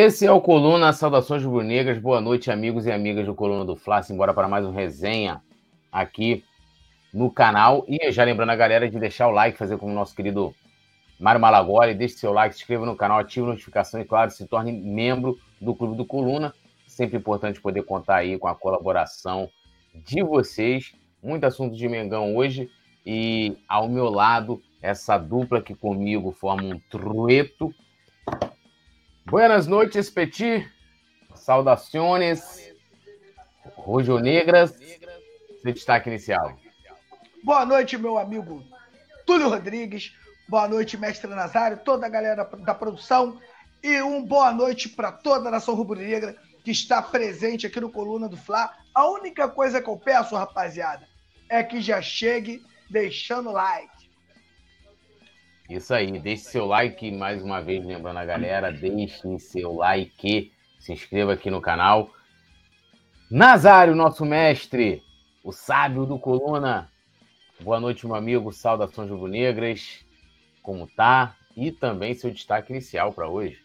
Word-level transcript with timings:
Esse 0.00 0.24
é 0.24 0.30
o 0.30 0.40
Coluna 0.40 0.92
Saudações 0.92 1.42
Rubro-Negras. 1.42 1.98
Boa 1.98 2.20
noite, 2.20 2.52
amigos 2.52 2.86
e 2.86 2.92
amigas 2.92 3.26
do 3.26 3.34
Coluna 3.34 3.64
do 3.64 3.74
Fla. 3.74 4.00
Embora 4.08 4.32
para 4.32 4.46
mais 4.46 4.64
um 4.64 4.70
resenha 4.70 5.42
aqui 5.90 6.44
no 7.12 7.32
canal. 7.32 7.84
E 7.88 8.12
já 8.12 8.22
lembrando 8.22 8.50
a 8.50 8.54
galera 8.54 8.88
de 8.88 8.96
deixar 8.96 9.26
o 9.26 9.32
like, 9.32 9.58
fazer 9.58 9.76
como 9.76 9.90
o 9.90 9.94
nosso 9.96 10.14
querido 10.14 10.54
Mário 11.18 11.40
Malagoli. 11.40 11.96
Deixe 11.96 12.14
seu 12.14 12.32
like, 12.32 12.54
se 12.54 12.60
inscreva 12.60 12.86
no 12.86 12.94
canal, 12.94 13.18
ative 13.18 13.46
a 13.46 13.48
notificação 13.48 14.00
e, 14.00 14.04
claro, 14.04 14.30
se 14.30 14.46
torne 14.46 14.70
membro 14.70 15.36
do 15.60 15.74
Clube 15.74 15.96
do 15.96 16.06
Coluna. 16.06 16.54
Sempre 16.86 17.16
importante 17.16 17.60
poder 17.60 17.82
contar 17.82 18.18
aí 18.18 18.38
com 18.38 18.46
a 18.46 18.54
colaboração 18.54 19.50
de 19.92 20.22
vocês. 20.22 20.94
Muito 21.20 21.42
assunto 21.42 21.74
de 21.74 21.88
Mengão 21.88 22.36
hoje. 22.36 22.70
E 23.04 23.56
ao 23.68 23.88
meu 23.88 24.08
lado, 24.10 24.62
essa 24.80 25.18
dupla 25.18 25.60
que 25.60 25.74
comigo 25.74 26.30
forma 26.30 26.62
um 26.62 26.78
trueto 26.88 27.74
Buenas 29.30 29.66
noites, 29.66 30.08
Petit. 30.08 30.66
Saudações. 31.34 32.72
Rojo 33.76 34.18
Negras. 34.18 34.74
Seu 35.60 35.74
destaque 35.74 36.08
inicial. 36.08 36.58
Boa 37.44 37.66
noite, 37.66 37.98
meu 37.98 38.16
amigo 38.16 38.64
Túlio 39.26 39.50
Rodrigues. 39.50 40.14
Boa 40.48 40.66
noite, 40.66 40.96
mestre 40.96 41.28
Nazário, 41.28 41.76
toda 41.84 42.06
a 42.06 42.08
galera 42.08 42.42
da 42.42 42.74
produção. 42.74 43.38
E 43.82 44.00
um 44.00 44.24
boa 44.24 44.50
noite 44.50 44.88
para 44.88 45.12
toda 45.12 45.48
a 45.48 45.52
nação 45.52 45.74
rubro-negra 45.74 46.34
que 46.64 46.70
está 46.70 47.02
presente 47.02 47.66
aqui 47.66 47.78
no 47.80 47.92
Coluna 47.92 48.30
do 48.30 48.36
Fla. 48.36 48.74
A 48.94 49.06
única 49.10 49.46
coisa 49.46 49.82
que 49.82 49.90
eu 49.90 49.98
peço, 49.98 50.36
rapaziada, 50.36 51.06
é 51.50 51.62
que 51.62 51.82
já 51.82 52.00
chegue 52.00 52.64
deixando 52.88 53.52
like. 53.52 53.97
Isso 55.68 55.92
aí, 55.92 56.18
deixe 56.18 56.44
seu 56.44 56.64
like 56.64 57.10
mais 57.12 57.42
uma 57.42 57.60
vez, 57.60 57.84
lembrando 57.84 58.16
a 58.16 58.24
galera, 58.24 58.72
deixe 58.72 59.38
seu 59.38 59.74
like, 59.74 60.50
se 60.78 60.92
inscreva 60.94 61.34
aqui 61.34 61.50
no 61.50 61.60
canal. 61.60 62.10
Nazário, 63.30 63.94
nosso 63.94 64.24
mestre, 64.24 65.02
o 65.44 65.52
sábio 65.52 66.06
do 66.06 66.18
Coluna. 66.18 66.90
Boa 67.60 67.78
noite, 67.78 68.06
meu 68.06 68.16
amigo, 68.16 68.50
saudações 68.50 69.10
rubro-negras, 69.10 70.06
como 70.62 70.86
tá? 70.86 71.36
E 71.54 71.70
também 71.70 72.14
seu 72.14 72.30
destaque 72.30 72.72
inicial 72.72 73.12
para 73.12 73.28
hoje. 73.28 73.58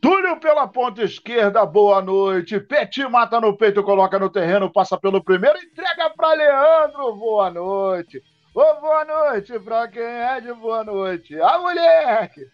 Túlio 0.00 0.38
pela 0.38 0.68
ponta 0.68 1.02
esquerda, 1.02 1.66
boa 1.66 2.00
noite. 2.00 2.60
Peti 2.60 3.02
mata 3.08 3.40
no 3.40 3.56
peito, 3.56 3.82
coloca 3.82 4.20
no 4.20 4.30
terreno, 4.30 4.72
passa 4.72 4.96
pelo 4.96 5.24
primeiro, 5.24 5.58
entrega 5.58 6.10
para 6.10 6.34
Leandro, 6.34 7.16
boa 7.16 7.50
noite. 7.50 8.22
Ô, 8.58 8.80
boa 8.80 9.04
noite 9.04 9.60
pra 9.60 9.86
quem 9.86 10.00
é 10.02 10.40
de 10.40 10.50
boa 10.54 10.82
noite. 10.82 11.38
A 11.38 11.58
moleque! 11.58 12.48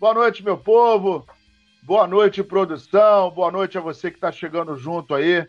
Boa 0.00 0.14
noite, 0.14 0.42
meu 0.42 0.56
povo. 0.56 1.26
Boa 1.82 2.06
noite, 2.06 2.42
produção. 2.42 3.30
Boa 3.30 3.50
noite 3.50 3.76
a 3.76 3.82
você 3.82 4.10
que 4.10 4.16
está 4.16 4.32
chegando 4.32 4.74
junto 4.76 5.14
aí. 5.14 5.46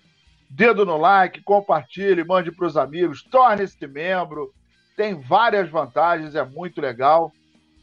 Dedo 0.50 0.86
no 0.86 0.98
like, 0.98 1.42
compartilhe, 1.44 2.22
mande 2.26 2.52
para 2.52 2.68
os 2.68 2.76
amigos, 2.76 3.24
torne-se 3.24 3.88
membro. 3.88 4.54
Tem 4.98 5.22
várias 5.22 5.70
vantagens, 5.70 6.36
é 6.36 6.44
muito 6.44 6.82
legal. 6.82 7.32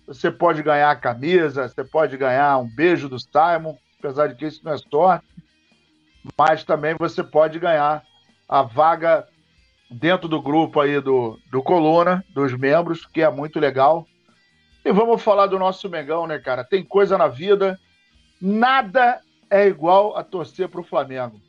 Você 0.07 0.31
pode 0.31 0.63
ganhar 0.63 0.91
a 0.91 0.97
camisa, 0.97 1.71
você 1.71 1.83
pode 1.83 2.19
ganhar 2.19 2.59
um 2.59 2.69
beijo 2.69 3.09
do 3.09 3.19
Simon, 3.19 3.79
apesar 3.99 4.27
de 4.27 4.35
que 4.35 4.45
isso 4.45 4.61
não 4.63 4.75
é 4.75 4.77
sorte. 4.77 5.25
Mas 6.37 6.65
também 6.65 6.95
você 6.99 7.25
pode 7.25 7.59
ganhar 7.59 8.05
a 8.47 8.61
vaga 8.61 9.27
dentro 9.91 10.29
do 10.29 10.41
grupo 10.41 10.81
aí 10.81 11.01
do, 11.01 11.39
do 11.51 11.63
Coluna, 11.63 12.25
dos 12.29 12.57
membros, 12.57 13.05
que 13.05 13.21
é 13.21 13.31
muito 13.31 13.59
legal. 13.59 14.07
E 14.85 14.93
vamos 14.93 15.23
falar 15.23 15.47
do 15.47 15.59
nosso 15.59 15.89
Mengão, 15.89 16.27
né, 16.27 16.39
cara? 16.39 16.65
Tem 16.65 16.85
coisa 16.85 17.19
na 17.19 17.29
vida, 17.29 17.79
nada 18.41 19.21
é 19.51 19.67
igual 19.67 20.17
a 20.17 20.23
torcer 20.23 20.69
para 20.69 20.81
o 20.81 20.85
Flamengo. 20.85 21.41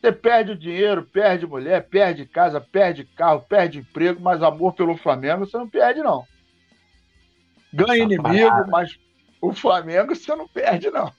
Você 0.00 0.10
perde 0.10 0.52
o 0.52 0.58
dinheiro, 0.58 1.02
perde 1.02 1.46
mulher, 1.46 1.86
perde 1.88 2.24
casa, 2.26 2.60
perde 2.60 3.04
carro, 3.04 3.44
perde 3.48 3.78
emprego, 3.78 4.20
mas 4.20 4.42
amor 4.42 4.72
pelo 4.72 4.96
Flamengo 4.96 5.46
você 5.46 5.56
não 5.56 5.68
perde, 5.68 6.00
não. 6.00 6.24
Ganha 7.72 8.04
inimigo, 8.04 8.70
mas 8.70 8.98
o 9.40 9.52
Flamengo 9.52 10.14
você 10.14 10.34
não 10.34 10.48
perde, 10.48 10.90
não. 10.90 11.12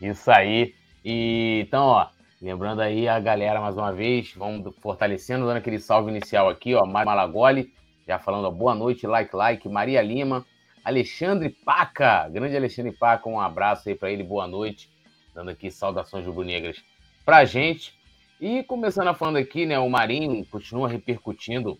Isso 0.00 0.30
aí. 0.30 0.74
E, 1.04 1.64
então, 1.66 1.84
ó, 1.84 2.08
Lembrando 2.42 2.80
aí 2.80 3.06
a 3.06 3.20
galera 3.20 3.60
mais 3.60 3.76
uma 3.76 3.92
vez, 3.92 4.34
vamos 4.34 4.74
fortalecendo, 4.80 5.46
dando 5.46 5.58
aquele 5.58 5.78
salve 5.78 6.10
inicial 6.10 6.48
aqui, 6.48 6.74
ó. 6.74 6.84
Mário 6.84 7.06
Malagoli, 7.06 7.72
já 8.04 8.18
falando 8.18 8.46
ó, 8.46 8.50
boa 8.50 8.74
noite, 8.74 9.06
like, 9.06 9.36
like. 9.36 9.68
Maria 9.68 10.02
Lima, 10.02 10.44
Alexandre 10.84 11.50
Paca, 11.50 12.28
grande 12.28 12.56
Alexandre 12.56 12.90
Paca, 12.90 13.28
um 13.28 13.38
abraço 13.38 13.88
aí 13.88 13.94
para 13.94 14.10
ele, 14.10 14.24
boa 14.24 14.48
noite. 14.48 14.90
Dando 15.32 15.52
aqui 15.52 15.70
saudações 15.70 16.26
rubro-negras 16.26 16.82
pra 17.24 17.44
gente. 17.44 17.94
E 18.40 18.64
começando 18.64 19.06
a 19.06 19.14
falando 19.14 19.36
aqui, 19.36 19.64
né, 19.64 19.78
o 19.78 19.88
Marinho 19.88 20.44
continua 20.46 20.88
repercutindo 20.88 21.78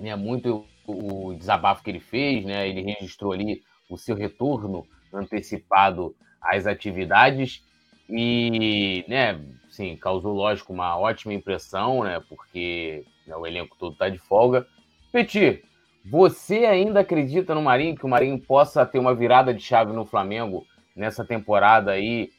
né, 0.00 0.16
muito 0.16 0.66
o, 0.84 1.28
o 1.28 1.34
desabafo 1.34 1.84
que 1.84 1.90
ele 1.90 2.00
fez, 2.00 2.44
né? 2.44 2.68
Ele 2.68 2.80
registrou 2.80 3.30
ali 3.30 3.62
o 3.88 3.96
seu 3.96 4.16
retorno 4.16 4.84
antecipado 5.14 6.12
às 6.42 6.66
atividades 6.66 7.62
e, 8.08 9.04
né, 9.08 9.40
sim, 9.76 9.96
causou, 9.96 10.32
lógico, 10.32 10.72
uma 10.72 10.98
ótima 10.98 11.34
impressão, 11.34 12.02
né, 12.02 12.20
porque 12.28 13.04
né, 13.26 13.36
o 13.36 13.46
elenco 13.46 13.76
todo 13.78 13.92
está 13.92 14.08
de 14.08 14.18
folga. 14.18 14.66
Petit, 15.12 15.62
você 16.04 16.64
ainda 16.64 17.00
acredita 17.00 17.54
no 17.54 17.62
Marinho, 17.62 17.96
que 17.96 18.06
o 18.06 18.08
Marinho 18.08 18.38
possa 18.38 18.86
ter 18.86 18.98
uma 18.98 19.14
virada 19.14 19.52
de 19.52 19.62
chave 19.62 19.92
no 19.92 20.06
Flamengo 20.06 20.66
nessa 20.94 21.24
temporada 21.24 21.90
aí 21.90 22.30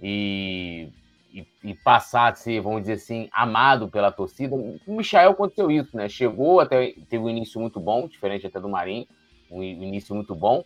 e, 0.00 0.88
e, 1.32 1.46
e 1.64 1.74
passar 1.74 2.30
a 2.30 2.34
ser, 2.34 2.60
vamos 2.60 2.82
dizer 2.82 2.94
assim, 2.94 3.28
amado 3.32 3.88
pela 3.88 4.12
torcida? 4.12 4.54
O 4.54 4.96
Michael 4.96 5.32
aconteceu 5.32 5.70
isso, 5.70 5.96
né? 5.96 6.08
Chegou 6.08 6.60
até, 6.60 6.94
teve 7.08 7.24
um 7.24 7.30
início 7.30 7.60
muito 7.60 7.80
bom, 7.80 8.06
diferente 8.06 8.46
até 8.46 8.60
do 8.60 8.68
Marinho, 8.68 9.06
um 9.50 9.62
início 9.62 10.14
muito 10.14 10.34
bom, 10.34 10.64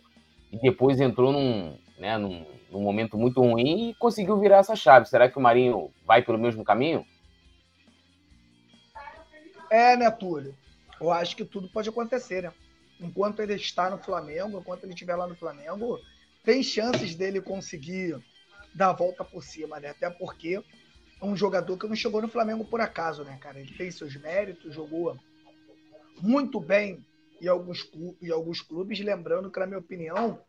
e 0.51 0.57
depois 0.57 0.99
entrou 0.99 1.31
num, 1.31 1.75
né, 1.97 2.17
num, 2.17 2.45
num 2.71 2.81
momento 2.81 3.17
muito 3.17 3.41
ruim 3.41 3.89
e 3.89 3.93
conseguiu 3.95 4.39
virar 4.39 4.57
essa 4.57 4.75
chave. 4.75 5.07
Será 5.07 5.29
que 5.29 5.37
o 5.37 5.41
Marinho 5.41 5.91
vai 6.05 6.21
pelo 6.21 6.37
mesmo 6.37 6.63
caminho? 6.63 7.05
É, 9.69 9.95
né, 9.95 10.09
Túlio? 10.09 10.55
Eu 10.99 11.11
acho 11.11 11.35
que 11.35 11.45
tudo 11.45 11.69
pode 11.69 11.89
acontecer, 11.89 12.43
né? 12.43 12.53
Enquanto 12.99 13.39
ele 13.39 13.53
está 13.53 13.89
no 13.89 13.97
Flamengo, 13.97 14.59
enquanto 14.59 14.83
ele 14.83 14.93
estiver 14.93 15.15
lá 15.15 15.27
no 15.27 15.35
Flamengo, 15.35 15.99
tem 16.43 16.61
chances 16.61 17.15
dele 17.15 17.39
conseguir 17.39 18.19
dar 18.73 18.89
a 18.89 18.93
volta 18.93 19.23
por 19.23 19.43
cima, 19.43 19.79
né? 19.79 19.89
Até 19.89 20.09
porque 20.09 20.61
é 21.21 21.25
um 21.25 21.35
jogador 21.35 21.77
que 21.77 21.87
não 21.87 21.95
chegou 21.95 22.21
no 22.21 22.27
Flamengo 22.27 22.65
por 22.65 22.81
acaso, 22.81 23.23
né, 23.23 23.37
cara? 23.39 23.59
Ele 23.59 23.73
tem 23.73 23.89
seus 23.91 24.15
méritos, 24.15 24.73
jogou 24.73 25.17
muito 26.21 26.59
bem 26.59 27.05
em 27.41 27.47
alguns, 27.47 27.89
em 28.21 28.31
alguns 28.31 28.61
clubes, 28.61 28.99
lembrando 28.99 29.49
que, 29.49 29.59
na 29.59 29.67
minha 29.67 29.79
opinião, 29.79 30.41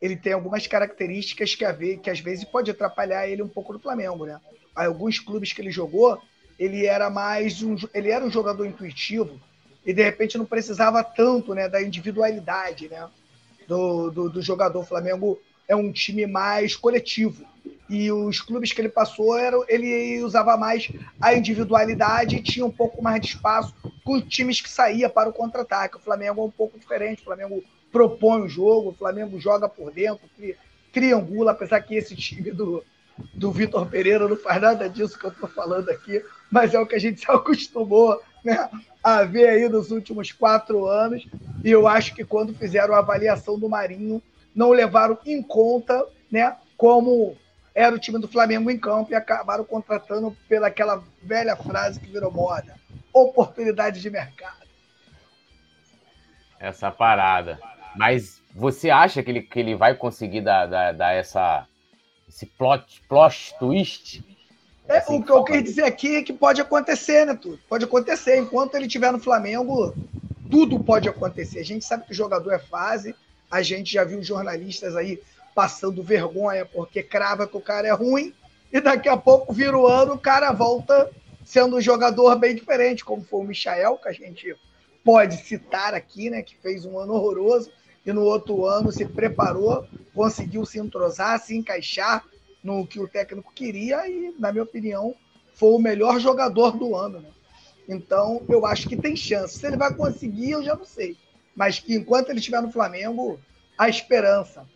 ele 0.00 0.16
tem 0.16 0.32
algumas 0.32 0.66
características 0.66 1.54
que, 1.54 1.64
a 1.64 1.72
ver, 1.72 1.98
que 1.98 2.10
às 2.10 2.20
vezes 2.20 2.44
pode 2.44 2.70
atrapalhar 2.70 3.28
ele 3.28 3.42
um 3.42 3.48
pouco 3.48 3.72
no 3.72 3.78
Flamengo, 3.78 4.24
né? 4.24 4.40
Alguns 4.74 5.18
clubes 5.18 5.52
que 5.52 5.60
ele 5.60 5.70
jogou, 5.70 6.20
ele 6.58 6.86
era 6.86 7.10
mais 7.10 7.62
um, 7.62 7.76
ele 7.92 8.10
era 8.10 8.24
um 8.24 8.30
jogador 8.30 8.64
intuitivo 8.64 9.40
e 9.84 9.92
de 9.92 10.02
repente 10.02 10.38
não 10.38 10.44
precisava 10.44 11.02
tanto, 11.02 11.54
né, 11.54 11.68
da 11.68 11.82
individualidade, 11.82 12.88
né, 12.88 13.08
do, 13.66 14.10
do, 14.10 14.30
do 14.30 14.42
jogador. 14.42 14.80
O 14.80 14.86
Flamengo 14.86 15.40
é 15.66 15.74
um 15.74 15.90
time 15.90 16.26
mais 16.26 16.76
coletivo 16.76 17.44
e 17.90 18.10
os 18.12 18.40
clubes 18.40 18.72
que 18.72 18.80
ele 18.80 18.88
passou 18.88 19.36
eram, 19.36 19.64
ele 19.68 20.22
usava 20.22 20.56
mais 20.56 20.88
a 21.20 21.34
individualidade 21.34 22.36
e 22.36 22.42
tinha 22.42 22.64
um 22.64 22.70
pouco 22.70 23.02
mais 23.02 23.20
de 23.20 23.28
espaço 23.28 23.74
com 24.04 24.20
times 24.20 24.60
que 24.60 24.70
saía 24.70 25.08
para 25.08 25.28
o 25.28 25.32
contra-ataque. 25.32 25.96
O 25.96 26.00
Flamengo 26.00 26.40
é 26.40 26.44
um 26.44 26.50
pouco 26.50 26.78
diferente. 26.78 27.22
O 27.22 27.24
Flamengo 27.24 27.64
propõe 27.90 28.42
o 28.42 28.48
jogo, 28.48 28.90
o 28.90 28.94
Flamengo 28.94 29.40
joga 29.40 29.68
por 29.68 29.90
dentro, 29.90 30.28
triangula, 30.92 31.52
apesar 31.52 31.80
que 31.80 31.94
esse 31.94 32.14
time 32.16 32.50
do, 32.50 32.84
do 33.34 33.50
Vitor 33.50 33.86
Pereira 33.86 34.28
não 34.28 34.36
faz 34.36 34.60
nada 34.60 34.88
disso 34.88 35.18
que 35.18 35.26
eu 35.26 35.30
estou 35.30 35.48
falando 35.48 35.88
aqui, 35.90 36.24
mas 36.50 36.74
é 36.74 36.80
o 36.80 36.86
que 36.86 36.94
a 36.94 37.00
gente 37.00 37.20
se 37.24 37.30
acostumou 37.30 38.20
né, 38.44 38.68
a 39.02 39.22
ver 39.24 39.48
aí 39.48 39.68
nos 39.68 39.90
últimos 39.90 40.32
quatro 40.32 40.86
anos. 40.86 41.26
E 41.64 41.70
eu 41.70 41.86
acho 41.86 42.14
que 42.14 42.24
quando 42.24 42.54
fizeram 42.54 42.94
a 42.94 42.98
avaliação 42.98 43.58
do 43.58 43.68
Marinho, 43.68 44.22
não 44.54 44.70
levaram 44.70 45.18
em 45.26 45.42
conta 45.42 46.04
né, 46.30 46.56
como 46.76 47.36
era 47.74 47.94
o 47.94 47.98
time 47.98 48.18
do 48.18 48.28
Flamengo 48.28 48.70
em 48.70 48.78
campo 48.78 49.12
e 49.12 49.14
acabaram 49.14 49.64
contratando 49.64 50.36
pelaquela 50.48 51.02
velha 51.22 51.56
frase 51.56 52.00
que 52.00 52.10
virou 52.10 52.32
moda: 52.32 52.74
oportunidade 53.12 54.00
de 54.00 54.10
mercado. 54.10 54.60
Essa 56.58 56.90
parada. 56.90 57.58
Mas 57.96 58.40
você 58.54 58.90
acha 58.90 59.22
que 59.22 59.30
ele, 59.30 59.42
que 59.42 59.58
ele 59.58 59.74
vai 59.74 59.94
conseguir 59.94 60.40
dar, 60.40 60.66
dar, 60.66 60.92
dar 60.92 61.12
essa, 61.12 61.66
esse 62.28 62.46
plot, 62.46 63.02
plot 63.08 63.54
twist? 63.58 64.24
É, 64.88 64.98
assim, 64.98 65.18
o 65.18 65.22
que 65.22 65.30
eu 65.30 65.44
queria 65.44 65.62
dizer 65.62 65.84
aqui 65.84 66.16
é 66.16 66.22
que 66.22 66.32
pode 66.32 66.60
acontecer, 66.60 67.24
né, 67.24 67.34
tudo? 67.34 67.58
Pode 67.68 67.84
acontecer. 67.84 68.38
Enquanto 68.38 68.74
ele 68.74 68.86
estiver 68.86 69.12
no 69.12 69.20
Flamengo, 69.20 69.94
tudo 70.50 70.82
pode 70.82 71.08
acontecer. 71.08 71.60
A 71.60 71.64
gente 71.64 71.84
sabe 71.84 72.04
que 72.04 72.12
o 72.12 72.14
jogador 72.14 72.52
é 72.52 72.58
fase, 72.58 73.14
A 73.50 73.62
gente 73.62 73.92
já 73.92 74.04
viu 74.04 74.22
jornalistas 74.22 74.96
aí 74.96 75.20
passando 75.54 76.02
vergonha 76.02 76.64
porque 76.64 77.02
crava 77.02 77.46
que 77.46 77.56
o 77.56 77.60
cara 77.60 77.88
é 77.88 77.92
ruim 77.92 78.32
e 78.72 78.80
daqui 78.80 79.08
a 79.08 79.16
pouco 79.16 79.52
vira 79.52 79.76
o 79.76 79.86
ano, 79.86 80.14
o 80.14 80.18
cara 80.18 80.52
volta 80.52 81.10
sendo 81.44 81.76
um 81.76 81.80
jogador 81.80 82.36
bem 82.36 82.54
diferente, 82.54 83.04
como 83.04 83.24
foi 83.24 83.40
o 83.40 83.44
Michael, 83.44 83.96
que 83.96 84.08
a 84.08 84.12
gente 84.12 84.56
pode 85.04 85.36
citar 85.38 85.94
aqui, 85.94 86.30
né, 86.30 86.42
que 86.42 86.56
fez 86.56 86.84
um 86.84 86.98
ano 86.98 87.14
horroroso 87.14 87.72
e 88.04 88.12
no 88.12 88.22
outro 88.22 88.66
ano 88.66 88.90
se 88.90 89.04
preparou, 89.04 89.86
conseguiu 90.14 90.64
se 90.64 90.78
entrosar, 90.78 91.38
se 91.38 91.56
encaixar 91.56 92.24
no 92.62 92.86
que 92.86 93.00
o 93.00 93.08
técnico 93.08 93.52
queria 93.52 94.08
e, 94.08 94.34
na 94.38 94.52
minha 94.52 94.64
opinião, 94.64 95.14
foi 95.54 95.70
o 95.70 95.78
melhor 95.78 96.18
jogador 96.18 96.76
do 96.76 96.96
ano. 96.96 97.20
Né? 97.20 97.28
Então, 97.88 98.42
eu 98.48 98.64
acho 98.64 98.88
que 98.88 98.96
tem 98.96 99.16
chance. 99.16 99.58
Se 99.58 99.66
ele 99.66 99.76
vai 99.76 99.94
conseguir, 99.94 100.52
eu 100.52 100.62
já 100.62 100.74
não 100.74 100.84
sei. 100.84 101.16
Mas 101.54 101.78
que 101.78 101.94
enquanto 101.94 102.30
ele 102.30 102.38
estiver 102.38 102.62
no 102.62 102.70
Flamengo, 102.70 103.38
há 103.76 103.88
esperança. 103.88 104.66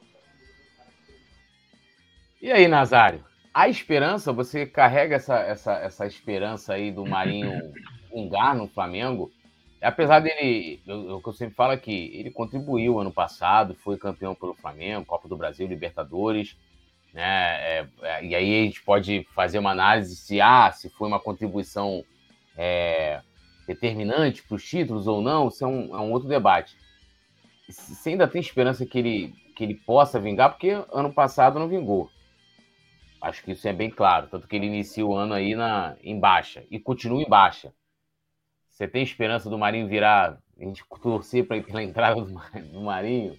E 2.43 2.51
aí, 2.51 2.69
Nazário? 2.69 3.25
A 3.53 3.69
esperança, 3.69 4.33
você 4.33 4.67
carrega 4.67 5.17
essa, 5.17 5.39
essa, 5.39 5.73
essa 5.75 6.07
esperança 6.07 6.75
aí 6.75 6.91
do 6.91 7.07
Marinho 7.07 7.73
vingar 8.13 8.57
no 8.57 8.69
Flamengo. 8.69 9.31
Apesar 9.85 10.21
dele, 10.21 10.81
o 10.87 11.21
que 11.21 11.29
eu 11.29 11.33
sempre 11.33 11.55
falo 11.55 11.73
aqui, 11.73 12.11
ele 12.15 12.31
contribuiu 12.31 12.99
ano 12.99 13.13
passado, 13.13 13.75
foi 13.75 13.99
campeão 13.99 14.35
pelo 14.35 14.55
Flamengo, 14.55 15.05
Copa 15.05 15.29
do 15.29 15.37
Brasil, 15.37 15.67
Libertadores, 15.67 16.57
né? 17.13 17.23
É, 17.23 17.89
é, 18.03 18.25
e 18.25 18.35
aí 18.35 18.63
a 18.63 18.65
gente 18.65 18.83
pode 18.83 19.27
fazer 19.35 19.59
uma 19.59 19.71
análise 19.71 20.17
se 20.17 20.41
ah, 20.41 20.71
se 20.73 20.91
foi 20.91 21.07
uma 21.07 21.21
contribuição 21.21 22.05
é, 22.57 23.21
determinante 23.67 24.43
para 24.43 24.57
os 24.57 24.69
títulos 24.69 25.07
ou 25.07 25.23
não, 25.23 25.49
isso 25.49 25.65
é 25.65 25.69
um, 25.69 25.95
é 25.95 26.01
um 26.01 26.11
outro 26.11 26.29
debate. 26.29 26.77
Você 27.69 28.11
ainda 28.11 28.29
tem 28.29 28.41
esperança 28.41 28.85
que 28.85 28.99
ele, 28.99 29.35
que 29.57 29.65
ele 29.65 29.75
possa 29.75 30.21
vingar, 30.21 30.51
porque 30.51 30.71
ano 30.93 31.13
passado 31.13 31.59
não 31.59 31.69
vingou. 31.69 32.11
Acho 33.23 33.43
que 33.43 33.53
isso 33.53 33.67
é 33.67 33.73
bem 33.73 33.89
claro. 33.89 34.29
Tanto 34.31 34.47
que 34.47 34.55
ele 34.57 34.67
inicia 34.67 35.07
o 35.07 35.15
ano 35.15 35.33
aí 35.33 35.55
na, 35.55 35.97
em 36.03 36.19
baixa 36.19 36.65
e 36.71 36.79
continua 36.79 37.23
em 37.23 37.29
baixa. 37.29 37.73
Você 38.75 38.89
tem 38.89 39.05
esperança 39.05 39.49
do 39.49 39.57
Marinho 39.57 39.87
virar, 39.87 40.37
a 40.59 40.65
gente 40.65 40.83
torcer 41.01 41.47
para 41.47 41.63
pela 41.63 41.81
entrada 41.81 42.21
do, 42.21 42.81
Marinho? 42.81 43.39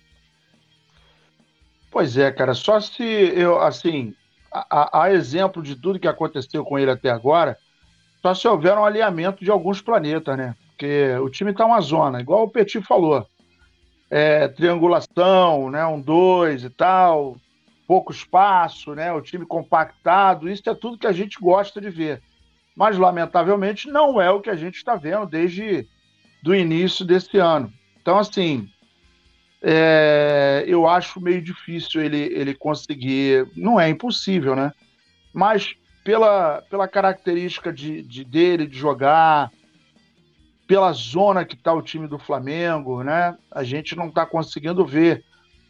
Pois 1.92 2.18
é, 2.18 2.32
cara. 2.32 2.54
Só 2.54 2.80
se 2.80 3.04
eu, 3.04 3.60
assim, 3.60 4.16
a, 4.50 5.04
a, 5.04 5.14
exemplo 5.14 5.62
de 5.62 5.76
tudo 5.76 6.00
que 6.00 6.08
aconteceu 6.08 6.64
com 6.64 6.80
ele 6.80 6.90
até 6.90 7.10
agora, 7.10 7.58
só 8.22 8.34
se 8.34 8.48
houver 8.48 8.78
um 8.78 8.86
alinhamento 8.86 9.44
de 9.44 9.52
alguns 9.52 9.82
planetas, 9.82 10.38
né? 10.38 10.56
Porque 10.70 11.14
o 11.18 11.30
time 11.30 11.52
está 11.52 11.66
uma 11.66 11.82
zona, 11.82 12.22
igual 12.22 12.44
o 12.44 12.50
Petit 12.50 12.82
falou. 12.82 13.28
É, 14.10 14.48
triangulação, 14.48 15.70
né? 15.70 15.86
Um 15.86 16.00
dois 16.00 16.64
e 16.64 16.70
tal 16.70 17.36
pouco 17.88 18.12
espaço, 18.12 18.94
né? 18.96 19.12
O 19.14 19.22
time 19.22 19.46
compactado, 19.46 20.50
isso 20.50 20.68
é 20.70 20.76
tudo 20.76 20.98
que 20.98 21.08
a 21.08 21.12
gente 21.12 21.40
gosta 21.40 21.80
de 21.80 21.90
ver. 21.90 22.22
Mas, 22.76 22.98
lamentavelmente, 22.98 23.90
não 23.90 24.22
é 24.22 24.30
o 24.30 24.42
que 24.42 24.50
a 24.50 24.56
gente 24.56 24.76
está 24.76 24.96
vendo 24.96 25.26
desde 25.26 25.88
do 26.44 26.54
início 26.54 27.06
desse 27.06 27.38
ano. 27.38 27.72
Então, 28.02 28.18
assim, 28.18 28.70
é, 29.62 30.64
eu 30.68 30.88
acho 30.88 31.22
meio 31.22 31.42
difícil 31.42 32.02
ele, 32.02 32.18
ele 32.18 32.54
conseguir. 32.54 33.48
Não 33.56 33.80
é 33.80 33.90
impossível, 33.90 34.56
né? 34.56 34.72
Mas 35.34 35.76
pela, 36.04 36.62
pela 36.70 36.88
característica 36.88 37.74
de, 37.74 38.04
de 38.04 38.24
dele 38.24 38.68
de 38.68 38.78
jogar, 38.78 39.50
pela 40.68 40.92
zona 40.94 41.44
que 41.44 41.56
está 41.56 41.74
o 41.74 41.82
time 41.82 42.08
do 42.08 42.20
Flamengo, 42.20 43.04
né? 43.04 43.36
A 43.52 43.64
gente 43.64 43.96
não 43.96 44.10
está 44.10 44.26
conseguindo 44.26 44.86
ver 44.86 45.24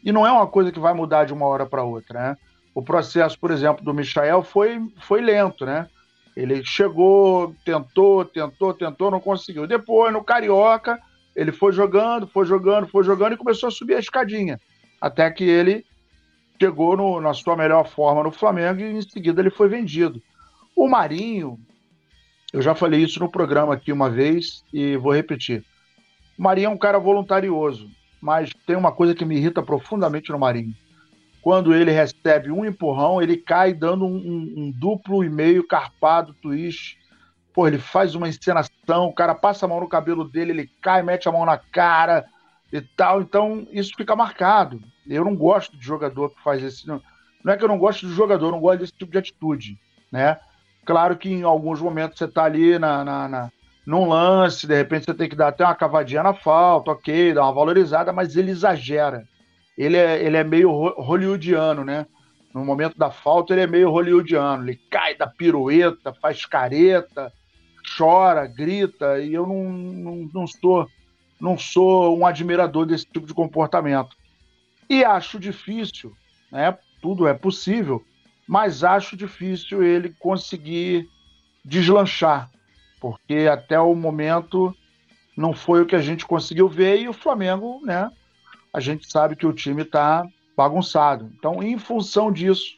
e 0.04 0.12
não 0.12 0.26
é 0.26 0.30
uma 0.30 0.46
coisa 0.46 0.70
que 0.70 0.78
vai 0.78 0.92
mudar 0.92 1.24
de 1.24 1.32
uma 1.32 1.46
hora 1.46 1.66
para 1.66 1.82
outra, 1.82 2.30
né? 2.30 2.36
O 2.74 2.82
processo, 2.82 3.38
por 3.38 3.50
exemplo, 3.50 3.82
do 3.82 3.94
Michael 3.94 4.42
foi, 4.42 4.78
foi 5.00 5.22
lento, 5.22 5.64
né? 5.64 5.88
Ele 6.36 6.62
chegou, 6.64 7.54
tentou, 7.64 8.24
tentou, 8.24 8.74
tentou, 8.74 9.10
não 9.10 9.20
conseguiu. 9.20 9.66
Depois, 9.66 10.12
no 10.12 10.22
Carioca, 10.22 11.00
ele 11.34 11.50
foi 11.50 11.72
jogando, 11.72 12.26
foi 12.26 12.44
jogando, 12.44 12.86
foi 12.88 13.02
jogando 13.04 13.32
e 13.32 13.38
começou 13.38 13.68
a 13.68 13.72
subir 13.72 13.94
a 13.94 14.00
escadinha. 14.00 14.60
Até 15.00 15.30
que 15.30 15.44
ele 15.44 15.84
chegou 16.60 16.96
no, 16.96 17.20
na 17.20 17.32
sua 17.32 17.56
melhor 17.56 17.88
forma 17.88 18.22
no 18.22 18.30
Flamengo 18.30 18.80
e 18.80 18.84
em 18.84 19.02
seguida 19.02 19.40
ele 19.40 19.50
foi 19.50 19.68
vendido. 19.68 20.22
O 20.76 20.88
Marinho, 20.88 21.58
eu 22.52 22.60
já 22.60 22.74
falei 22.74 23.02
isso 23.02 23.18
no 23.18 23.30
programa 23.30 23.74
aqui 23.74 23.90
uma 23.90 24.10
vez 24.10 24.62
e 24.72 24.96
vou 24.96 25.14
repetir. 25.14 25.64
O 26.38 26.42
Marinho 26.42 26.66
é 26.66 26.70
um 26.70 26.78
cara 26.78 26.98
voluntarioso 26.98 27.88
mas 28.20 28.50
tem 28.66 28.76
uma 28.76 28.92
coisa 28.92 29.14
que 29.14 29.24
me 29.24 29.36
irrita 29.36 29.62
profundamente 29.62 30.30
no 30.30 30.38
Marinho. 30.38 30.74
Quando 31.46 31.72
ele 31.72 31.92
recebe 31.92 32.50
um 32.50 32.64
empurrão, 32.64 33.22
ele 33.22 33.36
cai 33.36 33.72
dando 33.72 34.04
um, 34.04 34.16
um, 34.16 34.54
um 34.56 34.70
duplo 34.72 35.22
e 35.22 35.30
meio 35.30 35.64
carpado 35.64 36.34
twist. 36.42 36.98
Pô, 37.54 37.68
ele 37.68 37.78
faz 37.78 38.16
uma 38.16 38.28
encenação, 38.28 39.06
o 39.06 39.14
cara 39.14 39.32
passa 39.32 39.64
a 39.64 39.68
mão 39.68 39.78
no 39.78 39.88
cabelo 39.88 40.24
dele, 40.24 40.50
ele 40.50 40.70
cai, 40.82 41.04
mete 41.04 41.28
a 41.28 41.30
mão 41.30 41.46
na 41.46 41.56
cara 41.56 42.24
e 42.72 42.80
tal. 42.80 43.22
Então, 43.22 43.64
isso 43.70 43.92
fica 43.96 44.16
marcado. 44.16 44.82
Eu 45.06 45.24
não 45.24 45.36
gosto 45.36 45.76
de 45.76 45.86
jogador 45.86 46.30
que 46.30 46.42
faz 46.42 46.64
esse. 46.64 46.84
Não, 46.84 47.00
é 47.46 47.56
que 47.56 47.62
eu 47.62 47.68
não 47.68 47.78
gosto 47.78 48.08
de 48.08 48.12
jogador, 48.12 48.46
eu 48.46 48.50
não 48.50 48.60
gosto 48.60 48.80
desse 48.80 48.94
tipo 48.94 49.12
de 49.12 49.18
atitude, 49.18 49.78
né? 50.10 50.40
Claro 50.84 51.16
que 51.16 51.30
em 51.30 51.44
alguns 51.44 51.80
momentos 51.80 52.18
você 52.18 52.26
tá 52.26 52.42
ali 52.42 52.76
na, 52.76 53.04
na, 53.04 53.28
na 53.28 53.52
num 53.86 54.08
lance, 54.08 54.66
de 54.66 54.74
repente 54.74 55.04
você 55.04 55.14
tem 55.14 55.28
que 55.28 55.36
dar 55.36 55.46
até 55.46 55.64
uma 55.64 55.76
cavadinha 55.76 56.24
na 56.24 56.34
falta, 56.34 56.90
ok, 56.90 57.32
dar 57.32 57.44
uma 57.44 57.52
valorizada, 57.52 58.12
mas 58.12 58.34
ele 58.34 58.50
exagera. 58.50 59.28
Ele 59.76 59.96
é, 59.96 60.24
ele 60.24 60.36
é 60.36 60.44
meio 60.44 60.70
hollywoodiano, 60.70 61.84
né? 61.84 62.06
No 62.54 62.64
momento 62.64 62.96
da 62.96 63.10
falta, 63.10 63.52
ele 63.52 63.62
é 63.62 63.66
meio 63.66 63.90
hollywoodiano. 63.90 64.64
Ele 64.64 64.80
cai 64.90 65.16
da 65.16 65.26
pirueta, 65.26 66.14
faz 66.14 66.46
careta, 66.46 67.32
chora, 67.96 68.46
grita, 68.46 69.20
e 69.20 69.34
eu 69.34 69.46
não, 69.46 69.64
não, 69.72 70.30
não, 70.32 70.46
sou, 70.46 70.88
não 71.40 71.58
sou 71.58 72.18
um 72.18 72.26
admirador 72.26 72.86
desse 72.86 73.04
tipo 73.04 73.26
de 73.26 73.34
comportamento. 73.34 74.16
E 74.88 75.04
acho 75.04 75.38
difícil, 75.38 76.12
né? 76.50 76.76
Tudo 77.02 77.26
é 77.26 77.34
possível, 77.34 78.02
mas 78.48 78.82
acho 78.82 79.16
difícil 79.16 79.82
ele 79.82 80.14
conseguir 80.18 81.06
deslanchar 81.64 82.50
porque 83.00 83.48
até 83.50 83.78
o 83.78 83.94
momento 83.94 84.74
não 85.36 85.52
foi 85.52 85.82
o 85.82 85.86
que 85.86 85.94
a 85.94 86.00
gente 86.00 86.26
conseguiu 86.26 86.68
ver 86.68 87.00
e 87.00 87.08
o 87.08 87.12
Flamengo, 87.12 87.80
né? 87.84 88.10
A 88.76 88.80
gente 88.80 89.10
sabe 89.10 89.34
que 89.34 89.46
o 89.46 89.54
time 89.54 89.80
está 89.80 90.28
bagunçado. 90.54 91.32
Então, 91.38 91.62
em 91.62 91.78
função 91.78 92.30
disso, 92.30 92.76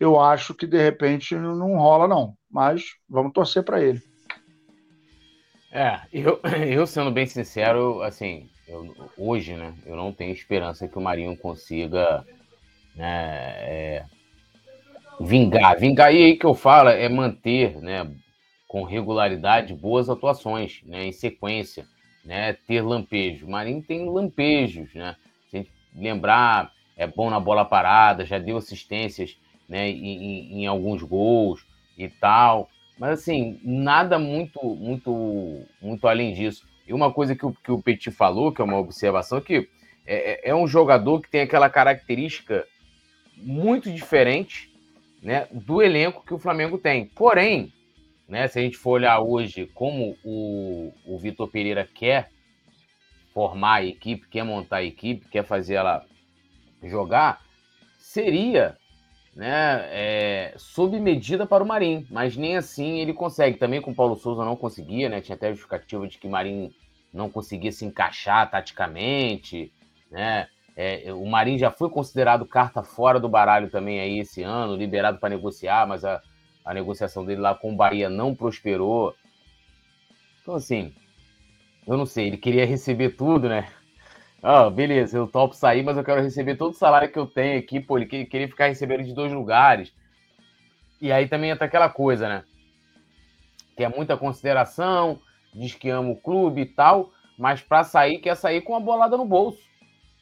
eu 0.00 0.18
acho 0.18 0.54
que 0.54 0.66
de 0.66 0.82
repente 0.82 1.34
não 1.34 1.76
rola, 1.76 2.08
não. 2.08 2.34
Mas 2.50 2.94
vamos 3.06 3.34
torcer 3.34 3.62
para 3.62 3.78
ele. 3.78 4.00
É, 5.70 6.00
eu, 6.10 6.40
eu 6.66 6.86
sendo 6.86 7.10
bem 7.10 7.26
sincero, 7.26 8.00
assim, 8.00 8.48
eu, 8.66 8.90
hoje, 9.18 9.54
né, 9.54 9.74
eu 9.84 9.96
não 9.96 10.14
tenho 10.14 10.32
esperança 10.32 10.88
que 10.88 10.96
o 10.96 11.02
Marinho 11.02 11.36
consiga 11.36 12.24
né, 12.96 13.52
é, 13.58 14.04
vingar. 15.20 15.78
Vingar, 15.78 16.14
e 16.14 16.24
aí 16.24 16.36
que 16.38 16.46
eu 16.46 16.54
falo 16.54 16.88
é 16.88 17.06
manter, 17.06 17.76
né, 17.82 18.10
com 18.66 18.82
regularidade 18.82 19.74
boas 19.74 20.08
atuações, 20.08 20.80
né, 20.86 21.04
em 21.04 21.12
sequência, 21.12 21.86
né, 22.24 22.54
ter 22.66 22.80
lampejo. 22.80 23.46
O 23.46 23.50
Marinho 23.50 23.82
tem 23.82 24.08
lampejos, 24.08 24.94
né? 24.94 25.14
Lembrar, 25.94 26.72
é 26.96 27.06
bom 27.06 27.30
na 27.30 27.40
bola 27.40 27.64
parada, 27.64 28.24
já 28.24 28.38
deu 28.38 28.56
assistências, 28.56 29.38
né, 29.68 29.88
em, 29.88 30.62
em 30.62 30.66
alguns 30.66 31.02
gols 31.02 31.66
e 31.96 32.08
tal. 32.08 32.68
Mas 32.98 33.20
assim, 33.20 33.60
nada 33.62 34.18
muito, 34.18 34.62
muito, 34.62 35.62
muito 35.80 36.08
além 36.08 36.32
disso. 36.32 36.66
E 36.86 36.92
uma 36.92 37.12
coisa 37.12 37.36
que 37.36 37.44
o, 37.46 37.52
que 37.52 37.70
o 37.70 37.82
Petit 37.82 38.10
falou, 38.10 38.52
que 38.52 38.60
é 38.60 38.64
uma 38.64 38.78
observação, 38.78 39.40
que 39.40 39.68
é, 40.06 40.48
é, 40.48 40.50
é 40.50 40.54
um 40.54 40.66
jogador 40.66 41.20
que 41.20 41.30
tem 41.30 41.42
aquela 41.42 41.68
característica 41.68 42.66
muito 43.36 43.90
diferente 43.92 44.72
né, 45.22 45.46
do 45.52 45.82
elenco 45.82 46.24
que 46.24 46.34
o 46.34 46.38
Flamengo 46.38 46.78
tem. 46.78 47.06
Porém, 47.06 47.72
né? 48.28 48.46
Se 48.46 48.58
a 48.58 48.62
gente 48.62 48.76
for 48.76 48.90
olhar 48.90 49.20
hoje 49.20 49.66
como 49.74 50.16
o, 50.22 50.92
o 51.06 51.18
Vitor 51.18 51.48
Pereira 51.48 51.88
quer 51.92 52.28
formar 53.38 53.74
a 53.74 53.84
equipe, 53.84 54.26
quer 54.26 54.42
montar 54.42 54.78
a 54.78 54.82
equipe, 54.82 55.28
quer 55.28 55.44
fazer 55.44 55.74
ela 55.74 56.04
jogar, 56.82 57.40
seria 57.96 58.76
né, 59.32 59.86
é, 59.92 60.54
sob 60.56 60.98
medida 60.98 61.46
para 61.46 61.62
o 61.62 61.66
Marinho, 61.66 62.04
mas 62.10 62.36
nem 62.36 62.56
assim 62.56 62.98
ele 62.98 63.12
consegue. 63.12 63.56
Também 63.56 63.80
com 63.80 63.92
o 63.92 63.94
Paulo 63.94 64.16
Souza 64.16 64.44
não 64.44 64.56
conseguia, 64.56 65.08
né? 65.08 65.20
Tinha 65.20 65.36
até 65.36 65.50
justificativa 65.50 66.08
de 66.08 66.18
que 66.18 66.26
o 66.26 66.30
Marinho 66.30 66.72
não 67.14 67.30
conseguia 67.30 67.70
se 67.70 67.84
encaixar 67.84 68.50
taticamente, 68.50 69.72
né? 70.10 70.48
É, 70.74 71.12
o 71.12 71.24
Marinho 71.24 71.60
já 71.60 71.70
foi 71.70 71.88
considerado 71.90 72.44
carta 72.44 72.82
fora 72.82 73.20
do 73.20 73.28
baralho 73.28 73.70
também 73.70 74.00
aí 74.00 74.18
esse 74.18 74.42
ano, 74.42 74.74
liberado 74.74 75.18
para 75.18 75.28
negociar, 75.28 75.86
mas 75.86 76.04
a, 76.04 76.20
a 76.64 76.74
negociação 76.74 77.24
dele 77.24 77.40
lá 77.40 77.54
com 77.54 77.72
o 77.72 77.76
Bahia 77.76 78.10
não 78.10 78.34
prosperou. 78.34 79.14
Então, 80.42 80.56
assim, 80.56 80.92
eu 81.88 81.96
não 81.96 82.04
sei, 82.04 82.26
ele 82.26 82.36
queria 82.36 82.66
receber 82.66 83.16
tudo, 83.16 83.48
né? 83.48 83.66
Ah, 84.42 84.68
beleza, 84.68 85.16
eu 85.16 85.26
topo 85.26 85.54
sair, 85.54 85.82
mas 85.82 85.96
eu 85.96 86.04
quero 86.04 86.20
receber 86.20 86.54
todo 86.54 86.72
o 86.72 86.76
salário 86.76 87.10
que 87.10 87.18
eu 87.18 87.26
tenho 87.26 87.58
aqui, 87.58 87.80
pô, 87.80 87.96
ele 87.96 88.04
queria 88.04 88.46
ficar 88.46 88.66
recebendo 88.66 89.02
de 89.04 89.14
dois 89.14 89.32
lugares. 89.32 89.92
E 91.00 91.10
aí 91.10 91.26
também 91.26 91.50
entra 91.50 91.64
aquela 91.64 91.88
coisa, 91.88 92.28
né? 92.28 92.44
Que 93.74 93.84
é 93.84 93.88
muita 93.88 94.18
consideração, 94.18 95.18
diz 95.54 95.74
que 95.74 95.88
ama 95.88 96.10
o 96.10 96.16
clube 96.20 96.60
e 96.60 96.66
tal, 96.66 97.10
mas 97.38 97.62
para 97.62 97.82
sair, 97.82 98.18
quer 98.18 98.36
sair 98.36 98.60
com 98.60 98.76
a 98.76 98.80
bolada 98.80 99.16
no 99.16 99.24
bolso, 99.24 99.58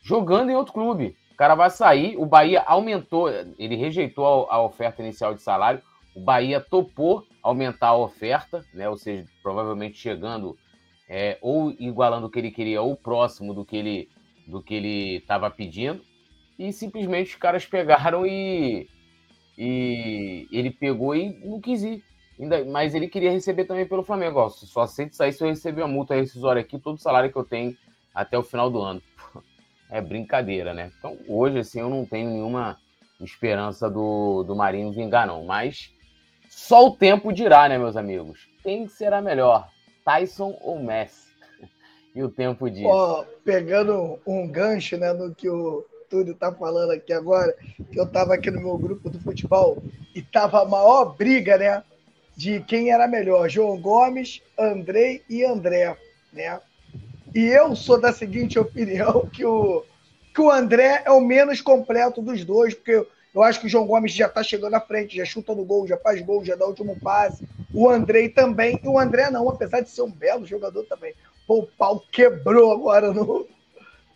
jogando 0.03 0.51
em 0.51 0.55
outro 0.55 0.73
clube. 0.73 1.17
O 1.33 1.37
cara 1.37 1.57
vai 1.57 1.69
sair, 1.69 2.17
o 2.17 2.25
Bahia 2.25 2.63
aumentou, 2.65 3.29
ele 3.29 3.75
rejeitou 3.75 4.47
a 4.49 4.63
oferta 4.63 5.03
inicial 5.03 5.35
de 5.35 5.43
salário, 5.43 5.83
o 6.15 6.21
Bahia 6.21 6.61
topou 6.61 7.27
aumentar 7.43 7.89
a 7.89 7.97
oferta, 7.97 8.65
né? 8.73 8.89
Ou 8.89 8.97
seja, 8.97 9.27
provavelmente 9.43 9.99
chegando 9.99 10.57
é, 11.09 11.39
ou 11.41 11.71
igualando 11.79 12.27
o 12.27 12.31
que 12.31 12.39
ele 12.39 12.51
queria 12.51 12.83
ou 12.83 12.97
próximo 12.97 13.55
do 13.55 13.65
que 13.65 13.77
ele 13.77 14.09
do 14.47 14.63
que 14.63 14.75
ele 14.75 15.17
estava 15.17 15.51
pedindo. 15.51 16.01
E 16.59 16.73
simplesmente 16.73 17.31
os 17.31 17.37
caras 17.37 17.67
pegaram 17.67 18.25
e, 18.27 18.89
e 19.59 20.47
ele 20.51 20.71
pegou 20.71 21.15
e 21.15 21.39
não 21.45 21.61
quis 21.61 21.83
ir. 21.83 22.03
Ainda, 22.39 22.65
mas 22.65 22.95
ele 22.95 23.09
queria 23.09 23.31
receber 23.31 23.65
também 23.65 23.87
pelo 23.87 24.05
Flamengo. 24.05 24.39
Ó, 24.39 24.49
só 24.49 24.83
aceito 24.83 25.17
sair 25.17 25.33
se 25.33 25.43
eu 25.43 25.49
receber 25.49 25.83
a 25.83 25.89
multa 25.89 26.15
rescisória 26.15 26.61
aqui, 26.61 26.79
todo 26.79 26.97
o 26.97 27.01
salário 27.01 27.31
que 27.31 27.37
eu 27.37 27.45
tenho 27.45 27.77
até 28.15 28.39
o 28.39 28.43
final 28.43 28.71
do 28.71 28.81
ano. 28.81 29.03
É 29.89 30.01
brincadeira, 30.01 30.75
né? 30.75 30.91
Então 30.99 31.17
hoje 31.29 31.61
assim 31.61 31.79
eu 31.79 31.89
não 31.89 32.05
tenho 32.05 32.29
nenhuma 32.29 32.77
esperança 33.21 33.89
do, 33.89 34.43
do 34.43 34.57
Marinho 34.57 34.91
vingar, 34.91 35.29
não. 35.29 35.45
Mas 35.45 35.93
só 36.49 36.89
o 36.89 36.97
tempo 36.97 37.33
dirá, 37.33 37.69
né, 37.69 37.79
meus 37.79 37.97
amigos? 37.97 38.49
Quem 38.65 38.89
será 38.89 39.23
melhor, 39.23 39.69
Tyson 40.07 40.57
ou 40.63 40.79
Messi? 40.79 41.27
E 42.15 42.23
o 42.23 42.31
tempo 42.31 42.71
diz. 42.71 42.87
Pegando 43.45 44.21
um 44.25 44.47
gancho 44.47 44.97
né, 44.97 45.13
no 45.13 45.35
que 45.35 45.51
o 45.51 45.85
Túlio 46.09 46.35
tá 46.35 46.53
falando 46.53 46.93
aqui 46.93 47.13
agora, 47.13 47.55
que 47.91 47.99
eu 47.99 48.07
tava 48.07 48.35
aqui 48.35 48.49
no 48.51 48.61
meu 48.61 48.79
grupo 48.79 49.11
do 49.11 49.21
futebol 49.21 49.83
e 50.15 50.23
tava 50.23 50.63
a 50.63 50.65
maior 50.65 51.17
briga, 51.17 51.59
né? 51.59 51.83
De 52.37 52.61
quem 52.61 52.93
era 52.93 53.09
melhor, 53.09 53.49
João 53.49 53.81
Gomes, 53.81 54.41
Andrei 54.57 55.23
e 55.29 55.45
André, 55.45 55.97
né? 56.33 56.61
E 57.35 57.47
eu 57.47 57.75
sou 57.75 58.01
da 58.01 58.13
seguinte 58.13 58.59
opinião, 58.61 59.27
que 59.27 59.45
o, 59.45 59.85
que 60.33 60.41
o 60.41 60.51
André 60.51 61.03
é 61.05 61.11
o 61.11 61.21
menos 61.21 61.61
completo 61.61 62.23
dos 62.23 62.45
dois, 62.45 62.75
porque 62.75 63.05
eu 63.35 63.43
acho 63.43 63.61
que 63.61 63.67
o 63.67 63.69
João 63.69 63.87
Gomes 63.87 64.13
já 64.13 64.27
está 64.27 64.43
chegando 64.43 64.75
à 64.75 64.81
frente, 64.81 65.17
já 65.17 65.25
chuta 65.25 65.55
no 65.55 65.65
gol, 65.65 65.87
já 65.87 65.99
faz 65.99 66.23
gol, 66.23 66.45
já 66.45 66.55
dá 66.55 66.65
o 66.65 66.69
último 66.69 66.99
passe. 67.01 67.47
O 67.77 67.91
Andrei 67.91 68.31
também. 68.31 68.81
E 68.83 68.89
o 68.89 68.99
André 68.99 69.31
não, 69.31 69.47
apesar 69.51 69.83
de 69.83 69.91
ser 69.91 70.01
um 70.01 70.11
belo 70.11 70.47
jogador 70.47 70.83
também. 70.85 71.13
Pô, 71.47 71.59
o 71.59 71.67
pau 71.67 72.03
quebrou 72.11 72.73
agora 72.73 73.13
no, 73.13 73.47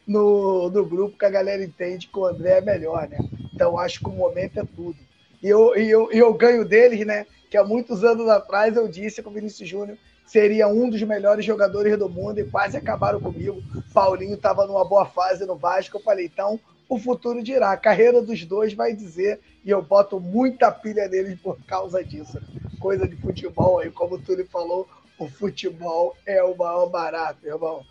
no, 0.07 0.71
no 0.71 0.87
grupo, 0.87 1.19
que 1.19 1.26
a 1.26 1.31
galera 1.31 1.62
entende 1.62 2.09
que 2.09 2.19
o 2.19 2.25
André 2.25 2.57
é 2.57 2.61
melhor, 2.62 3.07
né? 3.07 3.19
Então 3.55 3.79
acho 3.79 4.00
que 4.00 4.09
o 4.09 4.12
momento 4.12 4.59
é 4.59 4.64
tudo. 4.64 4.97
E 5.43 5.49
eu, 5.49 5.76
e 5.76 5.90
eu, 5.90 6.11
e 6.11 6.17
eu 6.17 6.33
ganho 6.33 6.64
deles, 6.64 7.07
né? 7.07 7.26
Que 7.50 7.59
há 7.59 7.62
muitos 7.62 8.02
anos 8.02 8.26
atrás 8.31 8.76
eu 8.76 8.88
disse 8.88 9.23
que 9.23 9.29
o 9.29 9.33
Vinícius 9.33 9.69
Júnior 9.69 9.99
seria 10.25 10.67
um 10.67 10.88
dos 10.88 11.02
melhores 11.02 11.45
jogadores 11.45 11.99
do 11.99 12.09
mundo 12.09 12.38
e 12.38 12.45
quase 12.45 12.79
acabaram 12.79 13.21
comigo. 13.21 13.62
Paulinho 13.93 14.37
estava 14.37 14.67
numa 14.67 14.87
boa 14.87 15.05
fase 15.05 15.45
no 15.45 15.57
Vasco. 15.57 15.99
Eu 15.99 16.02
falei, 16.02 16.26
então 16.26 16.59
o 16.88 16.99
futuro 16.99 17.43
dirá. 17.43 17.73
A 17.73 17.76
carreira 17.76 18.23
dos 18.23 18.43
dois 18.45 18.73
vai 18.73 18.95
dizer, 18.95 19.38
e 19.64 19.71
eu 19.71 19.83
boto 19.83 20.19
muita 20.19 20.71
pilha 20.71 21.09
neles 21.09 21.38
por 21.40 21.59
causa 21.64 22.02
disso. 22.02 22.40
Coisa 22.79 23.07
de 23.07 23.17
futebol 23.17 23.79
aí, 23.79 23.90
como 23.90 24.14
o 24.14 24.19
Túlio 24.19 24.47
falou, 24.49 24.88
o 25.19 25.29
futebol 25.29 26.17
é 26.25 26.43
o 26.43 26.57
maior 26.57 26.87
barato, 26.87 27.47
irmão. 27.47 27.85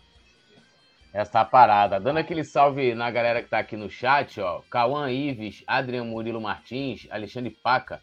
Essa 1.12 1.44
parada. 1.44 1.98
Dando 1.98 2.18
aquele 2.18 2.44
salve 2.44 2.94
na 2.94 3.10
galera 3.10 3.42
que 3.42 3.48
tá 3.48 3.58
aqui 3.58 3.76
no 3.76 3.90
chat, 3.90 4.40
ó. 4.40 4.62
Cauã 4.70 5.10
Ives, 5.10 5.64
Adriano 5.66 6.10
Murilo 6.10 6.40
Martins, 6.40 7.06
Alexandre 7.10 7.50
Paca. 7.50 8.00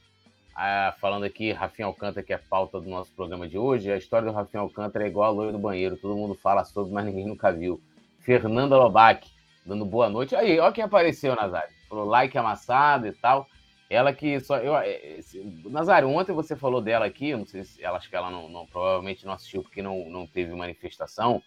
Ah, 0.55 0.95
falando 0.99 1.23
aqui, 1.23 1.51
Rafinha 1.51 1.85
Alcântara, 1.85 2.25
que 2.25 2.33
é 2.33 2.37
pauta 2.37 2.81
do 2.81 2.89
nosso 2.89 3.11
programa 3.13 3.47
de 3.47 3.57
hoje. 3.57 3.91
A 3.91 3.97
história 3.97 4.27
do 4.27 4.33
Rafinha 4.33 4.61
Alcântara 4.61 5.05
é 5.05 5.07
igual 5.07 5.29
a 5.29 5.33
loira 5.33 5.51
do 5.51 5.59
banheiro. 5.59 5.97
Todo 5.97 6.17
mundo 6.17 6.35
fala 6.35 6.63
sobre, 6.65 6.91
mas 6.91 7.05
ninguém 7.05 7.27
nunca 7.27 7.51
viu. 7.51 7.79
Fernanda 8.19 8.75
Lobac, 8.75 9.29
dando 9.65 9.85
boa 9.85 10.09
noite. 10.09 10.35
Aí, 10.35 10.59
ó 10.59 10.71
quem 10.71 10.83
apareceu, 10.83 11.35
Nazário. 11.35 11.69
Falou 11.87 12.05
like 12.05 12.37
amassado 12.37 13.07
e 13.07 13.13
tal. 13.13 13.47
Ela 13.89 14.13
que 14.13 14.39
só. 14.39 14.57
Eu, 14.57 14.75
é, 14.77 15.19
Nazário, 15.65 16.09
ontem 16.09 16.33
você 16.33 16.55
falou 16.55 16.81
dela 16.81 17.05
aqui, 17.05 17.33
não 17.35 17.45
sei 17.45 17.63
se 17.63 17.83
ela 17.83 17.97
acho 17.97 18.09
que 18.09 18.15
ela 18.15 18.29
não, 18.29 18.49
não, 18.49 18.65
provavelmente 18.65 19.25
não 19.25 19.33
assistiu 19.33 19.63
porque 19.63 19.81
não, 19.81 20.09
não 20.09 20.27
teve 20.27 20.53
manifestação. 20.53 21.41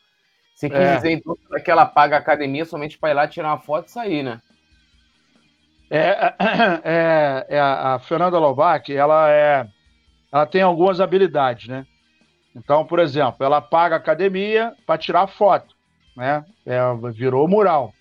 Você 0.54 0.68
quis 0.68 0.78
é. 0.78 0.96
dizer 0.96 1.12
então 1.12 1.36
que 1.62 1.70
ela 1.70 1.86
paga 1.86 2.16
a 2.16 2.18
academia 2.18 2.64
somente 2.64 2.98
para 2.98 3.10
ir 3.10 3.14
lá 3.14 3.28
tirar 3.28 3.48
uma 3.48 3.60
foto 3.60 3.88
e 3.88 3.90
sair, 3.90 4.22
né? 4.22 4.40
É, 5.90 6.34
é, 6.84 7.46
é 7.48 7.60
a 7.60 7.98
Fernanda 7.98 8.38
Lovac, 8.38 8.94
ela 8.94 9.30
é, 9.30 9.66
ela 10.32 10.46
tem 10.46 10.62
algumas 10.62 11.00
habilidades, 11.00 11.68
né? 11.68 11.86
Então, 12.54 12.86
por 12.86 12.98
exemplo, 12.98 13.44
ela 13.44 13.60
paga 13.60 13.96
a 13.96 13.98
academia 13.98 14.74
para 14.86 14.98
tirar 14.98 15.26
foto, 15.26 15.74
né? 16.16 16.44
É, 16.64 16.78
virou 17.12 17.46
mural. 17.46 17.92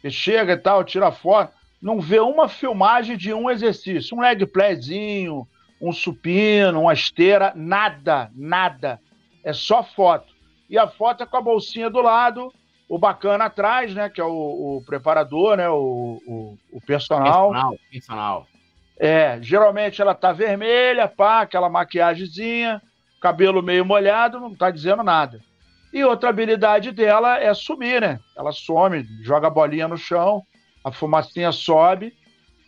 Você 0.00 0.10
chega 0.10 0.52
e 0.52 0.56
tal, 0.56 0.84
tira 0.84 1.10
foto, 1.10 1.57
não 1.80 2.00
vê 2.00 2.20
uma 2.20 2.48
filmagem 2.48 3.16
de 3.16 3.32
um 3.32 3.48
exercício, 3.48 4.16
um 4.16 4.20
leg 4.20 4.44
playzinho, 4.46 5.46
um 5.80 5.92
supino, 5.92 6.82
uma 6.82 6.92
esteira, 6.92 7.52
nada, 7.54 8.30
nada. 8.34 9.00
É 9.44 9.52
só 9.52 9.82
foto. 9.82 10.32
E 10.68 10.76
a 10.76 10.88
foto 10.88 11.22
é 11.22 11.26
com 11.26 11.36
a 11.36 11.42
bolsinha 11.42 11.88
do 11.88 12.00
lado, 12.00 12.52
o 12.88 12.98
bacana 12.98 13.44
atrás, 13.44 13.94
né? 13.94 14.08
Que 14.08 14.20
é 14.20 14.24
o, 14.24 14.78
o 14.78 14.82
preparador, 14.84 15.56
né? 15.56 15.68
O, 15.68 16.20
o, 16.26 16.58
o 16.72 16.80
personal. 16.80 17.50
Personal, 17.50 17.76
personal. 17.90 18.46
É, 18.98 19.38
geralmente 19.40 20.02
ela 20.02 20.14
tá 20.14 20.32
vermelha, 20.32 21.06
pá, 21.06 21.42
aquela 21.42 21.68
maquiagemzinha, 21.68 22.82
cabelo 23.20 23.62
meio 23.62 23.84
molhado, 23.84 24.40
não 24.40 24.54
tá 24.54 24.70
dizendo 24.70 25.04
nada. 25.04 25.40
E 25.92 26.04
outra 26.04 26.30
habilidade 26.30 26.90
dela 26.90 27.38
é 27.38 27.54
sumir, 27.54 28.00
né? 28.00 28.18
Ela 28.36 28.50
some, 28.52 29.06
joga 29.22 29.46
a 29.46 29.50
bolinha 29.50 29.86
no 29.86 29.96
chão, 29.96 30.42
a 30.84 30.92
fumacinha 30.92 31.52
sobe 31.52 32.16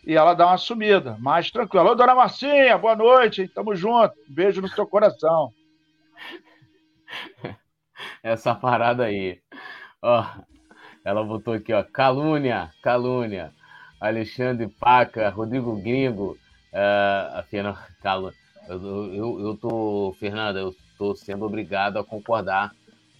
e 0.05 0.15
ela 0.15 0.33
dá 0.33 0.47
uma 0.47 0.57
sumida. 0.57 1.17
Mais 1.19 1.51
tranquila. 1.51 1.91
Ô, 1.91 1.95
dona 1.95 2.15
Marcinha, 2.15 2.77
boa 2.77 2.95
noite, 2.95 3.47
tamo 3.47 3.75
junto. 3.75 4.13
Beijo 4.27 4.61
no 4.61 4.67
seu 4.67 4.85
coração. 4.87 5.53
Essa 8.23 8.55
parada 8.55 9.05
aí. 9.05 9.39
Ó, 10.01 10.25
ela 11.05 11.23
botou 11.23 11.53
aqui, 11.53 11.73
ó, 11.73 11.83
calúnia, 11.83 12.71
calúnia. 12.81 13.53
Alexandre 13.99 14.67
Paca, 14.67 15.29
Rodrigo 15.29 15.75
Gringo, 15.79 16.35
uh, 16.73 17.37
afinal, 17.37 17.77
calúnia. 18.01 18.37
Eu, 18.67 19.13
eu, 19.13 19.39
eu 19.39 19.57
tô, 19.57 20.15
Fernanda, 20.19 20.59
eu 20.59 20.75
tô 20.97 21.15
sendo 21.15 21.45
obrigado 21.45 21.97
a 21.97 22.03
concordar 22.03 22.71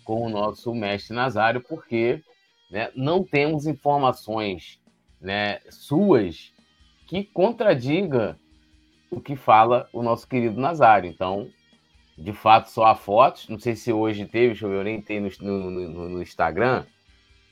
com 0.04 0.26
o 0.26 0.30
nosso 0.30 0.74
mestre 0.74 1.16
Nazário, 1.16 1.62
porque 1.62 2.24
né, 2.72 2.90
não 2.96 3.24
temos 3.24 3.68
informações 3.68 4.81
né, 5.22 5.60
suas 5.70 6.54
que 7.08 7.24
contradiga 7.24 8.38
o 9.10 9.20
que 9.20 9.36
fala 9.36 9.90
o 9.92 10.02
nosso 10.02 10.28
querido 10.28 10.60
Nazário. 10.60 11.10
Então, 11.10 11.50
de 12.18 12.34
fato, 12.34 12.70
só 12.70 12.86
há 12.86 12.96
fotos. 12.96 13.48
Não 13.50 13.60
sei 13.60 13.76
se 13.76 13.92
hoje 13.92 14.26
teve, 14.26 14.48
deixa 14.48 14.66
eu 14.66 14.70
ver, 14.70 14.78
eu 14.78 14.84
nem 14.84 15.02
tenho 15.02 15.30
no, 15.42 15.70
no, 15.70 16.10
no 16.10 16.22
Instagram, 16.22 16.86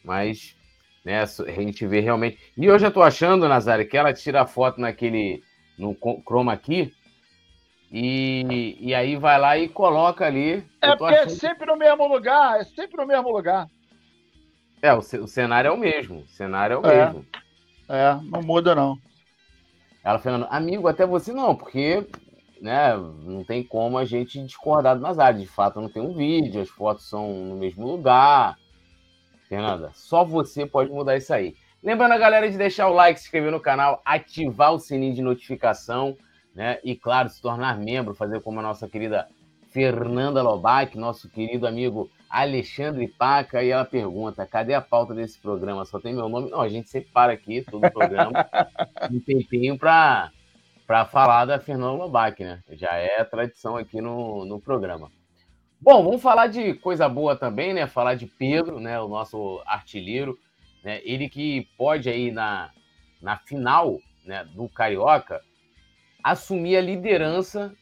mas 0.03 0.55
né, 1.03 1.21
a 1.21 1.61
gente 1.61 1.85
vê 1.85 1.99
realmente. 1.99 2.37
E 2.57 2.65
eu 2.65 2.79
já 2.79 2.89
tô 2.89 3.01
achando, 3.01 3.47
Nazário, 3.47 3.87
que 3.87 3.97
ela 3.97 4.13
tira 4.13 4.41
a 4.41 4.47
foto 4.47 4.79
naquele. 4.79 5.43
no 5.77 5.95
chroma 6.25 6.53
aqui 6.53 6.93
e, 7.91 8.77
e 8.79 8.93
aí 8.93 9.15
vai 9.15 9.39
lá 9.39 9.57
e 9.57 9.67
coloca 9.67 10.25
ali. 10.25 10.63
É 10.81 10.95
porque 10.95 11.15
é 11.15 11.19
achando... 11.19 11.31
é 11.31 11.35
sempre 11.35 11.65
no 11.65 11.75
mesmo 11.75 12.07
lugar, 12.07 12.59
é 12.59 12.63
sempre 12.63 12.97
no 12.97 13.07
mesmo 13.07 13.29
lugar. 13.31 13.67
É, 14.81 14.93
o, 14.93 14.99
o 14.99 15.27
cenário 15.27 15.69
é 15.69 15.71
o 15.71 15.77
mesmo. 15.77 16.21
O 16.21 16.27
cenário 16.27 16.75
é 16.75 16.77
o 16.77 16.85
é, 16.85 17.05
mesmo. 17.05 17.25
É, 17.89 18.15
não 18.23 18.41
muda 18.41 18.75
não. 18.75 18.97
Ela 20.03 20.19
falando, 20.19 20.47
amigo, 20.49 20.87
até 20.87 21.05
você 21.05 21.33
não, 21.33 21.55
porque 21.55 22.07
né, 22.61 22.95
não 23.23 23.43
tem 23.43 23.63
como 23.63 23.97
a 23.97 24.05
gente 24.05 24.41
discordar 24.45 24.95
do 24.95 25.01
Nazário. 25.01 25.39
De 25.39 25.47
fato, 25.47 25.81
não 25.81 25.89
tem 25.89 26.01
um 26.01 26.13
vídeo, 26.13 26.61
as 26.61 26.69
fotos 26.69 27.09
são 27.09 27.27
no 27.45 27.55
mesmo 27.55 27.85
lugar. 27.85 28.57
Fernanda, 29.49 29.91
só 29.93 30.23
você 30.23 30.65
pode 30.65 30.91
mudar 30.91 31.17
isso 31.17 31.33
aí. 31.33 31.55
Lembrando 31.83 32.13
a 32.13 32.17
galera 32.17 32.49
de 32.49 32.57
deixar 32.57 32.87
o 32.87 32.93
like, 32.93 33.19
se 33.19 33.25
inscrever 33.25 33.51
no 33.51 33.59
canal, 33.59 34.01
ativar 34.05 34.73
o 34.73 34.79
sininho 34.79 35.15
de 35.15 35.21
notificação 35.21 36.15
né? 36.59 36.77
E 36.83 36.95
claro, 36.95 37.29
se 37.29 37.41
tornar 37.41 37.77
membro, 37.77 38.13
fazer 38.13 38.41
como 38.41 38.59
a 38.59 38.63
nossa 38.63 38.87
querida 38.87 39.27
Fernanda 39.71 40.41
Lobac, 40.41 40.97
nosso 40.97 41.29
querido 41.29 41.67
amigo 41.67 42.09
Alexandre 42.29 43.07
Paca, 43.07 43.63
e 43.63 43.69
ela 43.69 43.83
pergunta: 43.83 44.45
cadê 44.45 44.73
a 44.73 44.81
pauta 44.81 45.15
desse 45.15 45.39
programa? 45.39 45.83
Só 45.85 45.99
tem 45.99 46.13
meu 46.13 46.29
nome? 46.29 46.51
Não, 46.51 46.61
a 46.61 46.69
gente 46.69 46.89
sempre 46.89 47.09
para 47.11 47.33
aqui, 47.33 47.61
todo 47.63 47.85
o 47.85 47.91
programa, 47.91 48.31
um 49.11 49.19
tempinho 49.19 49.77
para 49.77 50.31
para 50.85 51.05
falar 51.05 51.45
da 51.45 51.59
Fernanda 51.59 51.91
Lobac, 51.91 52.43
né? 52.43 52.63
Já 52.71 52.95
é 52.95 53.23
tradição 53.23 53.77
aqui 53.77 54.01
no, 54.01 54.43
no 54.45 54.59
programa. 54.59 55.11
Bom, 55.79 56.03
vamos 56.03 56.21
falar 56.21 56.47
de 56.47 56.73
coisa 56.73 57.07
boa 57.07 57.35
também, 57.35 57.75
né? 57.75 57.85
Falar 57.85 58.15
de 58.15 58.25
Pedro, 58.25 58.79
né? 58.79 58.99
O 58.99 59.07
nosso 59.07 59.61
artilheiro. 59.67 60.37
né, 60.83 60.99
ele 61.03 61.29
que 61.29 61.67
pode 61.77 62.09
aí 62.09 62.31
na, 62.31 62.71
na 63.21 63.37
final 63.37 63.99
né, 64.25 64.43
do 64.45 64.67
Carioca 64.67 65.41
assumir 66.23 66.75
a 66.75 66.81
liderança 66.81 67.73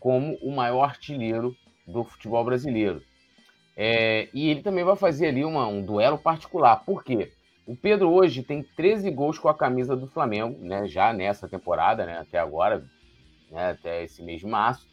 como 0.00 0.34
o 0.40 0.50
maior 0.50 0.84
artilheiro 0.84 1.54
do 1.86 2.04
futebol 2.04 2.44
brasileiro. 2.44 3.02
É, 3.80 4.28
e 4.34 4.50
ele 4.50 4.60
também 4.60 4.82
vai 4.82 4.96
fazer 4.96 5.28
ali 5.28 5.44
uma, 5.44 5.68
um 5.68 5.80
duelo 5.80 6.18
particular. 6.18 6.84
Por 6.84 7.04
quê? 7.04 7.30
O 7.64 7.76
Pedro 7.76 8.10
hoje 8.10 8.42
tem 8.42 8.60
13 8.60 9.08
gols 9.12 9.38
com 9.38 9.48
a 9.48 9.54
camisa 9.54 9.94
do 9.94 10.08
Flamengo, 10.08 10.58
né, 10.60 10.88
já 10.88 11.12
nessa 11.12 11.48
temporada, 11.48 12.04
né, 12.04 12.18
até 12.18 12.40
agora, 12.40 12.84
né, 13.52 13.70
até 13.70 14.02
esse 14.02 14.20
mês 14.20 14.40
de 14.40 14.46
março. 14.48 14.84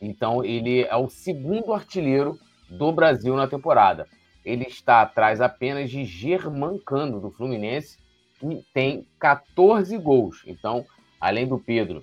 Então 0.00 0.42
ele 0.42 0.84
é 0.84 0.96
o 0.96 1.10
segundo 1.10 1.74
artilheiro 1.74 2.38
do 2.70 2.90
Brasil 2.92 3.36
na 3.36 3.46
temporada. 3.46 4.08
Ele 4.42 4.64
está 4.64 5.02
atrás 5.02 5.42
apenas 5.42 5.90
de 5.90 6.06
Germancano 6.06 7.20
do 7.20 7.30
Fluminense, 7.30 7.98
que 8.40 8.64
tem 8.72 9.06
14 9.18 9.98
gols. 9.98 10.42
Então, 10.46 10.86
além 11.20 11.46
do 11.46 11.58
Pedro 11.58 12.02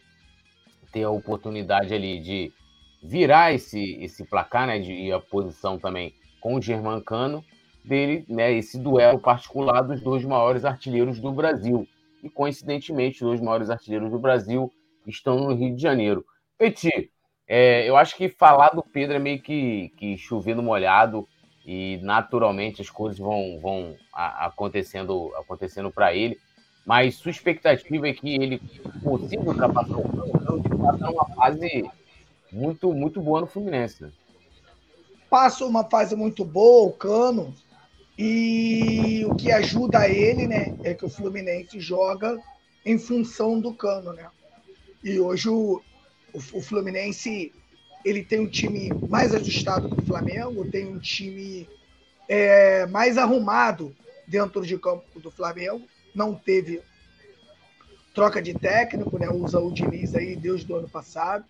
ter 0.92 1.04
a 1.04 1.10
oportunidade 1.10 1.94
ali 1.94 2.20
de 2.20 2.54
virar 3.02 3.54
esse, 3.54 3.98
esse 4.02 4.24
placar, 4.24 4.68
né, 4.68 4.80
de, 4.80 4.94
e 4.94 5.12
a 5.12 5.20
posição 5.20 5.78
também 5.78 6.14
com 6.40 6.56
o 6.56 6.62
Germancano, 6.62 7.44
dele, 7.84 8.26
né, 8.30 8.52
esse 8.52 8.78
duelo 8.78 9.20
particular 9.20 9.82
dos 9.82 10.02
dois 10.02 10.24
maiores 10.24 10.66
artilheiros 10.66 11.20
do 11.20 11.32
Brasil. 11.32 11.88
E, 12.24 12.30
coincidentemente, 12.30 13.24
os 13.24 13.30
dois 13.30 13.42
maiores 13.42 13.70
artilheiros 13.70 14.12
do 14.12 14.20
Brasil 14.20 14.72
estão 15.08 15.40
no 15.40 15.56
Rio 15.56 15.76
de 15.76 15.82
Janeiro. 15.82 16.24
Petit, 16.58 17.10
é, 17.48 17.90
eu 17.90 17.98
acho 17.98 18.16
que 18.16 18.30
falar 18.30 18.70
do 18.70 18.84
Pedro 18.84 19.16
é 19.16 19.20
meio 19.20 19.42
que, 19.42 19.90
que 19.98 20.18
chovendo 20.18 20.62
molhado 20.62 21.28
e 21.66 22.00
naturalmente 22.02 22.82
as 22.82 22.90
coisas 22.90 23.20
vão, 23.20 23.60
vão 23.60 23.96
acontecendo 24.14 25.34
acontecendo 25.36 25.92
para 25.92 26.14
ele. 26.14 26.38
Mas 26.86 27.16
sua 27.16 27.32
expectativa 27.32 28.08
é 28.08 28.14
que 28.14 28.36
ele 28.36 28.62
consiga 29.04 29.44
ultrapassar 29.44 29.98
o 29.98 30.04
campeão 30.04 30.60
de 30.60 30.70
fato 30.70 31.06
é 31.06 31.10
uma 31.10 31.26
fase 31.36 31.92
muito, 32.52 32.94
muito 32.94 33.22
boa 33.22 33.42
no 33.42 33.48
Fluminense. 33.48 34.04
Né? 34.04 34.12
Passa 35.30 35.66
uma 35.66 35.84
fase 35.84 36.16
muito 36.16 36.44
boa, 36.44 36.90
o 36.90 36.94
Cano, 36.94 37.54
e 38.18 39.26
o 39.26 39.36
que 39.36 39.52
ajuda 39.52 40.08
ele, 40.08 40.46
né, 40.46 40.76
é 40.84 40.94
que 40.94 41.06
o 41.06 41.10
Fluminense 41.10 41.80
joga 41.80 42.38
em 42.86 42.98
função 43.00 43.60
do 43.60 43.74
Cano, 43.74 44.14
né? 44.14 44.28
E 45.04 45.20
hoje 45.20 45.50
o, 45.50 45.82
o, 46.34 46.38
o 46.38 46.62
Fluminense 46.62 47.54
ele 48.04 48.24
tem 48.24 48.40
um 48.40 48.48
time 48.48 48.92
mais 49.08 49.34
ajustado 49.34 49.90
que 49.90 50.02
o 50.02 50.06
Flamengo, 50.06 50.70
tem 50.70 50.88
um 50.88 51.00
time 51.00 51.68
é, 52.28 52.86
mais 52.88 53.18
arrumado 53.18 53.96
dentro 54.28 54.66
de 54.66 54.78
campo 54.78 55.20
do 55.20 55.32
Flamengo, 55.32 55.86
não 56.14 56.34
teve 56.34 56.82
troca 58.14 58.42
de 58.42 58.54
técnico, 58.54 59.18
né? 59.18 59.30
Usa 59.30 59.60
o 59.60 59.72
Diniz 59.72 60.16
aí 60.16 60.36
desde 60.36 60.72
o 60.72 60.76
ano 60.76 60.90
passado. 60.90 61.46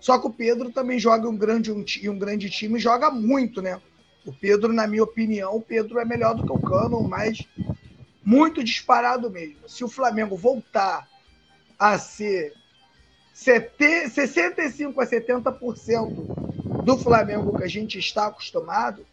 Só 0.00 0.18
que 0.18 0.26
o 0.26 0.32
Pedro 0.32 0.70
também 0.70 0.98
joga 0.98 1.28
um 1.28 1.36
grande, 1.36 1.70
um, 1.70 1.84
um 2.10 2.18
grande 2.18 2.48
time 2.48 2.78
e 2.78 2.82
joga 2.82 3.10
muito, 3.10 3.60
né? 3.60 3.80
O 4.24 4.32
Pedro, 4.32 4.72
na 4.72 4.86
minha 4.86 5.02
opinião, 5.02 5.56
o 5.56 5.62
Pedro 5.62 5.98
é 5.98 6.04
melhor 6.04 6.34
do 6.34 6.44
que 6.44 6.52
o 6.52 6.58
Cano, 6.58 7.02
mas 7.02 7.46
muito 8.24 8.62
disparado 8.62 9.30
mesmo. 9.30 9.68
Se 9.68 9.84
o 9.84 9.88
Flamengo 9.88 10.36
voltar 10.36 11.08
a 11.78 11.98
ser 11.98 12.52
65 13.32 15.00
a 15.00 15.06
70% 15.06 16.82
do 16.84 16.98
Flamengo 16.98 17.56
que 17.56 17.64
a 17.64 17.68
gente 17.68 17.98
está 17.98 18.26
acostumado, 18.26 19.06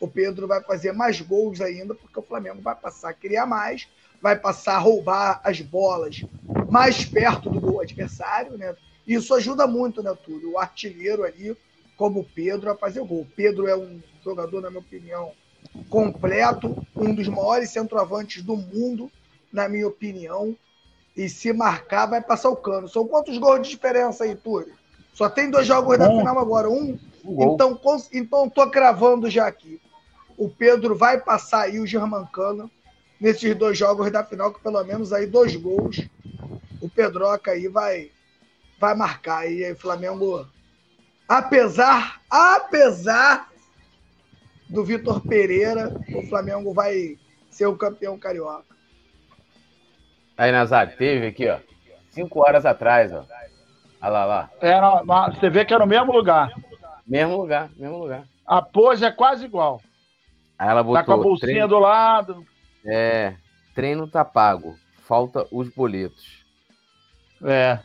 o 0.00 0.08
Pedro 0.08 0.46
vai 0.46 0.62
fazer 0.62 0.92
mais 0.92 1.20
gols 1.20 1.60
ainda, 1.60 1.94
porque 1.94 2.18
o 2.18 2.22
Flamengo 2.22 2.60
vai 2.62 2.74
passar 2.74 3.10
a 3.10 3.14
criar 3.14 3.46
mais, 3.46 3.86
vai 4.20 4.36
passar 4.36 4.76
a 4.76 4.78
roubar 4.78 5.40
as 5.44 5.60
bolas 5.60 6.24
mais 6.70 7.04
perto 7.04 7.50
do 7.50 7.60
gol 7.60 7.80
adversário, 7.80 8.56
né? 8.56 8.74
Isso 9.06 9.34
ajuda 9.34 9.66
muito, 9.66 10.02
né, 10.02 10.16
Túlio? 10.24 10.52
O 10.52 10.58
artilheiro 10.58 11.24
ali, 11.24 11.56
como 11.96 12.20
o 12.20 12.24
Pedro, 12.24 12.70
a 12.70 12.76
fazer 12.76 13.00
gol. 13.04 13.20
O 13.20 13.28
Pedro 13.36 13.66
é 13.66 13.76
um 13.76 14.00
jogador, 14.24 14.62
na 14.62 14.70
minha 14.70 14.80
opinião, 14.80 15.32
completo, 15.88 16.84
um 16.96 17.14
dos 17.14 17.28
maiores 17.28 17.70
centroavantes 17.70 18.42
do 18.42 18.56
mundo, 18.56 19.10
na 19.52 19.68
minha 19.68 19.86
opinião. 19.86 20.56
E 21.16 21.28
se 21.28 21.52
marcar, 21.52 22.06
vai 22.06 22.20
passar 22.20 22.48
o 22.48 22.56
cano. 22.56 22.88
São 22.88 23.06
quantos 23.06 23.38
gols 23.38 23.62
de 23.62 23.70
diferença 23.70 24.24
aí, 24.24 24.34
Túlio? 24.34 24.74
Só 25.12 25.28
tem 25.28 25.50
dois 25.50 25.66
jogos 25.66 25.96
da 25.96 26.08
final 26.08 26.38
agora. 26.38 26.68
Um? 26.68 26.98
Então, 27.24 27.80
então 28.12 28.48
tô 28.48 28.68
cravando 28.68 29.30
já 29.30 29.46
aqui. 29.46 29.80
O 30.36 30.48
Pedro 30.48 30.96
vai 30.96 31.20
passar 31.20 31.62
aí 31.62 31.78
o 31.78 31.86
Germancano 31.86 32.70
nesses 33.20 33.54
dois 33.54 33.78
jogos 33.78 34.10
da 34.10 34.24
final, 34.24 34.52
com 34.52 34.58
pelo 34.58 34.82
menos 34.82 35.12
aí 35.12 35.26
dois 35.26 35.54
gols. 35.54 36.06
O 36.80 36.88
Pedroca 36.88 37.52
aí 37.52 37.68
vai 37.68 38.10
vai 38.78 38.94
marcar. 38.94 39.46
E 39.50 39.64
aí, 39.64 39.74
Flamengo, 39.74 40.46
apesar, 41.28 42.20
apesar 42.30 43.48
do 44.68 44.84
Vitor 44.84 45.20
Pereira, 45.20 45.94
o 46.14 46.22
Flamengo 46.28 46.72
vai 46.72 47.18
ser 47.50 47.66
o 47.66 47.76
campeão 47.76 48.18
carioca. 48.18 48.74
Aí, 50.36 50.50
Nazário, 50.50 50.96
teve 50.96 51.28
aqui, 51.28 51.48
ó. 51.48 51.58
Cinco 52.10 52.40
horas 52.40 52.66
atrás, 52.66 53.12
ó. 53.12 53.24
Olha 54.00 54.10
lá, 54.10 54.24
lá. 54.24 54.50
É, 54.60 54.80
você 55.32 55.48
vê 55.48 55.64
que 55.64 55.72
é 55.72 55.78
no 55.78 55.86
mesmo 55.86 56.12
lugar. 56.12 56.52
Mesmo 57.06 57.36
lugar, 57.36 57.70
mesmo 57.76 57.98
lugar. 57.98 58.24
A 58.46 58.60
pose 58.60 59.04
é 59.04 59.10
quase 59.10 59.44
igual. 59.44 59.80
Aí 60.58 60.68
ela 60.68 60.82
botou. 60.82 61.00
Tá 61.00 61.04
com 61.04 61.12
a 61.12 61.16
bolsinha 61.16 61.52
treino... 61.52 61.68
do 61.68 61.78
lado. 61.78 62.46
É. 62.84 63.34
Treino 63.74 64.06
tá 64.06 64.24
pago. 64.24 64.76
Falta 65.02 65.46
os 65.50 65.68
boletos. 65.68 66.44
É. 67.42 67.78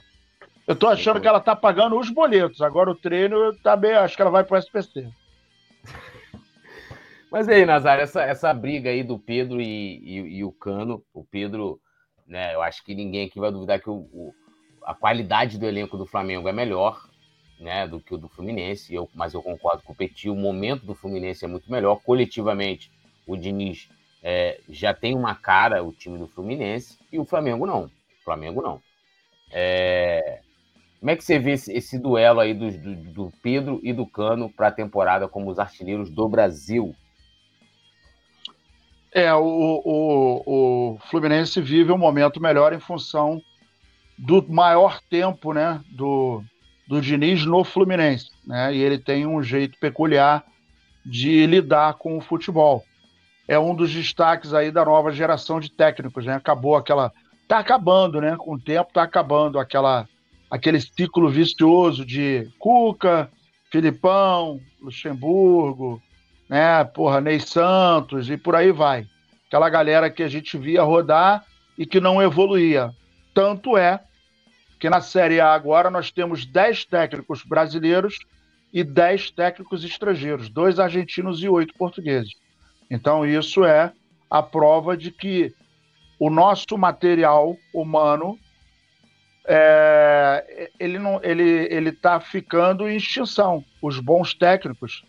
Eu 0.70 0.76
tô 0.76 0.88
achando 0.88 1.20
que 1.20 1.28
ela 1.28 1.40
tá 1.40 1.56
pagando 1.56 1.98
os 1.98 2.12
boletos. 2.12 2.62
Agora 2.62 2.92
o 2.92 2.96
treino 2.96 3.56
tá 3.56 3.76
bem. 3.76 3.94
Acho 3.94 4.16
que 4.16 4.22
ela 4.22 4.30
vai 4.30 4.44
pro 4.44 4.56
SPC. 4.56 5.10
Mas 7.32 7.50
aí, 7.50 7.66
Nazário, 7.66 8.04
essa, 8.04 8.22
essa 8.22 8.54
briga 8.54 8.92
aí 8.92 9.02
do 9.02 9.18
Pedro 9.18 9.60
e, 9.60 9.98
e, 9.98 10.38
e, 10.38 10.44
o 10.44 10.52
Cano, 10.52 11.04
o 11.12 11.24
Pedro, 11.24 11.82
né? 12.28 12.54
Eu 12.54 12.62
acho 12.62 12.84
que 12.84 12.94
ninguém 12.94 13.26
aqui 13.26 13.40
vai 13.40 13.52
duvidar 13.52 13.82
que 13.82 13.90
o, 13.90 13.96
o, 14.14 14.32
a 14.84 14.94
qualidade 14.94 15.58
do 15.58 15.66
elenco 15.66 15.98
do 15.98 16.06
Flamengo 16.06 16.48
é 16.48 16.54
melhor, 16.54 17.04
né, 17.60 17.88
do 17.88 18.00
que 18.00 18.14
o 18.14 18.18
do 18.20 18.30
Fluminense. 18.30 18.94
Eu, 18.94 19.10
mas 19.16 19.34
eu 19.34 19.42
concordo 19.42 19.82
com 19.82 19.94
o 19.94 19.96
Petit, 19.96 20.30
o 20.30 20.36
momento 20.36 20.86
do 20.86 20.94
Fluminense 20.94 21.44
é 21.44 21.48
muito 21.48 21.72
melhor. 21.72 22.00
Coletivamente, 22.04 22.92
o 23.26 23.36
Diniz 23.36 23.90
é, 24.22 24.60
já 24.70 24.94
tem 24.94 25.16
uma 25.16 25.34
cara, 25.34 25.84
o 25.84 25.92
time 25.92 26.20
do 26.20 26.28
Fluminense, 26.28 27.00
e 27.12 27.18
o 27.18 27.26
Flamengo 27.26 27.66
não. 27.66 27.86
O 27.86 28.24
Flamengo 28.24 28.62
não. 28.62 28.80
É, 29.52 30.42
como 31.00 31.12
é 31.12 31.16
que 31.16 31.24
você 31.24 31.40
vê 31.40 31.52
esse, 31.52 31.72
esse 31.72 31.98
duelo 31.98 32.42
aí 32.42 32.54
do, 32.54 32.70
do, 32.72 32.96
do, 32.96 33.34
Pedro 33.42 33.80
e 33.82 33.94
do 33.94 34.06
Cano 34.06 34.50
para 34.50 34.68
a 34.68 34.72
temporada 34.72 35.30
como 35.30 35.50
os 35.50 35.58
artilheiros 35.58 36.10
do 36.10 36.28
Brasil? 36.28 36.94
É, 39.12 39.34
o, 39.34 39.42
o, 39.86 40.44
o 40.46 41.00
Fluminense 41.10 41.62
vive 41.62 41.92
um 41.92 41.98
momento 41.98 42.42
melhor 42.42 42.74
em 42.74 42.80
função 42.80 43.42
do 44.18 44.46
maior 44.50 45.00
tempo 45.10 45.54
né, 45.54 45.82
do, 45.90 46.44
do 46.86 47.00
Diniz 47.00 47.46
no 47.46 47.64
Fluminense. 47.64 48.30
Né? 48.46 48.76
E 48.76 48.82
ele 48.82 48.98
tem 48.98 49.26
um 49.26 49.42
jeito 49.42 49.80
peculiar 49.80 50.44
de 51.06 51.46
lidar 51.48 51.94
com 51.94 52.18
o 52.18 52.22
futebol. 52.22 52.84
É 53.48 53.58
um 53.58 53.74
dos 53.74 53.92
destaques 53.92 54.54
aí 54.54 54.70
da 54.70 54.84
nova 54.84 55.14
geração 55.14 55.62
de 55.62 55.72
técnicos. 55.72 56.26
Né? 56.26 56.34
Acabou 56.34 56.76
aquela. 56.76 57.12
Está 57.42 57.58
acabando, 57.58 58.22
né? 58.22 58.36
Com 58.38 58.54
o 58.54 58.60
tempo 58.60 58.90
está 58.90 59.02
acabando 59.02 59.58
aquela 59.58 60.08
aquele 60.50 60.80
ciclo 60.82 61.30
vicioso 61.30 62.06
de 62.06 62.50
Cuca, 62.58 63.30
Filipão, 63.72 64.60
Luxemburgo, 64.82 66.02
né, 66.50 66.84
porra, 66.84 67.22
Ney 67.22 67.40
Santos 67.40 68.30
e 68.30 68.38
por 68.38 68.56
aí 68.56 68.72
vai. 68.72 69.06
Aquela 69.48 69.70
galera 69.70 70.10
que 70.10 70.24
a 70.24 70.28
gente 70.28 70.58
via 70.58 70.84
rodar 70.84 71.46
e 71.78 71.86
que 71.86 72.00
não 72.00 72.22
evoluía. 72.22 72.92
Tanto 73.34 73.78
é 73.78 74.00
que 74.80 74.90
na 74.90 75.02
Série 75.02 75.40
A 75.40 75.54
agora 75.54 75.90
nós 75.90 76.12
temos 76.12 76.46
10 76.46 76.86
técnicos 76.86 77.44
brasileiros 77.44 78.18
e 78.72 78.84
10 78.84 79.32
técnicos 79.32 79.84
estrangeiros, 79.84 80.50
dois 80.50 80.80
argentinos 80.80 81.44
e 81.44 81.50
oito 81.50 81.74
portugueses. 81.76 82.34
Então 82.90 83.26
isso 83.26 83.66
é 83.66 83.92
a 84.30 84.42
prova 84.42 84.96
de 84.96 85.12
que 85.12 85.54
o 86.20 86.30
nosso 86.30 86.78
material 86.78 87.58
humano 87.74 88.38
é, 89.52 90.70
ele 90.80 91.00
não 91.00 91.20
ele 91.24 91.68
ele 91.74 91.90
está 91.90 92.20
ficando 92.20 92.88
em 92.88 92.98
extinção. 92.98 93.66
Os 93.82 94.00
bons 94.00 94.36
técnicos 94.36 95.04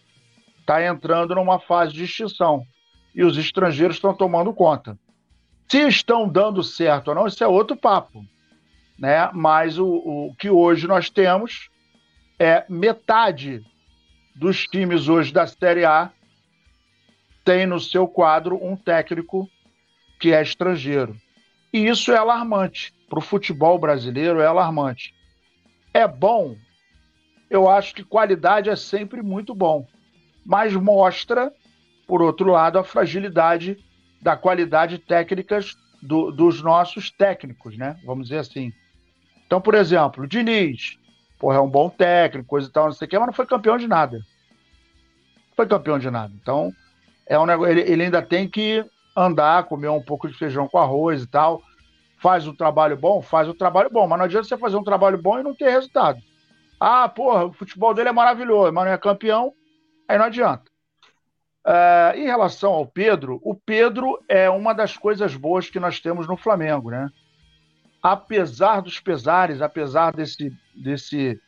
tá 0.65 0.83
entrando 0.83 1.35
numa 1.35 1.61
fase 1.61 1.93
de 1.93 2.05
extinção 2.05 2.67
e 3.15 3.23
os 3.23 3.37
estrangeiros 3.37 3.97
estão 3.97 4.15
tomando 4.15 4.55
conta. 4.55 4.99
Se 5.69 5.87
estão 5.87 6.27
dando 6.27 6.65
certo 6.65 7.09
ou 7.09 7.15
não, 7.15 7.27
isso 7.27 7.45
é 7.45 7.47
outro 7.47 7.77
papo, 7.77 8.25
né? 8.99 9.29
Mas 9.35 9.79
o, 9.79 9.87
o 9.87 10.35
que 10.39 10.49
hoje 10.49 10.87
nós 10.87 11.11
temos 11.11 11.69
é 12.39 12.65
metade 12.67 13.63
dos 14.35 14.65
times 14.65 15.07
hoje 15.07 15.35
da 15.35 15.47
Série 15.47 15.85
A 15.85 16.11
tem 17.45 17.67
no 17.67 17.79
seu 17.79 18.09
quadro 18.09 18.59
um 18.65 18.75
técnico 18.75 19.47
que 20.19 20.33
é 20.33 20.41
estrangeiro. 20.41 21.15
E 21.73 21.87
isso 21.87 22.13
é 22.13 22.17
alarmante. 22.17 22.93
Para 23.09 23.19
o 23.19 23.23
futebol 23.23 23.79
brasileiro 23.79 24.41
é 24.41 24.47
alarmante. 24.47 25.15
É 25.93 26.07
bom, 26.07 26.57
eu 27.49 27.69
acho 27.69 27.95
que 27.95 28.05
qualidade 28.05 28.71
é 28.71 28.77
sempre 28.77 29.23
muito 29.23 29.55
bom, 29.55 29.87
mas 30.45 30.73
mostra, 30.75 31.53
por 32.07 32.23
outro 32.23 32.51
lado, 32.51 32.79
a 32.79 32.85
fragilidade 32.85 33.77
da 34.23 34.37
qualidade 34.37 34.99
técnicas 34.99 35.77
do, 36.01 36.31
dos 36.31 36.63
nossos 36.63 37.11
técnicos, 37.11 37.77
né? 37.77 37.99
Vamos 38.05 38.29
dizer 38.29 38.39
assim. 38.39 38.73
Então, 39.47 39.61
por 39.61 39.75
exemplo, 39.75 40.25
o 40.25 40.27
Diniz, 40.29 40.97
porra, 41.39 41.57
é 41.57 41.61
um 41.61 41.69
bom 41.69 41.91
técnico, 41.91 42.49
coisa 42.49 42.69
e 42.69 42.71
tal, 42.71 42.87
não 42.87 42.93
sei 42.93 43.07
o 43.07 43.09
quê, 43.09 43.19
mas 43.19 43.27
não 43.27 43.35
foi 43.35 43.47
campeão 43.47 43.77
de 43.77 43.89
nada. 43.89 44.19
Não 44.19 45.57
foi 45.57 45.67
campeão 45.67 45.99
de 45.99 46.09
nada. 46.09 46.33
Então, 46.41 46.73
é 47.27 47.39
um 47.39 47.47
negócio, 47.47 47.73
ele, 47.73 47.81
ele 47.81 48.05
ainda 48.05 48.23
tem 48.23 48.49
que 48.49 48.85
andar, 49.21 49.65
comer 49.65 49.89
um 49.89 50.03
pouco 50.03 50.29
de 50.29 50.37
feijão 50.37 50.69
com 50.69 50.79
arroz 50.79 51.23
e 51.23 51.27
tal. 51.27 51.63
Faz 52.19 52.47
um 52.47 52.55
trabalho 52.55 52.97
bom, 52.97 53.23
faz 53.23 53.49
um 53.49 53.55
trabalho 53.55 53.91
bom, 53.91 54.07
mas 54.07 54.19
não 54.19 54.27
adianta 54.27 54.47
você 54.47 54.57
fazer 54.57 54.77
um 54.77 54.85
trabalho 54.85 55.21
bom 55.21 55.39
e 55.39 55.43
não 55.43 55.55
ter 55.55 55.71
resultado. 55.71 56.19
Ah, 56.79 57.09
porra, 57.09 57.47
o 57.47 57.53
futebol 57.53 57.95
dele 57.95 58.09
é 58.09 58.13
maravilhoso, 58.13 58.73
mas 58.73 58.85
não 58.85 58.93
é 58.93 58.99
campeão, 58.99 59.53
aí 60.09 60.19
não 60.19 60.27
adianta. 60.27 60.65
Uh, 61.67 62.17
em 62.17 62.25
relação 62.25 62.73
ao 62.73 62.87
Pedro, 62.87 63.39
o 63.43 63.55
Pedro 63.55 64.19
é 64.29 64.49
uma 64.49 64.73
das 64.73 64.97
coisas 64.97 65.37
boas 65.37 65.69
que 65.69 65.79
nós 65.79 66.01
temos 66.01 66.27
no 66.27 66.37
Flamengo, 66.37 66.91
né? 66.91 67.11
Apesar 68.03 68.81
dos 68.81 68.99
pesares, 68.99 69.61
apesar 69.61 70.15
desse, 70.15 70.51
desse 70.75 71.39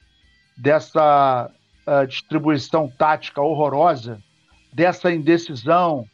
dessa 0.56 1.50
uh, 1.86 2.06
distribuição 2.06 2.88
tática 2.88 3.40
horrorosa, 3.40 4.22
dessa 4.72 5.10
indecisão, 5.10 6.06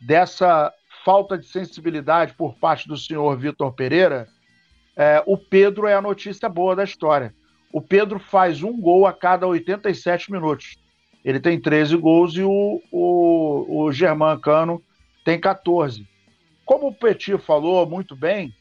dessa 0.00 0.72
falta 1.06 1.38
de 1.38 1.46
sensibilidade 1.46 2.34
por 2.34 2.56
parte 2.56 2.88
do 2.88 2.96
senhor 2.96 3.38
Vitor 3.38 3.72
Pereira, 3.72 4.26
uh, 4.96 5.22
o 5.32 5.38
Pedro 5.38 5.86
é 5.86 5.94
a 5.94 6.02
notícia 6.02 6.48
boa 6.48 6.74
da 6.74 6.82
história. 6.82 7.32
O 7.72 7.80
Pedro 7.80 8.18
faz 8.18 8.64
um 8.64 8.80
gol 8.80 9.06
a 9.06 9.12
cada 9.12 9.46
87 9.46 10.32
minutos. 10.32 10.76
Ele 11.24 11.38
tem 11.38 11.60
13 11.60 11.96
gols 11.96 12.34
e 12.34 12.42
o, 12.42 12.82
o, 12.90 13.84
o 13.84 13.92
Germán 13.92 14.36
Cano 14.40 14.82
tem 15.24 15.38
14. 15.38 16.04
Como 16.64 16.88
o 16.88 16.92
Petit 16.94 17.38
falou 17.38 17.86
muito 17.86 18.16
bem, 18.16 18.52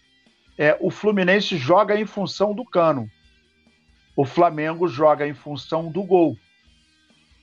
é, 0.56 0.78
o 0.80 0.92
Fluminense 0.92 1.58
joga 1.58 2.00
em 2.00 2.06
função 2.06 2.54
do 2.54 2.64
Cano. 2.64 3.10
O 4.16 4.24
Flamengo 4.24 4.88
joga 4.88 5.28
em 5.28 5.34
função 5.34 5.92
do 5.92 6.04
gol. 6.04 6.38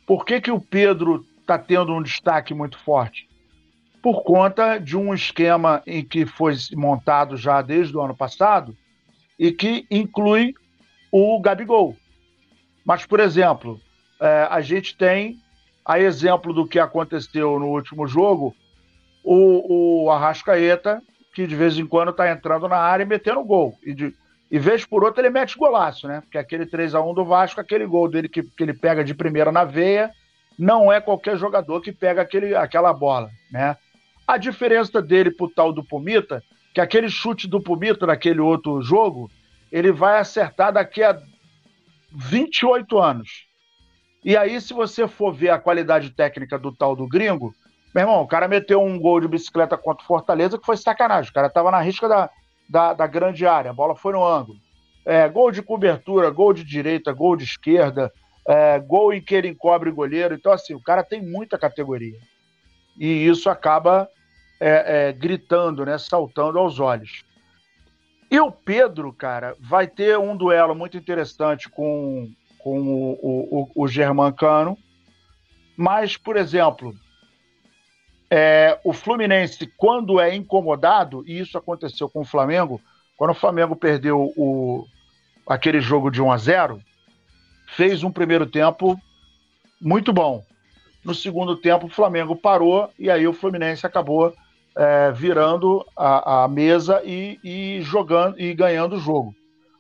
Por 0.06 0.24
que, 0.24 0.40
que 0.40 0.50
o 0.52 0.60
Pedro 0.60 1.26
está 1.40 1.58
tendo 1.58 1.92
um 1.92 2.00
destaque 2.00 2.54
muito 2.54 2.78
forte? 2.78 3.31
Por 4.02 4.24
conta 4.24 4.78
de 4.78 4.96
um 4.96 5.14
esquema 5.14 5.82
em 5.86 6.04
que 6.04 6.26
foi 6.26 6.54
montado 6.74 7.36
já 7.36 7.62
desde 7.62 7.96
o 7.96 8.00
ano 8.00 8.16
passado 8.16 8.76
e 9.38 9.52
que 9.52 9.86
inclui 9.90 10.54
o 11.10 11.40
Gabigol. 11.40 11.96
Mas, 12.84 13.06
por 13.06 13.20
exemplo, 13.20 13.80
é, 14.20 14.46
a 14.50 14.60
gente 14.60 14.96
tem, 14.96 15.38
a 15.84 16.00
exemplo 16.00 16.52
do 16.52 16.66
que 16.66 16.78
aconteceu 16.78 17.58
no 17.58 17.68
último 17.68 18.06
jogo, 18.06 18.54
o, 19.22 20.04
o 20.04 20.10
Arrascaeta, 20.10 21.00
que 21.34 21.46
de 21.46 21.54
vez 21.54 21.78
em 21.78 21.86
quando 21.86 22.10
está 22.10 22.30
entrando 22.30 22.68
na 22.68 22.76
área 22.76 23.04
e 23.04 23.06
metendo 23.06 23.44
gol. 23.44 23.78
E, 23.82 23.94
de, 23.94 24.14
e 24.50 24.58
vez 24.58 24.84
por 24.84 25.04
outra 25.04 25.22
ele 25.22 25.30
mete 25.30 25.56
golaço, 25.56 26.06
né? 26.06 26.20
Porque 26.20 26.38
aquele 26.38 26.66
3 26.66 26.94
a 26.94 27.00
1 27.00 27.14
do 27.14 27.24
Vasco, 27.24 27.60
aquele 27.60 27.86
gol 27.86 28.08
dele 28.08 28.28
que, 28.28 28.42
que 28.42 28.62
ele 28.62 28.74
pega 28.74 29.04
de 29.04 29.14
primeira 29.14 29.52
na 29.52 29.64
veia, 29.64 30.10
não 30.58 30.92
é 30.92 31.00
qualquer 31.00 31.36
jogador 31.36 31.80
que 31.80 31.92
pega 31.92 32.22
aquele, 32.22 32.54
aquela 32.54 32.92
bola, 32.92 33.30
né? 33.50 33.76
A 34.26 34.36
diferença 34.36 35.02
dele 35.02 35.30
pro 35.30 35.48
tal 35.48 35.72
do 35.72 35.84
Pumita, 35.84 36.42
que 36.74 36.80
aquele 36.80 37.08
chute 37.08 37.48
do 37.48 37.60
Pumita 37.60 38.06
naquele 38.06 38.40
outro 38.40 38.80
jogo, 38.80 39.30
ele 39.70 39.90
vai 39.90 40.18
acertar 40.18 40.72
daqui 40.72 41.02
a 41.02 41.20
28 42.12 42.98
anos. 42.98 43.46
E 44.24 44.36
aí, 44.36 44.60
se 44.60 44.72
você 44.72 45.08
for 45.08 45.32
ver 45.32 45.50
a 45.50 45.58
qualidade 45.58 46.10
técnica 46.10 46.58
do 46.58 46.70
tal 46.70 46.94
do 46.94 47.08
gringo, 47.08 47.52
meu 47.94 48.02
irmão, 48.02 48.22
o 48.22 48.26
cara 48.26 48.46
meteu 48.46 48.80
um 48.80 48.98
gol 48.98 49.20
de 49.20 49.28
bicicleta 49.28 49.76
contra 49.76 50.04
o 50.04 50.06
Fortaleza 50.06 50.58
que 50.58 50.64
foi 50.64 50.76
sacanagem. 50.76 51.30
O 51.30 51.34
cara 51.34 51.50
tava 51.50 51.70
na 51.70 51.80
risca 51.80 52.08
da, 52.08 52.30
da, 52.68 52.92
da 52.94 53.06
grande 53.06 53.46
área, 53.46 53.70
a 53.70 53.74
bola 53.74 53.96
foi 53.96 54.12
no 54.12 54.24
ângulo. 54.24 54.58
É, 55.04 55.28
gol 55.28 55.50
de 55.50 55.60
cobertura, 55.60 56.30
gol 56.30 56.52
de 56.52 56.62
direita, 56.62 57.12
gol 57.12 57.36
de 57.36 57.44
esquerda, 57.44 58.12
é, 58.46 58.78
gol 58.78 59.12
em 59.12 59.20
que 59.20 59.34
ele 59.34 59.48
encobre 59.48 59.90
goleiro. 59.90 60.34
Então, 60.34 60.52
assim, 60.52 60.74
o 60.74 60.82
cara 60.82 61.02
tem 61.02 61.20
muita 61.20 61.58
categoria. 61.58 62.18
E 62.98 63.26
isso 63.26 63.48
acaba 63.48 64.08
é, 64.60 65.08
é, 65.08 65.12
gritando, 65.12 65.84
né, 65.84 65.98
saltando 65.98 66.58
aos 66.58 66.78
olhos. 66.78 67.24
E 68.30 68.40
o 68.40 68.50
Pedro, 68.50 69.12
cara, 69.12 69.56
vai 69.60 69.86
ter 69.86 70.18
um 70.18 70.36
duelo 70.36 70.74
muito 70.74 70.96
interessante 70.96 71.68
com, 71.68 72.30
com 72.58 72.80
o, 72.80 73.68
o, 73.74 73.84
o 73.84 73.88
Germancano. 73.88 74.78
Mas, 75.76 76.16
por 76.16 76.36
exemplo, 76.36 76.94
é, 78.30 78.80
o 78.82 78.94
Fluminense, 78.94 79.66
quando 79.76 80.18
é 80.18 80.34
incomodado, 80.34 81.22
e 81.26 81.38
isso 81.38 81.58
aconteceu 81.58 82.08
com 82.08 82.20
o 82.20 82.24
Flamengo, 82.24 82.80
quando 83.18 83.32
o 83.32 83.34
Flamengo 83.34 83.76
perdeu 83.76 84.32
o, 84.36 84.86
aquele 85.46 85.80
jogo 85.80 86.10
de 86.10 86.22
1 86.22 86.32
a 86.32 86.36
0 86.38 86.80
fez 87.76 88.02
um 88.02 88.10
primeiro 88.10 88.46
tempo 88.46 88.98
muito 89.80 90.12
bom. 90.12 90.42
No 91.04 91.14
segundo 91.14 91.56
tempo, 91.56 91.86
o 91.86 91.90
Flamengo 91.90 92.36
parou 92.36 92.90
e 92.98 93.10
aí 93.10 93.26
o 93.26 93.32
Fluminense 93.32 93.86
acabou 93.86 94.32
é, 94.76 95.10
virando 95.12 95.84
a, 95.96 96.44
a 96.44 96.48
mesa 96.48 97.02
e, 97.04 97.38
e, 97.42 97.80
jogando 97.82 98.40
e 98.40 98.54
ganhando 98.54 98.96
o 98.96 99.00
jogo. 99.00 99.34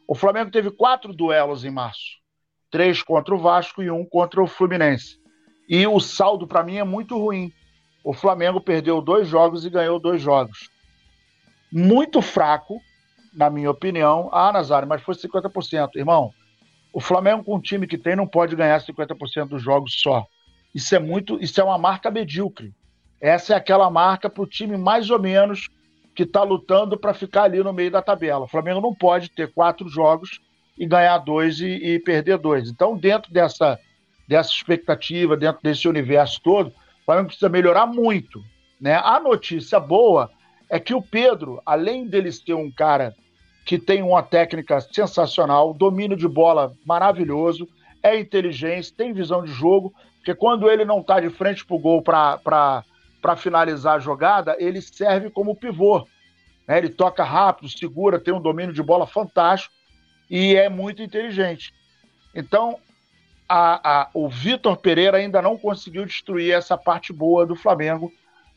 O 0.06 0.14
Flamengo 0.14 0.50
teve 0.50 0.70
quatro 0.70 1.12
duelos 1.12 1.64
em 1.64 1.70
março 1.70 2.22
três 2.72 3.02
contra 3.02 3.34
o 3.34 3.38
Vasco 3.38 3.82
e 3.82 3.90
um 3.90 4.04
contra 4.04 4.42
o 4.42 4.46
Fluminense. 4.46 5.20
E 5.68 5.86
o 5.86 6.00
saldo, 6.00 6.46
para 6.46 6.64
mim, 6.64 6.78
é 6.78 6.84
muito 6.84 7.16
ruim. 7.16 7.52
O 8.02 8.12
Flamengo 8.12 8.60
perdeu 8.60 9.00
dois 9.00 9.28
jogos 9.28 9.64
e 9.64 9.70
ganhou 9.70 10.00
dois 10.00 10.20
jogos. 10.20 10.70
Muito 11.70 12.20
fraco, 12.20 12.80
na 13.32 13.48
minha 13.48 13.70
opinião. 13.70 14.28
Ah, 14.32 14.50
Nazário, 14.50 14.88
mas 14.88 15.02
foi 15.02 15.14
50%. 15.14 15.90
Irmão, 15.96 16.32
o 16.92 17.00
Flamengo, 17.00 17.44
com 17.44 17.56
o 17.56 17.60
time 17.60 17.86
que 17.86 17.98
tem, 17.98 18.16
não 18.16 18.26
pode 18.26 18.56
ganhar 18.56 18.80
50% 18.80 19.48
dos 19.48 19.62
jogos 19.62 20.00
só. 20.00 20.26
Isso 20.74 20.94
é 20.94 20.98
muito, 20.98 21.38
isso 21.42 21.60
é 21.60 21.64
uma 21.64 21.78
marca 21.78 22.10
medíocre. 22.10 22.72
Essa 23.20 23.54
é 23.54 23.56
aquela 23.56 23.90
marca 23.90 24.28
para 24.28 24.42
o 24.42 24.46
time 24.46 24.76
mais 24.76 25.10
ou 25.10 25.18
menos 25.18 25.68
que 26.14 26.24
está 26.24 26.42
lutando 26.42 26.98
para 26.98 27.14
ficar 27.14 27.44
ali 27.44 27.62
no 27.62 27.72
meio 27.72 27.90
da 27.90 28.02
tabela. 28.02 28.44
O 28.44 28.48
Flamengo 28.48 28.80
não 28.80 28.94
pode 28.94 29.30
ter 29.30 29.52
quatro 29.52 29.88
jogos 29.88 30.40
e 30.76 30.86
ganhar 30.86 31.18
dois 31.18 31.60
e, 31.60 31.66
e, 31.66 31.98
perder 31.98 32.38
dois. 32.38 32.68
Então, 32.68 32.96
dentro 32.96 33.32
dessa, 33.32 33.78
dessa 34.26 34.50
expectativa, 34.50 35.36
dentro 35.36 35.62
desse 35.62 35.86
universo 35.88 36.40
todo, 36.42 36.68
o 36.68 37.04
Flamengo 37.04 37.28
precisa 37.28 37.48
melhorar 37.48 37.86
muito. 37.86 38.42
Né? 38.80 38.94
A 38.96 39.20
notícia 39.20 39.78
boa 39.78 40.30
é 40.68 40.80
que 40.80 40.94
o 40.94 41.02
Pedro, 41.02 41.60
além 41.64 42.06
dele 42.06 42.32
ser 42.32 42.54
um 42.54 42.70
cara 42.70 43.14
que 43.64 43.78
tem 43.78 44.02
uma 44.02 44.22
técnica 44.22 44.80
sensacional, 44.80 45.72
domínio 45.72 46.16
de 46.16 46.26
bola 46.26 46.72
maravilhoso, 46.84 47.68
é 48.02 48.18
inteligente, 48.18 48.92
tem 48.92 49.12
visão 49.12 49.44
de 49.44 49.52
jogo, 49.52 49.94
porque 50.22 50.36
quando 50.36 50.70
ele 50.70 50.84
não 50.84 51.00
está 51.00 51.18
de 51.18 51.28
frente 51.30 51.66
para 51.66 51.74
o 51.74 51.80
gol 51.80 52.00
para 52.00 52.84
finalizar 53.36 53.96
a 53.96 53.98
jogada, 53.98 54.56
ele 54.56 54.80
serve 54.80 55.28
como 55.30 55.56
pivô. 55.56 56.06
Né? 56.66 56.78
Ele 56.78 56.88
toca 56.88 57.24
rápido, 57.24 57.68
segura, 57.68 58.20
tem 58.20 58.32
um 58.32 58.40
domínio 58.40 58.72
de 58.72 58.82
bola 58.84 59.04
fantástico 59.04 59.74
e 60.30 60.54
é 60.54 60.68
muito 60.68 61.02
inteligente. 61.02 61.74
Então, 62.32 62.78
a, 63.48 64.02
a, 64.02 64.10
o 64.14 64.28
Vitor 64.28 64.76
Pereira 64.76 65.16
ainda 65.16 65.42
não 65.42 65.58
conseguiu 65.58 66.06
destruir 66.06 66.54
essa 66.54 66.78
parte 66.78 67.12
boa 67.12 67.44
do 67.44 67.56
Flamengo, 67.56 68.12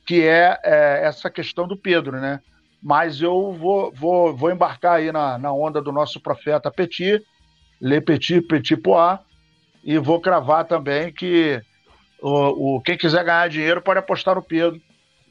que 0.06 0.22
é, 0.22 0.60
é 0.64 1.02
essa 1.04 1.32
questão 1.32 1.68
do 1.68 1.76
Pedro, 1.76 2.22
né? 2.22 2.42
Mas 2.80 3.20
eu 3.24 3.54
vou, 3.54 3.92
vou, 3.92 4.36
vou 4.36 4.52
embarcar 4.52 4.98
aí 4.98 5.12
na, 5.12 5.40
na 5.40 5.52
onda 5.52 5.82
do 5.82 5.92
nosso 5.92 6.20
profeta 6.20 6.70
Petit, 6.70 7.26
Le 7.82 8.00
Petit, 8.02 8.40
Petit 8.42 8.78
Pois, 8.78 9.20
e 9.86 10.00
vou 10.00 10.20
cravar 10.20 10.66
também 10.66 11.14
que 11.14 11.62
o, 12.20 12.78
o, 12.78 12.82
quem 12.82 12.98
quiser 12.98 13.24
ganhar 13.24 13.48
dinheiro 13.48 13.82
pode 13.84 14.00
apostar 14.00 14.34
no 14.34 14.42
Pedro, 14.42 14.82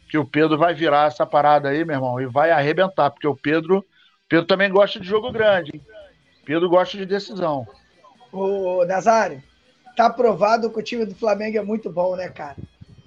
que 0.09 0.17
o 0.17 0.25
Pedro 0.25 0.57
vai 0.57 0.73
virar 0.73 1.09
essa 1.09 1.27
parada 1.27 1.71
aí, 1.71 1.85
meu 1.85 1.97
irmão, 1.97 2.21
e 2.21 2.27
vai 2.27 2.53
arrebentar, 2.53 3.11
porque 3.11 3.27
o 3.27 3.35
Pedro, 3.35 3.85
Pedro 4.29 4.47
também 4.47 4.71
gosta 4.71 5.01
de 5.01 5.07
jogo 5.09 5.33
grande. 5.33 5.73
Hein? 5.75 5.81
Pedro 6.45 6.69
gosta 6.69 6.97
de 6.97 7.05
decisão. 7.05 7.67
O 8.33 8.85
Nazário, 8.85 9.43
tá 9.97 10.09
provado 10.09 10.71
que 10.71 10.79
o 10.79 10.83
time 10.83 11.05
do 11.05 11.17
Flamengo 11.17 11.59
é 11.59 11.63
muito 11.63 11.91
bom, 11.91 12.15
né, 12.15 12.29
cara? 12.29 12.57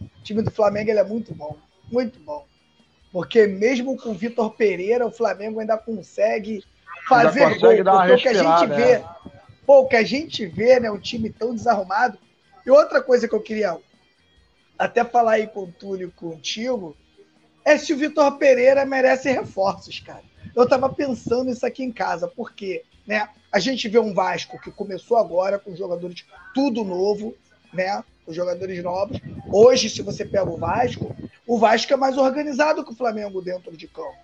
O 0.02 0.24
time 0.24 0.42
do 0.42 0.52
Flamengo 0.52 0.90
ele 0.90 1.00
é 1.00 1.04
muito 1.04 1.34
bom, 1.34 1.56
muito 1.90 2.20
bom. 2.20 2.46
Porque 3.10 3.48
mesmo 3.48 3.96
com 3.96 4.10
o 4.10 4.14
Vitor 4.14 4.52
Pereira, 4.52 5.08
o 5.08 5.12
Flamengo 5.12 5.62
ainda 5.62 5.78
consegue 5.78 6.62
fazer 7.08 7.44
ainda 7.44 7.60
consegue 7.60 7.84
gol. 7.84 8.00
Porque 8.00 8.14
o 8.14 8.18
que 8.18 8.28
a 8.28 8.34
gente 8.34 8.68
vê, 8.68 8.92
é. 8.92 9.06
Pô, 9.68 9.82
o 9.82 9.88
que 9.88 9.98
a 9.98 10.04
gente 10.04 10.46
vê, 10.46 10.80
né, 10.80 10.90
um 10.90 10.98
time 10.98 11.30
tão 11.30 11.54
desarrumado. 11.54 12.18
E 12.66 12.72
outra 12.72 13.02
coisa 13.02 13.28
que 13.28 13.36
eu 13.36 13.42
queria 13.42 13.78
até 14.80 15.04
falar 15.04 15.34
aí 15.34 15.48
com 15.48 15.64
o 15.64 15.72
Túlio 15.72 16.10
contigo, 16.16 16.96
é 17.66 17.78
se 17.78 17.92
o 17.92 17.98
Vitor 17.98 18.38
Pereira 18.38 18.86
merece 18.86 19.30
reforços, 19.30 20.00
cara. 20.00 20.24
Eu 20.56 20.64
estava 20.64 20.88
pensando 20.88 21.52
isso 21.52 21.66
aqui 21.66 21.84
em 21.84 21.92
casa, 21.92 22.30
porque 22.30 22.84
né, 23.06 23.28
a 23.52 23.60
gente 23.60 23.90
vê 23.90 24.00
um 24.00 24.14
Vasco 24.14 24.60
que 24.62 24.72
começou 24.72 25.18
agora 25.18 25.60
com 25.60 25.76
jogadores 25.76 26.26
tudo 26.54 26.86
novo, 26.86 27.36
né? 27.74 28.02
Os 28.26 28.36
jogadores 28.36 28.82
novos. 28.82 29.20
Hoje, 29.52 29.90
se 29.90 30.02
você 30.02 30.24
pega 30.24 30.50
o 30.50 30.58
Vasco, 30.58 31.14
o 31.46 31.58
Vasco 31.58 31.92
é 31.92 31.98
mais 31.98 32.18
organizado 32.18 32.86
que 32.86 32.92
o 32.92 32.96
Flamengo 32.96 33.42
dentro 33.42 33.76
de 33.76 33.88
campo. 33.88 34.16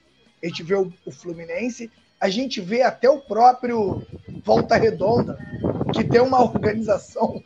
A 0.41 0.47
gente 0.47 0.63
vê 0.63 0.75
o, 0.75 0.91
o 1.05 1.11
Fluminense, 1.11 1.91
a 2.23 2.29
gente 2.29 2.61
vê 2.61 2.81
até 2.81 3.09
o 3.09 3.19
próprio 3.19 4.01
Volta 4.45 4.77
Redonda, 4.77 5.37
que 5.93 6.05
tem 6.05 6.21
uma 6.21 6.41
organização 6.41 7.43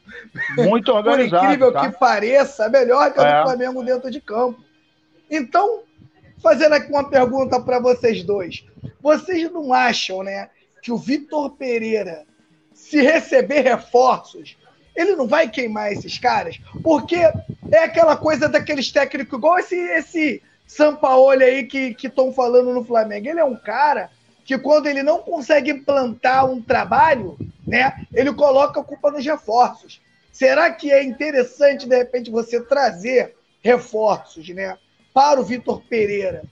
muito 0.55 0.91
organizada. 0.91 1.41
Por 1.41 1.45
incrível 1.45 1.73
tá? 1.73 1.89
que 1.89 1.97
pareça, 1.97 2.69
melhor 2.69 3.11
que 3.11 3.19
a 3.19 3.23
é. 3.23 3.39
do 3.39 3.47
Flamengo 3.47 3.83
dentro 3.83 4.11
de 4.11 4.21
campo. 4.21 4.63
Então, 5.31 5.81
fazendo 6.43 6.73
aqui 6.73 6.91
uma 6.91 7.09
pergunta 7.09 7.59
para 7.59 7.79
vocês 7.79 8.23
dois. 8.23 8.63
Vocês 9.01 9.51
não 9.51 9.73
acham, 9.73 10.21
né, 10.21 10.51
que 10.83 10.91
o 10.91 10.97
Vitor 10.97 11.49
Pereira, 11.49 12.23
se 12.71 13.01
receber 13.01 13.61
reforços, 13.61 14.55
ele 14.95 15.15
não 15.15 15.27
vai 15.27 15.49
queimar 15.49 15.91
esses 15.91 16.19
caras? 16.19 16.61
Porque 16.83 17.15
é 17.15 17.79
aquela 17.79 18.15
coisa 18.15 18.47
daqueles 18.47 18.91
técnicos, 18.91 19.39
igual 19.39 19.57
esse, 19.57 19.75
esse 19.75 20.43
Sampaoli 20.67 21.43
aí 21.43 21.63
que 21.63 21.95
estão 22.03 22.31
falando 22.31 22.71
no 22.75 22.85
Flamengo. 22.85 23.27
Ele 23.27 23.39
é 23.39 23.43
um 23.43 23.55
cara 23.55 24.11
que 24.47 24.57
quando 24.57 24.87
ele 24.87 25.03
não 25.03 25.19
consegue 25.19 25.71
implantar 25.71 26.49
um 26.49 26.61
trabalho, 26.61 27.37
né, 27.67 28.07
ele 28.13 28.33
coloca 28.33 28.79
a 28.79 28.83
culpa 28.83 29.11
nos 29.11 29.25
reforços. 29.25 29.99
Será 30.31 30.71
que 30.71 30.89
é 30.89 31.03
interessante, 31.03 31.85
de 31.85 31.97
repente, 31.97 32.31
você 32.31 32.61
trazer 32.61 33.35
reforços 33.61 34.47
né, 34.47 34.77
para 35.13 35.41
o 35.41 35.43
Vitor 35.43 35.81
Pereira 35.89 36.43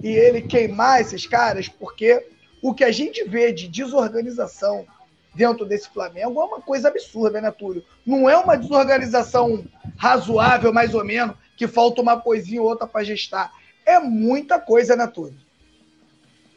e 0.00 0.10
ele 0.10 0.42
queimar 0.42 1.00
esses 1.00 1.26
caras? 1.26 1.68
Porque 1.68 2.24
o 2.62 2.72
que 2.72 2.84
a 2.84 2.92
gente 2.92 3.24
vê 3.24 3.50
de 3.50 3.66
desorganização 3.66 4.86
dentro 5.34 5.66
desse 5.66 5.88
Flamengo 5.90 6.40
é 6.40 6.44
uma 6.44 6.60
coisa 6.60 6.86
absurda, 6.86 7.40
né, 7.40 7.50
Túlio? 7.50 7.84
Não 8.06 8.30
é 8.30 8.36
uma 8.36 8.56
desorganização 8.56 9.64
razoável, 9.96 10.72
mais 10.72 10.94
ou 10.94 11.04
menos, 11.04 11.34
que 11.56 11.66
falta 11.66 12.00
uma 12.00 12.20
coisinha 12.20 12.62
ou 12.62 12.68
outra 12.68 12.86
para 12.86 13.02
gestar. 13.02 13.50
É 13.84 13.98
muita 13.98 14.60
coisa, 14.60 14.94
né, 14.94 15.08
Túlio? 15.08 15.49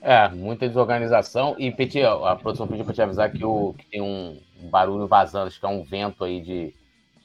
É, 0.03 0.27
muita 0.27 0.67
desorganização. 0.67 1.55
E, 1.57 1.71
Petit, 1.71 2.03
a 2.03 2.35
produção 2.35 2.67
pediu 2.67 2.83
para 2.83 2.93
te 2.93 3.01
avisar 3.01 3.31
que, 3.31 3.43
o, 3.45 3.73
que 3.73 3.85
tem 3.85 4.01
um 4.01 4.37
barulho 4.69 5.07
vazando, 5.07 5.47
acho 5.47 5.57
que 5.57 5.65
é 5.65 5.69
um 5.69 5.81
vento 5.81 6.25
aí 6.25 6.41
de, 6.41 6.75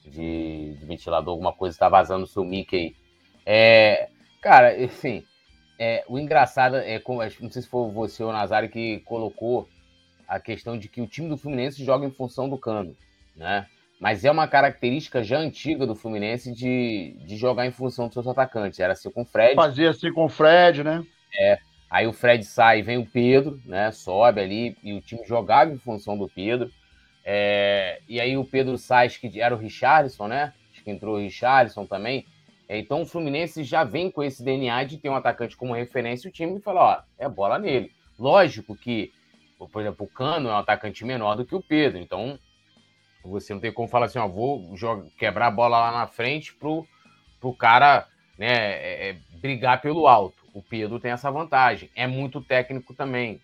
de, 0.07 0.75
de 0.79 0.87
ventilador, 0.87 1.33
alguma 1.33 1.53
coisa 1.53 1.75
está 1.75 1.89
vazando 1.89 2.21
no 2.21 2.27
seu 2.29 2.45
mic 2.45 2.77
aí. 2.77 2.95
É, 3.45 4.09
cara, 4.41 4.81
enfim, 4.81 5.25
é, 5.77 6.05
o 6.09 6.21
engraçado 6.21 6.77
é, 6.77 7.01
como, 7.01 7.21
não 7.41 7.51
sei 7.51 7.63
se 7.63 7.69
foi 7.69 7.91
você 7.91 8.23
ou 8.23 8.31
o 8.31 8.33
Nazário 8.33 8.69
que 8.69 9.01
colocou 9.01 9.69
a 10.29 10.39
questão 10.39 10.79
de 10.79 10.89
que 10.89 11.01
o 11.01 11.07
time 11.07 11.29
do 11.29 11.37
Fluminense 11.37 11.85
joga 11.85 12.07
em 12.07 12.13
função 12.13 12.49
do 12.49 12.57
Cano, 12.57 12.97
né? 13.35 13.67
Mas 13.99 14.25
é 14.25 14.31
uma 14.31 14.47
característica 14.47 15.25
já 15.25 15.39
antiga 15.39 15.85
do 15.85 15.97
Fluminense 15.97 16.53
de, 16.53 17.17
de 17.27 17.37
jogar 17.37 17.67
em 17.67 17.73
função 17.73 18.07
dos 18.07 18.15
seus 18.15 18.29
atacantes. 18.29 18.79
Era 18.79 18.93
assim 18.93 19.11
com 19.11 19.23
o 19.23 19.25
Fred. 19.25 19.57
Fazia 19.57 19.91
assim 19.91 20.13
com 20.13 20.27
o 20.27 20.29
Fred, 20.29 20.85
né? 20.85 21.05
É. 21.37 21.59
Aí 21.91 22.07
o 22.07 22.13
Fred 22.13 22.45
sai, 22.45 22.83
vem 22.83 22.99
o 22.99 23.07
Pedro, 23.07 23.61
né? 23.65 23.91
Sobe 23.91 24.41
ali 24.41 24.77
e 24.83 24.93
o 24.93 25.01
time 25.01 25.25
jogava 25.27 25.73
em 25.73 25.79
função 25.79 26.17
do 26.19 26.29
Pedro. 26.29 26.71
É, 27.25 28.01
e 28.09 28.21
aí 28.21 28.37
o 28.37 28.45
Pedro 28.45 28.77
sai, 28.79 29.09
que 29.09 29.41
era 29.41 29.55
o 29.55 29.59
Richarlison, 29.59 30.29
né? 30.29 30.53
Acho 30.73 30.85
que 30.85 30.91
entrou 30.91 31.17
o 31.17 31.19
Richarlison 31.19 31.87
também. 31.87 32.27
É, 32.69 32.79
então 32.79 33.03
o 33.03 33.07
Fluminense 33.07 33.65
já 33.65 33.85
vem 33.85 34.11
com 34.11 34.23
esse 34.23 34.43
DNA 34.45 34.85
de 34.85 34.99
ter 34.99 35.09
um 35.09 35.17
atacante 35.17 35.57
como 35.57 35.75
referência. 35.75 36.29
O 36.29 36.33
time 36.33 36.61
fala: 36.61 36.81
ó, 36.81 37.03
é 37.19 37.29
bola 37.29 37.59
nele. 37.59 37.93
Lógico 38.19 38.77
que 38.77 39.13
por 39.67 39.81
exemplo, 39.81 40.07
o 40.07 40.09
Cano 40.09 40.49
é 40.49 40.53
um 40.53 40.59
atacante 40.59 41.05
menor 41.05 41.35
do 41.35 41.45
que 41.45 41.55
o 41.55 41.63
Pedro, 41.63 41.99
então 41.99 42.39
você 43.25 43.53
não 43.53 43.61
tem 43.61 43.73
como 43.73 43.89
falar 43.89 44.07
assim, 44.07 44.19
ó, 44.19 44.29
vou 44.29 44.77
jogar, 44.77 45.05
quebrar 45.19 45.49
a 45.49 45.51
bola 45.51 45.79
lá 45.79 45.93
na 45.93 46.07
frente 46.07 46.55
pro, 46.55 46.87
pro 47.41 47.53
cara 47.53 48.07
né, 48.39 48.47
é, 48.47 49.09
é, 49.11 49.17
brigar 49.41 49.81
pelo 49.81 50.07
alto. 50.07 50.47
O 50.59 50.63
Pedro 50.63 50.99
tem 50.99 51.13
essa 51.13 51.31
vantagem. 51.31 51.89
É 51.95 52.07
muito 52.07 52.41
técnico 52.41 52.93
também. 52.93 53.41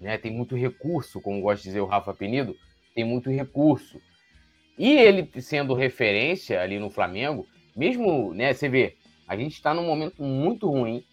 Né? 0.00 0.16
Tem 0.16 0.32
muito 0.32 0.54
recurso, 0.54 1.20
como 1.20 1.40
gosta 1.40 1.62
de 1.62 1.68
dizer 1.70 1.80
o 1.80 1.86
Rafa 1.86 2.14
Penido, 2.14 2.56
tem 2.94 3.04
muito 3.04 3.28
recurso. 3.28 4.00
E 4.78 4.92
ele 4.92 5.28
sendo 5.40 5.74
referência 5.74 6.62
ali 6.62 6.78
no 6.78 6.88
Flamengo, 6.88 7.46
mesmo, 7.76 8.32
né, 8.32 8.52
você 8.52 8.68
vê, 8.68 8.96
a 9.26 9.36
gente 9.36 9.54
está 9.54 9.74
num 9.74 9.84
momento 9.84 10.22
muito 10.22 10.70
ruim, 10.70 11.04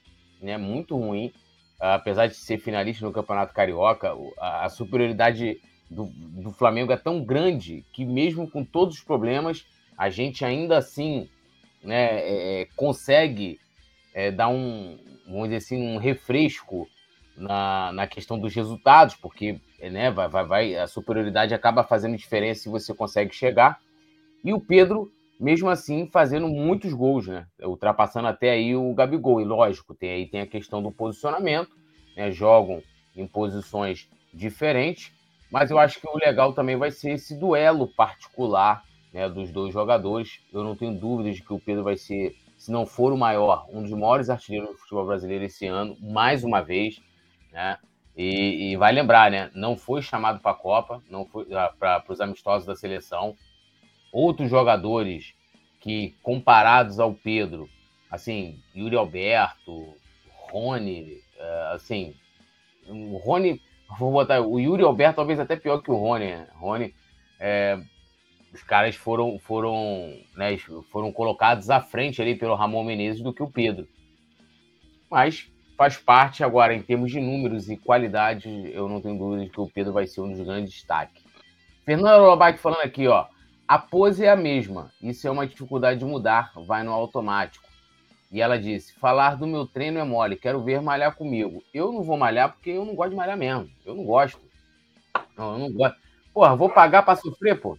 né, 0.42 0.56
muito 0.56 0.96
ruim 0.96 1.34
apesar 1.80 2.28
de 2.28 2.36
ser 2.36 2.60
finalista 2.60 3.06
no 3.06 3.12
Campeonato 3.12 3.54
Carioca, 3.54 4.12
a, 4.40 4.70
superioridade 4.70 5.62
do, 5.90 6.06
do, 6.06 6.52
Flamengo 6.52 6.92
é 6.92 6.98
tão 6.98 7.24
grande 7.24 7.86
que, 7.94 8.04
mesmo 8.04 8.50
com 8.50 8.64
todos 8.64 8.98
os 8.98 9.04
problemas, 9.04 9.66
a 9.98 10.10
gente 10.10 10.44
ainda 10.44 10.78
assim 10.78 11.30
né, 11.84 12.20
é, 12.20 12.62
é, 12.62 12.68
consegue 12.76 13.60
é, 14.18 14.32
dar 14.32 14.48
um, 14.48 14.98
vamos 15.28 15.44
dizer 15.44 15.58
assim, 15.58 15.80
um 15.80 15.98
refresco 15.98 16.88
na, 17.38 17.92
na 17.94 18.08
questão 18.08 18.40
dos 18.40 18.52
resultados, 18.56 19.14
porque 19.14 19.60
né, 19.80 20.10
vai, 20.10 20.28
vai, 20.28 20.44
vai, 20.44 20.76
a 20.76 20.88
superioridade 20.88 21.54
acaba 21.54 21.84
fazendo 21.84 22.18
diferença 22.18 22.64
se 22.64 22.70
você 22.70 22.96
consegue 22.96 23.36
chegar. 23.36 23.80
E 24.44 24.52
o 24.52 24.60
Pedro 24.60 25.12
mesmo 25.40 25.70
assim 25.70 26.08
fazendo 26.12 26.48
muitos 26.48 26.92
gols, 26.94 27.28
né? 27.28 27.46
Ultrapassando 27.62 28.28
até 28.28 28.50
aí 28.50 28.76
o 28.76 28.92
Gabigol. 28.96 29.40
E 29.40 29.46
lógico, 29.46 29.94
tem 29.94 30.10
aí 30.10 30.26
tem 30.26 30.42
a 30.42 30.48
questão 30.48 30.82
do 30.82 30.92
posicionamento, 30.92 31.70
né? 32.16 32.32
Jogam 32.32 32.82
em 33.16 33.28
posições 33.28 34.10
diferentes, 34.34 35.12
mas 35.52 35.70
eu 35.70 35.78
acho 35.78 36.02
que 36.02 36.08
o 36.08 36.18
legal 36.18 36.54
também 36.54 36.76
vai 36.76 36.90
ser 36.90 37.12
esse 37.12 37.38
duelo 37.38 37.88
particular 37.88 38.84
né, 39.14 39.30
dos 39.30 39.52
dois 39.52 39.72
jogadores. 39.72 40.40
Eu 40.52 40.64
não 40.64 40.76
tenho 40.76 41.00
dúvidas 41.00 41.36
de 41.36 41.44
que 41.44 41.54
o 41.54 41.60
Pedro 41.60 41.84
vai 41.84 41.98
ser, 41.98 42.36
se 42.68 42.72
não 42.74 42.86
for 42.86 43.14
o 43.14 43.18
maior, 43.18 43.66
um 43.72 43.82
dos 43.82 43.94
maiores 43.94 44.30
artilheiros 44.30 44.72
do 44.72 44.76
futebol 44.76 45.06
brasileiro 45.06 45.46
esse 45.46 45.66
ano, 45.66 45.96
mais 46.02 46.44
uma 46.44 46.62
vez, 46.62 47.02
né? 47.50 47.78
E, 48.14 48.72
e 48.72 48.76
vai 48.76 48.92
lembrar, 48.92 49.32
né? 49.32 49.50
Não 49.56 49.78
foi 49.78 50.02
chamado 50.02 50.42
para 50.42 50.52
a 50.52 50.54
Copa, 50.54 51.02
não 51.10 51.26
foi 51.26 51.48
ah, 51.54 51.72
para 51.80 52.04
os 52.10 52.20
amistosos 52.20 52.68
da 52.68 52.76
seleção 52.76 53.38
outros 54.12 54.50
jogadores 54.50 55.34
que, 55.80 56.14
comparados 56.22 57.00
ao 57.00 57.14
Pedro, 57.14 57.70
assim, 58.12 58.60
Yuri 58.76 58.98
Alberto, 58.98 59.96
Rony, 60.52 61.22
uh, 61.40 61.74
assim, 61.74 62.14
o 62.86 63.16
Rony, 63.16 63.62
vou 63.98 64.12
botar, 64.12 64.42
o 64.42 64.60
Yuri 64.60 64.84
Alberto 64.84 65.16
talvez 65.16 65.40
até 65.40 65.56
pior 65.56 65.82
que 65.82 65.90
o 65.90 65.96
Rony, 65.96 66.26
né? 66.26 66.48
Rony, 66.56 66.94
é, 67.40 67.80
os 68.54 68.64
caras 68.64 68.96
foram, 68.96 69.38
foram, 69.40 70.18
né, 70.36 70.58
foram 70.92 71.12
colocados 71.12 71.70
à 71.70 71.82
frente 71.82 72.22
ali 72.22 72.36
pelo 72.36 72.56
Ramon 72.56 72.84
Menezes 72.84 73.22
do 73.22 73.34
que 73.34 73.44
o 73.44 73.50
Pedro. 73.50 73.88
Mas 75.10 75.50
faz 75.78 75.98
parte 75.98 76.44
agora, 76.44 76.74
em 76.74 76.82
termos 76.82 77.12
de 77.12 77.20
números 77.20 77.70
e 77.70 77.78
qualidade, 77.78 78.50
eu 78.74 78.90
não 78.90 79.02
tenho 79.02 79.18
dúvida 79.18 79.46
de 79.46 79.50
que 79.50 79.62
o 79.62 79.70
Pedro 79.70 79.94
vai 79.94 80.08
ser 80.08 80.22
um 80.22 80.32
dos 80.32 80.46
grandes 80.46 80.74
destaques. 80.74 81.24
Fernando 81.86 82.26
Lobac 82.26 82.60
falando 82.60 82.82
aqui, 82.82 83.08
ó. 83.08 83.28
A 83.68 83.78
pose 83.78 84.24
é 84.24 84.30
a 84.30 84.36
mesma. 84.36 84.92
Isso 85.02 85.28
é 85.28 85.32
uma 85.32 85.46
dificuldade 85.46 86.00
de 86.00 86.06
mudar, 86.06 86.52
vai 86.66 86.84
no 86.84 86.92
automático. 86.92 87.68
E 88.32 88.42
ela 88.42 88.58
disse: 88.58 88.94
falar 88.96 89.36
do 89.36 89.48
meu 89.48 89.66
treino 89.66 90.00
é 90.00 90.04
mole, 90.04 90.36
quero 90.36 90.62
ver 90.62 90.82
malhar 90.82 91.16
comigo. 91.16 91.64
Eu 91.74 91.92
não 91.92 92.04
vou 92.04 92.18
malhar 92.18 92.52
porque 92.52 92.72
eu 92.72 92.86
não 92.86 92.96
gosto 92.96 93.12
de 93.12 93.16
malhar 93.16 93.38
mesmo. 93.38 93.70
Eu 93.86 93.96
não 93.96 94.04
gosto. 94.04 94.40
Não, 95.38 95.54
eu 95.54 95.60
não 95.60 95.72
gosto. 95.72 95.98
Porra, 96.34 96.56
vou 96.56 96.70
pagar 96.70 97.04
para 97.04 97.16
sofrer, 97.16 97.60
pô? 97.60 97.78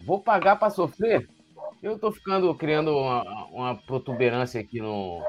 Vou 0.00 0.20
pagar 0.20 0.56
para 0.56 0.70
sofrer? 0.70 1.28
Eu 1.82 1.98
tô 1.98 2.10
ficando 2.10 2.52
criando 2.54 2.96
uma, 2.96 3.46
uma 3.46 3.74
protuberância 3.74 4.60
aqui 4.60 4.80
no, 4.80 5.22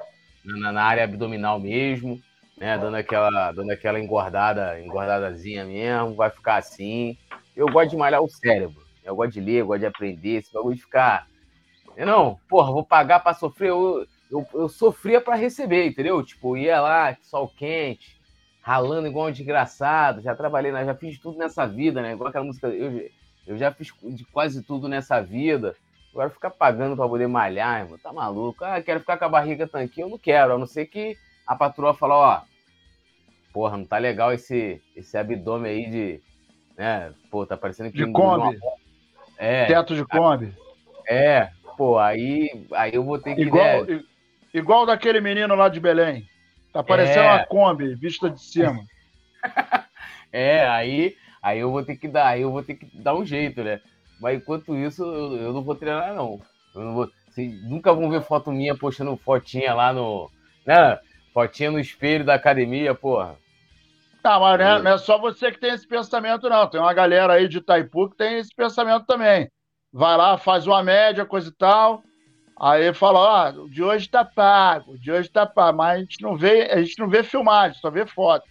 na, 0.43 0.71
na, 0.71 0.83
área 0.83 1.03
abdominal 1.03 1.59
mesmo, 1.59 2.19
né? 2.57 2.77
Dando 2.77 2.95
aquela, 2.95 3.51
dando 3.51 3.71
aquela 3.71 3.99
engordada, 3.99 4.79
engordadazinha 4.81 5.65
mesmo, 5.65 6.15
vai 6.15 6.29
ficar 6.29 6.57
assim. 6.57 7.17
Eu 7.55 7.67
gosto 7.67 7.91
de 7.91 7.97
malhar 7.97 8.21
o 8.21 8.29
cérebro. 8.29 8.81
Eu 9.03 9.15
gosto 9.15 9.33
de 9.33 9.41
ler, 9.41 9.61
eu 9.61 9.67
gosto 9.67 9.79
de 9.79 9.85
aprender, 9.85 10.37
esse 10.37 10.53
bagulho 10.53 10.75
de 10.75 10.81
ficar. 10.81 11.27
Não, 11.97 12.39
porra, 12.47 12.71
vou 12.71 12.85
pagar 12.85 13.19
para 13.19 13.33
sofrer. 13.33 13.69
Eu, 13.69 14.05
eu, 14.31 14.47
eu 14.53 14.69
sofria 14.69 15.19
para 15.19 15.35
receber, 15.35 15.87
entendeu? 15.87 16.23
Tipo, 16.23 16.55
ia 16.55 16.79
lá, 16.79 17.17
sol 17.23 17.47
quente, 17.47 18.19
ralando 18.61 19.07
igual 19.07 19.27
um 19.27 19.31
desgraçado. 19.31 20.21
Já 20.21 20.35
trabalhei, 20.35 20.71
já 20.71 20.95
fiz 20.95 21.19
tudo 21.19 21.37
nessa 21.37 21.65
vida, 21.65 22.01
né? 22.01 22.13
Igual 22.13 22.29
aquela 22.29 22.45
música. 22.45 22.67
Eu, 22.67 23.09
eu 23.49 23.57
já 23.57 23.71
fiz 23.71 23.91
de 24.03 24.23
quase 24.25 24.61
tudo 24.61 24.87
nessa 24.87 25.19
vida. 25.19 25.75
Agora 26.11 26.29
ficar 26.29 26.51
pagando 26.51 26.95
para 26.95 27.09
poder 27.09 27.27
malhar, 27.27 27.81
irmão, 27.81 27.97
tá 27.97 28.13
maluco? 28.13 28.63
Ah, 28.63 28.79
quero 28.79 28.99
ficar 28.99 29.17
com 29.17 29.25
a 29.25 29.29
barriga 29.29 29.67
tanquinha, 29.67 30.05
eu 30.05 30.09
não 30.09 30.19
quero, 30.19 30.53
a 30.53 30.57
não 30.57 30.67
ser 30.67 30.85
que 30.85 31.17
a 31.47 31.55
patroa 31.55 31.95
fala, 31.95 32.15
ó, 32.15 32.41
porra, 33.51 33.75
não 33.75 33.85
tá 33.85 33.97
legal 33.97 34.31
esse, 34.31 34.79
esse 34.95 35.17
abdômen 35.17 35.71
aí 35.71 35.89
de, 35.89 36.21
né, 36.77 37.11
pô, 37.31 37.43
tá 37.43 37.57
parecendo 37.57 37.91
que... 37.91 37.97
De 37.97 38.11
Kombi. 38.11 38.55
É. 39.35 39.65
Teto 39.65 39.95
de 39.95 40.05
Kombi. 40.05 40.53
É, 41.07 41.49
pô, 41.75 41.97
aí, 41.97 42.67
aí 42.73 42.93
eu 42.93 43.03
vou 43.03 43.17
ter 43.17 43.33
que. 43.33 43.41
Igual, 43.41 43.85
né... 43.85 44.03
igual 44.53 44.85
daquele 44.85 45.21
menino 45.21 45.55
lá 45.55 45.69
de 45.69 45.79
Belém. 45.79 46.27
Tá 46.71 46.83
parecendo 46.83 47.25
é... 47.25 47.33
uma 47.33 47.45
Kombi, 47.45 47.95
vista 47.95 48.29
de 48.29 48.41
cima. 48.41 48.83
é, 50.31 50.67
aí, 50.67 51.15
aí 51.41 51.59
eu 51.59 51.71
vou 51.71 51.83
ter 51.83 51.95
que 51.95 52.07
dar, 52.07 52.27
aí 52.27 52.41
eu 52.41 52.51
vou 52.51 52.63
ter 52.63 52.75
que 52.75 52.85
dar 52.97 53.15
um 53.15 53.25
jeito, 53.25 53.63
né? 53.63 53.81
Mas 54.19 54.37
enquanto 54.37 54.75
isso, 54.75 55.03
eu, 55.03 55.37
eu 55.37 55.53
não 55.53 55.63
vou 55.63 55.75
treinar, 55.75 56.13
não. 56.13 56.41
Eu 56.75 56.81
não 56.81 56.93
vou. 56.93 57.09
Vocês 57.29 57.63
nunca 57.63 57.93
vão 57.93 58.09
ver 58.09 58.21
foto 58.21 58.51
minha 58.51 58.75
postando 58.75 59.15
fotinha 59.17 59.73
lá 59.73 59.93
no. 59.93 60.29
Né? 60.65 60.99
Fotinha 61.33 61.71
no 61.71 61.79
espelho 61.79 62.25
da 62.25 62.33
academia, 62.33 62.93
porra. 62.93 63.37
Tá, 64.21 64.37
mas 64.37 64.59
não 64.59 64.65
é, 64.65 64.81
não 64.81 64.91
é, 64.91 64.97
só 64.97 65.17
você 65.17 65.51
que 65.51 65.59
tem 65.59 65.71
esse 65.71 65.87
pensamento, 65.87 66.49
não. 66.49 66.67
Tem 66.67 66.79
uma 66.79 66.93
galera 66.93 67.33
aí 67.33 67.47
de 67.47 67.59
Itaipu 67.59 68.09
que 68.09 68.17
tem 68.17 68.39
esse 68.39 68.53
pensamento 68.53 69.05
também. 69.05 69.49
Vai 69.93 70.17
lá, 70.17 70.37
faz 70.37 70.67
uma 70.67 70.83
média, 70.83 71.25
coisa 71.25 71.49
e 71.49 71.53
tal. 71.53 72.03
Aí 72.59 72.93
fala, 72.93 73.19
ó, 73.19 73.35
ah, 73.35 73.49
o 73.51 73.69
de 73.69 73.81
hoje 73.81 74.09
tá 74.09 74.25
pago, 74.25 74.97
de 74.97 75.09
hoje 75.09 75.29
tá 75.29 75.45
pago, 75.45 75.77
mas 75.77 75.95
a 75.95 75.99
gente 76.01 76.21
não 76.21 76.35
vê, 76.35 76.69
a 76.69 76.81
gente 76.81 76.99
não 76.99 77.07
vê 77.07 77.23
filmagem, 77.23 77.79
só 77.79 77.89
vê 77.89 78.05
foto. 78.05 78.45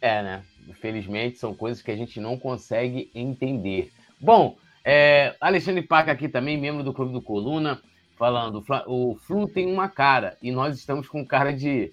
É, 0.00 0.20
né? 0.20 0.44
Infelizmente 0.70 1.38
são 1.38 1.54
coisas 1.54 1.82
que 1.82 1.90
a 1.90 1.96
gente 1.96 2.20
não 2.20 2.38
consegue 2.38 3.10
entender. 3.14 3.92
Bom, 4.20 4.56
é, 4.84 5.34
Alexandre 5.40 5.82
Paca 5.82 6.12
aqui 6.12 6.28
também, 6.28 6.56
membro 6.56 6.82
do 6.82 6.92
Clube 6.94 7.12
do 7.12 7.20
Coluna, 7.20 7.80
falando, 8.16 8.64
o 8.86 9.16
Flu 9.16 9.48
tem 9.48 9.70
uma 9.70 9.88
cara 9.88 10.38
e 10.42 10.50
nós 10.50 10.78
estamos 10.78 11.08
com 11.08 11.26
cara 11.26 11.52
de, 11.52 11.92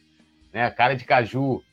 né, 0.54 0.70
cara 0.70 0.94
de 0.94 1.06
caju. 1.06 1.64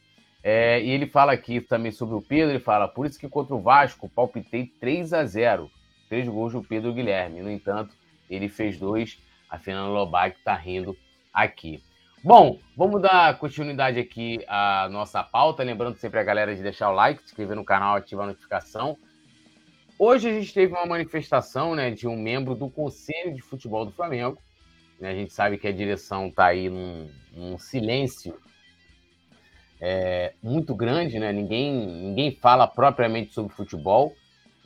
É, 0.43 0.83
e 0.83 0.91
ele 0.91 1.07
fala 1.07 1.33
aqui 1.33 1.61
também 1.61 1.93
sobre 1.93 2.15
o 2.17 2.23
Pedro, 2.23 2.51
ele 2.51 2.61
fala, 2.61 2.87
por 2.87 3.07
isso 3.07 3.19
que 3.19 3.29
contra 3.29 3.55
o 3.55 3.63
Vasco 3.63 4.09
palpitei 4.09 4.67
3 4.67 5.13
a 5.13 5.25
0 5.25 5.71
três 6.09 6.29
gols 6.29 6.53
do 6.53 6.63
Pedro 6.63 6.93
Guilherme. 6.93 7.43
No 7.43 7.51
entanto, 7.51 7.95
ele 8.29 8.49
fez 8.49 8.79
dois. 8.79 9.19
A 9.51 9.59
Fernanda 9.59 9.91
Lobac 9.91 10.37
está 10.37 10.55
rindo 10.55 10.97
aqui. 11.33 11.83
Bom, 12.25 12.59
vamos 12.75 13.03
dar 13.03 13.39
continuidade 13.39 14.01
aqui 14.01 14.43
à 14.49 14.89
nossa 14.91 15.23
pauta. 15.23 15.63
Lembrando 15.63 15.99
sempre 15.99 16.19
a 16.19 16.23
galera 16.23 16.57
de 16.57 16.63
deixar 16.63 16.89
o 16.89 16.95
like, 16.95 17.21
se 17.21 17.27
inscrever 17.27 17.55
no 17.55 17.67
canal, 17.67 17.97
ativar 17.97 18.25
a 18.25 18.29
notificação. 18.29 18.97
Hoje 19.99 20.31
a 20.31 20.33
gente 20.33 20.55
teve 20.55 20.73
uma 20.73 20.87
manifestação 20.87 21.75
né, 21.75 21.91
de 21.91 22.09
um 22.09 22.17
membro 22.17 22.55
do 22.55 22.71
Conselho 22.71 23.35
de 23.35 23.43
Futebol 23.43 23.85
do 23.85 23.93
Flamengo. 23.93 24.41
Né, 24.99 25.11
a 25.11 25.15
gente 25.15 25.35
sabe 25.35 25.59
que 25.59 25.69
a 25.69 25.73
direção 25.73 26.29
está 26.29 26.47
aí 26.47 26.71
num, 26.71 27.11
num 27.31 27.59
silêncio 27.59 28.35
é, 29.79 30.33
muito 30.43 30.75
grande, 30.75 31.19
né? 31.19 31.31
Ninguém, 31.31 31.75
ninguém 31.75 32.35
fala 32.35 32.67
propriamente 32.67 33.35
sobre 33.35 33.55
futebol. 33.55 34.15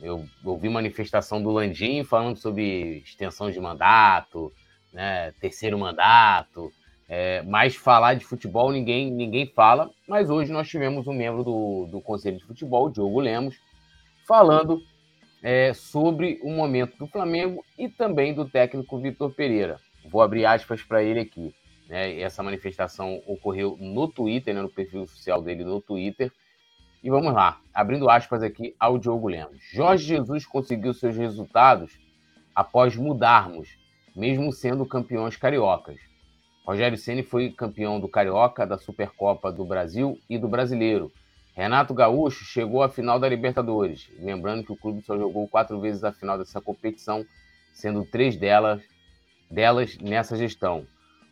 Eu 0.01 0.25
ouvi 0.45 0.69
manifestação 0.69 1.43
do 1.43 1.51
Landim 1.51 2.05
falando 2.05 2.37
sobre 2.37 2.99
extensão 2.99 3.51
de 3.51 3.59
mandato, 3.59 4.53
né, 4.93 5.33
terceiro 5.41 5.77
mandato, 5.77 6.73
é, 7.09 7.43
mas 7.43 7.75
falar 7.75 8.15
de 8.15 8.25
futebol 8.25 8.71
ninguém, 8.71 9.11
ninguém 9.11 9.47
fala. 9.47 9.91
Mas 10.07 10.29
hoje 10.29 10.53
nós 10.53 10.69
tivemos 10.69 11.07
um 11.07 11.15
membro 11.15 11.43
do, 11.43 11.89
do 11.91 12.01
Conselho 12.03 12.37
de 12.37 12.45
Futebol, 12.45 12.91
Diogo 12.91 13.19
Lemos, 13.19 13.57
falando 14.27 14.83
é, 15.43 15.73
sobre 15.73 16.39
o 16.43 16.51
momento 16.51 16.99
do 16.99 17.07
Flamengo 17.07 17.65
e 17.79 17.89
também 17.89 18.35
do 18.35 18.47
técnico 18.47 18.99
Vitor 18.99 19.33
Pereira. 19.33 19.81
Vou 20.11 20.21
abrir 20.21 20.45
aspas 20.45 20.83
para 20.83 21.03
ele 21.03 21.21
aqui. 21.21 21.55
Né? 21.89 22.21
Essa 22.21 22.43
manifestação 22.43 23.23
ocorreu 23.27 23.79
no 23.81 24.07
Twitter, 24.07 24.55
né, 24.55 24.61
no 24.61 24.69
perfil 24.69 25.03
oficial 25.03 25.41
dele 25.41 25.65
no 25.65 25.81
Twitter. 25.81 26.31
E 27.03 27.09
vamos 27.09 27.33
lá, 27.33 27.61
abrindo 27.73 28.11
aspas 28.11 28.43
aqui 28.43 28.75
ao 28.79 28.99
Diogo 28.99 29.29
Lemos. 29.29 29.63
Jorge 29.73 30.05
Jesus 30.05 30.45
conseguiu 30.45 30.93
seus 30.93 31.17
resultados 31.17 31.99
após 32.55 32.97
mudarmos, 32.97 33.79
mesmo 34.15 34.53
sendo 34.53 34.85
campeões 34.85 35.37
cariocas. 35.37 36.08
Rogério 36.69 36.99
Ceni 36.99 37.23
foi 37.23 37.51
campeão 37.51 37.99
do 37.99 38.11
Carioca, 38.11 38.67
da 38.67 38.77
Supercopa 38.77 39.51
do 39.51 39.65
Brasil 39.65 40.19
e 40.29 40.37
do 40.37 40.47
Brasileiro. 40.47 41.11
Renato 41.57 41.95
Gaúcho 41.95 42.45
chegou 42.45 42.83
à 42.83 42.91
final 42.91 43.19
da 43.19 43.27
Libertadores, 43.27 44.07
lembrando 44.19 44.63
que 44.63 44.73
o 44.73 44.77
clube 44.77 45.01
só 45.01 45.17
jogou 45.17 45.49
quatro 45.49 45.81
vezes 45.81 46.05
a 46.05 46.13
final 46.13 46.37
dessa 46.37 46.61
competição, 46.61 47.25
sendo 47.73 48.05
três 48.05 48.37
delas, 48.37 48.83
delas 49.51 49.97
nessa 49.97 50.37
gestão. 50.37 50.87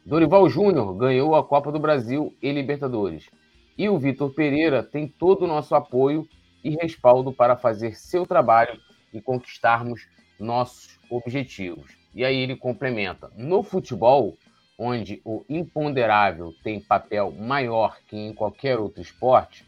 Dorival 0.07 0.49
Júnior 0.49 0.95
ganhou 0.95 1.37
a 1.37 1.45
Copa 1.45 1.71
do 1.71 1.79
Brasil 1.79 2.35
e 2.41 2.51
Libertadores. 2.51 3.29
E 3.77 3.91
o 3.91 3.99
Vitor 3.99 4.33
Pereira 4.33 4.83
tem 4.83 5.07
todo 5.07 5.43
o 5.43 5.47
nosso 5.47 5.75
apoio 5.75 6.27
e 6.65 6.71
respaldo 6.71 7.31
para 7.31 7.59
fazer 7.59 7.95
seu 7.95 8.25
trabalho 8.25 8.81
e 9.13 9.21
conquistarmos 9.21 10.09
nossos 10.41 10.99
objetivos. 11.11 11.95
E 12.15 12.25
aí 12.25 12.39
ele 12.39 12.57
complementa: 12.57 13.31
no 13.37 13.63
futebol, 13.63 14.35
onde 14.79 15.21
o 15.25 15.45
imponderável 15.49 16.55
tem 16.63 16.81
papel 16.81 17.33
maior 17.33 17.99
que 18.07 18.17
em 18.17 18.35
qualquer 18.35 18.79
outro 18.79 19.01
esporte, 19.01 19.65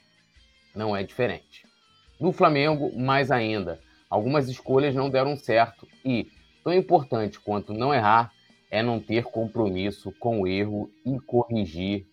não 0.75 0.97
é 0.97 1.03
diferente. 1.03 1.67
No 2.21 2.33
Flamengo, 2.33 2.97
mais 2.99 3.31
ainda, 3.31 3.81
algumas 4.11 4.49
escolhas 4.49 4.95
não 4.95 5.09
deram 5.09 5.37
certo 5.37 5.89
e, 6.05 6.31
tão 6.63 6.73
importante 6.73 7.41
quanto 7.41 7.73
não 7.73 7.95
errar, 7.95 8.33
é 8.71 8.83
não 8.83 9.01
ter 9.01 9.25
compromisso 9.25 10.13
com 10.19 10.43
o 10.43 10.47
erro 10.47 10.91
e 11.07 11.19
corrigir 11.21 12.07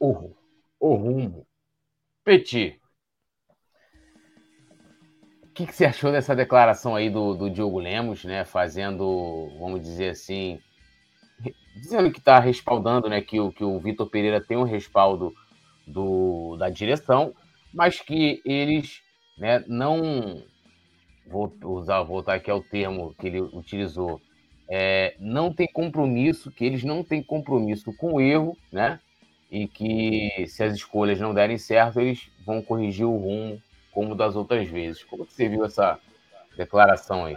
o 0.00 0.10
rumo 0.10 0.38
o 0.78 0.94
rumo. 0.94 1.46
Petit, 2.24 2.80
o 5.42 5.48
que, 5.52 5.66
que, 5.66 5.74
você 5.74 5.86
achou 5.86 6.12
dessa 6.12 6.36
declaração 6.36 6.94
aí 6.94 7.10
do, 7.10 7.34
do 7.34 7.50
Diogo 7.50 7.80
Lemos, 7.80 8.24
né? 8.24 8.44
Fazendo, 8.44 9.48
vamos 9.58 9.80
dizer 9.80 10.10
assim, 10.10 10.60
dizendo 11.80 12.10
que 12.10 12.18
está 12.18 12.38
respaldando, 12.38 13.08
né? 13.08 13.20
Que 13.20 13.40
o, 13.40 13.52
que 13.52 13.64
o 13.64 13.78
Vitor 13.78 14.08
Pereira 14.08 14.40
tem 14.40 14.56
um 14.56 14.64
respaldo 14.64 15.34
do, 15.86 16.56
da 16.56 16.68
direção, 16.68 17.34
mas 17.72 18.00
que 18.00 18.40
eles 18.44 19.02
né, 19.36 19.64
não. 19.66 20.42
Vou 21.26 21.52
usar, 21.64 22.02
voltar 22.02 22.34
aqui 22.34 22.50
ao 22.50 22.62
termo 22.62 23.14
que 23.18 23.26
ele 23.26 23.40
utilizou. 23.40 24.20
É, 24.70 25.14
não 25.18 25.52
tem 25.52 25.66
compromisso, 25.66 26.50
que 26.50 26.64
eles 26.64 26.84
não 26.84 27.02
têm 27.02 27.22
compromisso 27.22 27.92
com 27.96 28.14
o 28.14 28.20
erro, 28.20 28.56
né? 28.72 28.98
e 29.50 29.66
que 29.66 30.46
se 30.46 30.62
as 30.62 30.74
escolhas 30.74 31.18
não 31.18 31.32
derem 31.32 31.58
certo, 31.58 32.00
eles 32.00 32.30
vão 32.44 32.62
corrigir 32.62 33.06
o 33.06 33.16
rumo 33.16 33.62
como 33.92 34.14
das 34.14 34.36
outras 34.36 34.68
vezes. 34.68 35.02
Como 35.04 35.24
você 35.24 35.48
viu 35.48 35.64
essa 35.64 35.98
declaração 36.56 37.24
aí? 37.24 37.36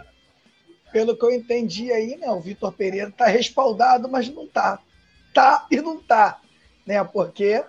Pelo 0.92 1.16
que 1.16 1.24
eu 1.24 1.32
entendi 1.32 1.90
aí, 1.90 2.16
né, 2.16 2.30
o 2.30 2.40
Vitor 2.40 2.72
Pereira 2.72 3.08
está 3.08 3.26
respaldado, 3.26 4.08
mas 4.08 4.28
não 4.28 4.44
está. 4.44 4.78
Tá 5.32 5.66
e 5.70 5.80
não 5.80 5.98
está, 5.98 6.40
né? 6.86 7.02
Porque 7.02 7.64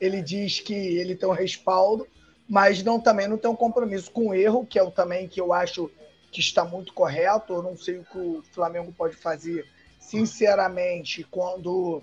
ele 0.00 0.22
diz 0.22 0.60
que 0.60 0.74
ele 0.74 1.16
tem 1.16 1.28
um 1.28 1.32
respaldo, 1.32 2.06
mas 2.48 2.82
não 2.82 3.00
também 3.00 3.26
não 3.26 3.36
tem 3.36 3.50
um 3.50 3.56
compromisso 3.56 4.10
com 4.10 4.28
o 4.28 4.34
erro, 4.34 4.64
que 4.64 4.78
é 4.78 4.82
o 4.82 4.90
também 4.90 5.26
que 5.26 5.40
eu 5.40 5.52
acho 5.52 5.90
que 6.30 6.40
está 6.40 6.64
muito 6.64 6.92
correto. 6.92 7.52
Eu 7.52 7.62
não 7.62 7.76
sei 7.76 7.98
o 7.98 8.04
que 8.04 8.18
o 8.18 8.42
Flamengo 8.52 8.92
pode 8.96 9.16
fazer, 9.16 9.66
sinceramente, 9.98 11.24
quando 11.24 12.02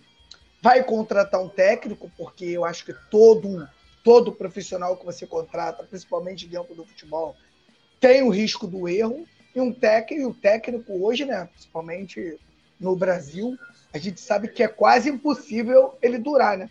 vai 0.62 0.84
contratar 0.84 1.42
um 1.42 1.48
técnico, 1.48 2.12
porque 2.18 2.46
eu 2.46 2.66
acho 2.66 2.86
que 2.86 2.94
todo, 3.10 3.68
todo 4.04 4.32
profissional 4.32 4.98
que 4.98 5.06
você 5.06 5.26
contrata, 5.26 5.84
principalmente 5.84 6.48
dentro 6.48 6.76
do 6.76 6.86
futebol, 6.86 7.36
tem 8.00 8.24
o 8.24 8.30
risco 8.30 8.68
do 8.68 8.88
erro. 8.90 9.26
E 9.56 9.62
um 9.62 9.72
técnico, 9.72 10.30
o 10.30 10.34
técnico 10.34 11.06
hoje, 11.06 11.24
né, 11.24 11.48
principalmente 11.54 12.38
no 12.78 12.96
Brasil, 12.96 13.58
a 13.94 13.98
gente 13.98 14.20
sabe 14.20 14.50
que 14.50 14.62
é 14.62 14.68
quase 14.68 15.10
impossível 15.10 15.98
ele 16.02 16.18
durar, 16.18 16.58
né? 16.58 16.70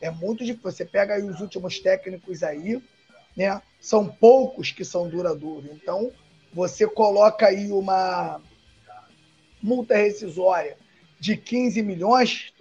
É 0.00 0.10
muito 0.10 0.44
difícil. 0.44 0.72
Você 0.72 0.84
pega 0.84 1.14
aí 1.14 1.22
os 1.22 1.40
últimos 1.40 1.78
técnicos 1.78 2.42
aí, 2.42 2.82
né? 3.36 3.62
São 3.80 4.08
poucos 4.08 4.72
que 4.72 4.84
são 4.84 5.08
duradouros. 5.08 5.70
Então, 5.70 6.10
você 6.52 6.88
coloca 6.88 7.46
aí 7.46 7.70
uma 7.70 8.40
multa 9.62 9.96
rescisória 9.96 10.76
de 11.20 11.36
15 11.36 11.82
milhões, 11.82 12.52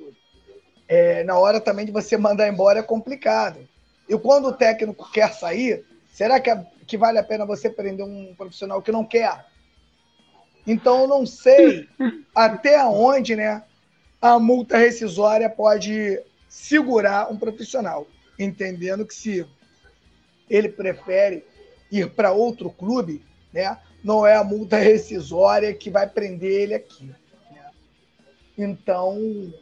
é, 0.88 1.24
na 1.24 1.40
hora 1.40 1.60
também 1.60 1.86
de 1.86 1.92
você 1.92 2.18
mandar 2.18 2.48
embora 2.48 2.80
é 2.80 2.84
complicado. 2.84 3.68
E 4.08 4.18
quando 4.18 4.50
o 4.50 4.54
técnico 4.54 5.10
quer 5.12 5.34
sair, 5.34 5.86
será 6.12 6.40
que, 6.40 6.50
é, 6.50 6.64
que 6.90 6.98
vale 6.98 7.20
a 7.20 7.24
pena 7.24 7.46
você 7.46 7.70
prender 7.70 8.04
um 8.04 8.34
profissional 8.36 8.82
que 8.82 8.92
não 8.92 9.06
quer? 9.06 9.46
Então, 10.66 11.02
eu 11.02 11.08
não 11.08 11.26
sei 11.26 11.88
até 12.34 12.84
onde 12.84 13.36
né, 13.36 13.64
a 14.20 14.40
multa 14.40 14.76
rescisória 14.76 15.50
pode 15.50 16.20
segurar 16.50 17.32
um 17.32 17.38
profissional, 17.38 18.08
entendendo 18.40 19.06
que 19.06 19.14
se 19.14 19.48
ele 20.50 20.68
prefere 20.68 21.46
ir 21.92 22.10
para 22.10 22.32
outro 22.32 22.72
clube, 22.72 23.24
né, 23.54 23.78
não 24.04 24.26
é 24.26 24.36
a 24.36 24.44
multa 24.44 24.78
rescisória 24.78 25.74
que 25.74 25.92
vai 25.92 26.10
prender 26.10 26.52
ele 26.52 26.74
aqui. 26.74 27.14
Né? 27.52 27.70
Então, 28.58 29.54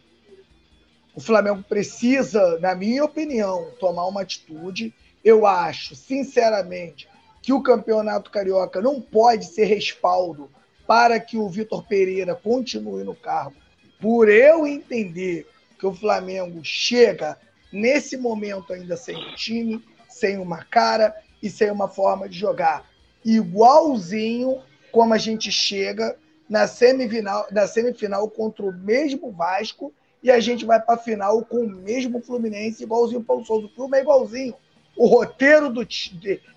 o 1.13 1.19
Flamengo 1.19 1.63
precisa, 1.63 2.57
na 2.59 2.73
minha 2.73 3.03
opinião, 3.03 3.71
tomar 3.79 4.05
uma 4.07 4.21
atitude. 4.21 4.93
Eu 5.23 5.45
acho, 5.45 5.95
sinceramente, 5.95 7.09
que 7.47 7.53
o 7.53 7.63
Campeonato 7.63 8.29
Carioca 8.29 8.81
não 8.81 8.99
pode 8.99 9.45
ser 9.45 9.63
respaldo 9.63 10.51
para 10.85 11.17
que 11.17 11.37
o 11.37 11.47
Vitor 11.47 11.81
Pereira 11.81 12.35
continue 12.35 13.05
no 13.05 13.15
cargo 13.15 13.55
por 14.01 14.27
eu 14.27 14.67
entender 14.67 15.47
que 15.79 15.87
o 15.87 15.93
Flamengo 15.93 16.59
chega 16.61 17.37
nesse 17.71 18.17
momento 18.17 18.73
ainda 18.73 18.97
sem 18.97 19.15
um 19.15 19.33
time, 19.33 19.81
sem 20.09 20.37
uma 20.37 20.65
cara 20.65 21.15
e 21.41 21.49
sem 21.49 21.71
uma 21.71 21.87
forma 21.87 22.27
de 22.27 22.37
jogar 22.37 22.85
igualzinho 23.23 24.61
como 24.91 25.13
a 25.13 25.17
gente 25.17 25.49
chega 25.49 26.17
na 26.49 26.67
semifinal, 26.67 27.47
na 27.49 27.65
semifinal 27.65 28.29
contra 28.29 28.65
o 28.65 28.73
mesmo 28.73 29.31
Vasco 29.31 29.93
e 30.21 30.29
a 30.29 30.41
gente 30.41 30.65
vai 30.65 30.81
para 30.81 30.95
a 30.95 30.97
final 30.97 31.45
com 31.45 31.59
o 31.59 31.69
mesmo 31.69 32.21
Fluminense, 32.21 32.83
igualzinho 32.83 33.21
o 33.21 33.23
Paulo 33.23 33.45
Souza. 33.45 33.67
O 33.67 33.69
filme 33.69 33.97
é 33.97 34.01
igualzinho. 34.01 34.53
O 34.97 35.05
roteiro 35.05 35.69
do 35.69 35.87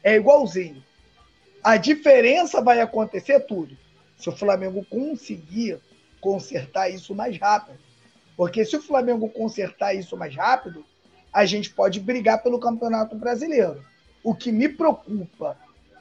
é 0.02 0.16
igualzinho. 0.16 0.82
A 1.62 1.76
diferença 1.76 2.62
vai 2.62 2.80
acontecer 2.80 3.40
tudo. 3.40 3.76
Se 4.16 4.28
o 4.28 4.36
Flamengo 4.36 4.84
conseguir 4.88 5.78
consertar 6.20 6.88
isso 6.88 7.14
mais 7.14 7.38
rápido. 7.38 7.78
Porque 8.36 8.64
se 8.64 8.76
o 8.76 8.82
Flamengo 8.82 9.28
consertar 9.28 9.94
isso 9.94 10.16
mais 10.16 10.34
rápido, 10.34 10.84
a 11.32 11.44
gente 11.44 11.70
pode 11.70 12.00
brigar 12.00 12.42
pelo 12.42 12.58
Campeonato 12.58 13.14
Brasileiro. 13.14 13.84
O 14.24 14.34
que 14.34 14.50
me 14.50 14.68
preocupa, 14.68 15.56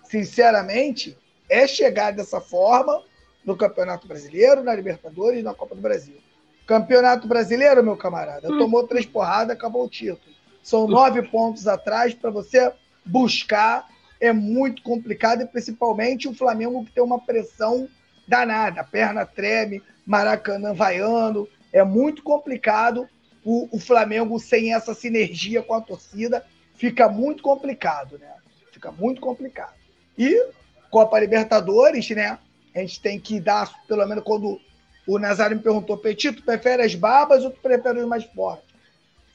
sinceramente, 0.06 1.18
é 1.50 1.68
chegar 1.68 2.12
dessa 2.12 2.40
forma 2.40 3.04
no 3.44 3.58
Campeonato 3.58 4.08
Brasileiro, 4.08 4.64
na 4.64 4.74
Libertadores 4.74 5.42
e 5.42 5.44
na 5.44 5.54
Copa 5.54 5.76
do 5.76 5.82
Brasil. 5.82 6.18
Campeonato 6.66 7.28
Brasileiro, 7.28 7.84
meu 7.84 7.98
camarada, 7.98 8.48
tomou 8.48 8.88
três 8.88 9.06
porradas, 9.06 9.56
acabou 9.56 9.86
o 9.86 9.90
título. 9.90 10.39
São 10.62 10.88
nove 10.88 11.22
pontos 11.24 11.68
atrás 11.68 12.14
para 12.14 12.30
você 12.30 12.72
buscar. 13.05 13.88
É 14.20 14.34
muito 14.34 14.84
complicado 14.84 15.41
e 15.41 15.45
principalmente 15.45 16.28
o 16.28 16.34
Flamengo 16.34 16.84
que 16.86 16.91
tem 16.91 17.03
uma 17.03 17.20
pressão 17.20 17.88
danada. 18.28 18.84
Perna 18.84 19.26
treme, 19.26 19.82
Maracanã 20.05 20.74
vaiando. 20.74 21.47
É 21.72 21.84
muito 21.84 22.22
complicado 22.24 23.07
o, 23.43 23.68
o 23.72 23.80
Flamengo 23.80 24.39
sem 24.39 24.74
essa 24.74 24.93
sinergia 24.93 25.62
com 25.62 25.74
a 25.74 25.82
torcida. 25.82 26.45
Fica 26.76 27.10
muito 27.10 27.41
complicado, 27.41 28.18
né? 28.18 28.34
Fica 28.72 28.91
muito 28.91 29.20
complicado. 29.22 29.74
E 30.18 30.49
Copa 30.89 31.20
Libertadores, 31.20 32.10
né? 32.10 32.38
A 32.76 32.80
gente 32.80 33.01
tem 33.01 33.20
que 33.20 33.39
dar, 33.39 33.72
pelo 33.88 34.05
menos 34.05 34.24
quando 34.24 34.60
o 35.07 35.18
Nazário 35.18 35.57
me 35.57 35.64
perguntou, 35.64 35.97
Petito, 35.97 36.43
prefere 36.43 36.84
as 36.84 36.93
babas 36.93 37.43
ou 37.43 37.51
tu 37.51 37.60
prefere 37.60 37.99
os 37.99 38.07
mais 38.07 38.24
fortes? 38.26 38.69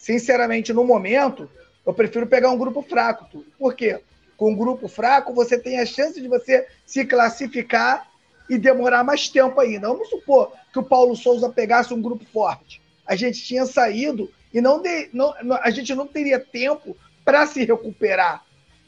Sinceramente, 0.04 0.70
no 0.70 0.84
momento, 0.84 1.48
eu 1.86 1.94
prefiro 1.94 2.26
pegar 2.26 2.50
um 2.50 2.58
grupo 2.58 2.82
fraco. 2.82 3.26
Tudo. 3.32 3.46
Por 3.58 3.74
quê? 3.74 3.98
Com 4.36 4.52
um 4.52 4.54
grupo 4.54 4.86
fraco, 4.86 5.32
você 5.32 5.58
tem 5.58 5.80
a 5.80 5.86
chance 5.86 6.20
de 6.20 6.28
você 6.28 6.66
se 6.84 7.06
classificar 7.06 8.06
e 8.46 8.58
demorar 8.58 9.02
mais 9.02 9.30
tempo 9.30 9.58
ainda. 9.58 9.88
Vamos 9.88 10.10
supor 10.10 10.52
que 10.70 10.78
o 10.78 10.82
Paulo 10.82 11.16
Souza 11.16 11.48
pegasse 11.48 11.94
um 11.94 12.02
grupo 12.02 12.22
forte. 12.26 12.82
A 13.06 13.16
gente 13.16 13.42
tinha 13.42 13.64
saído 13.64 14.30
e 14.52 14.60
não, 14.60 14.82
de, 14.82 15.08
não 15.10 15.32
a 15.62 15.70
gente 15.70 15.94
não 15.94 16.06
teria 16.06 16.38
tempo 16.38 16.94
para 17.24 17.46
se 17.46 17.64
recuperar. 17.64 18.44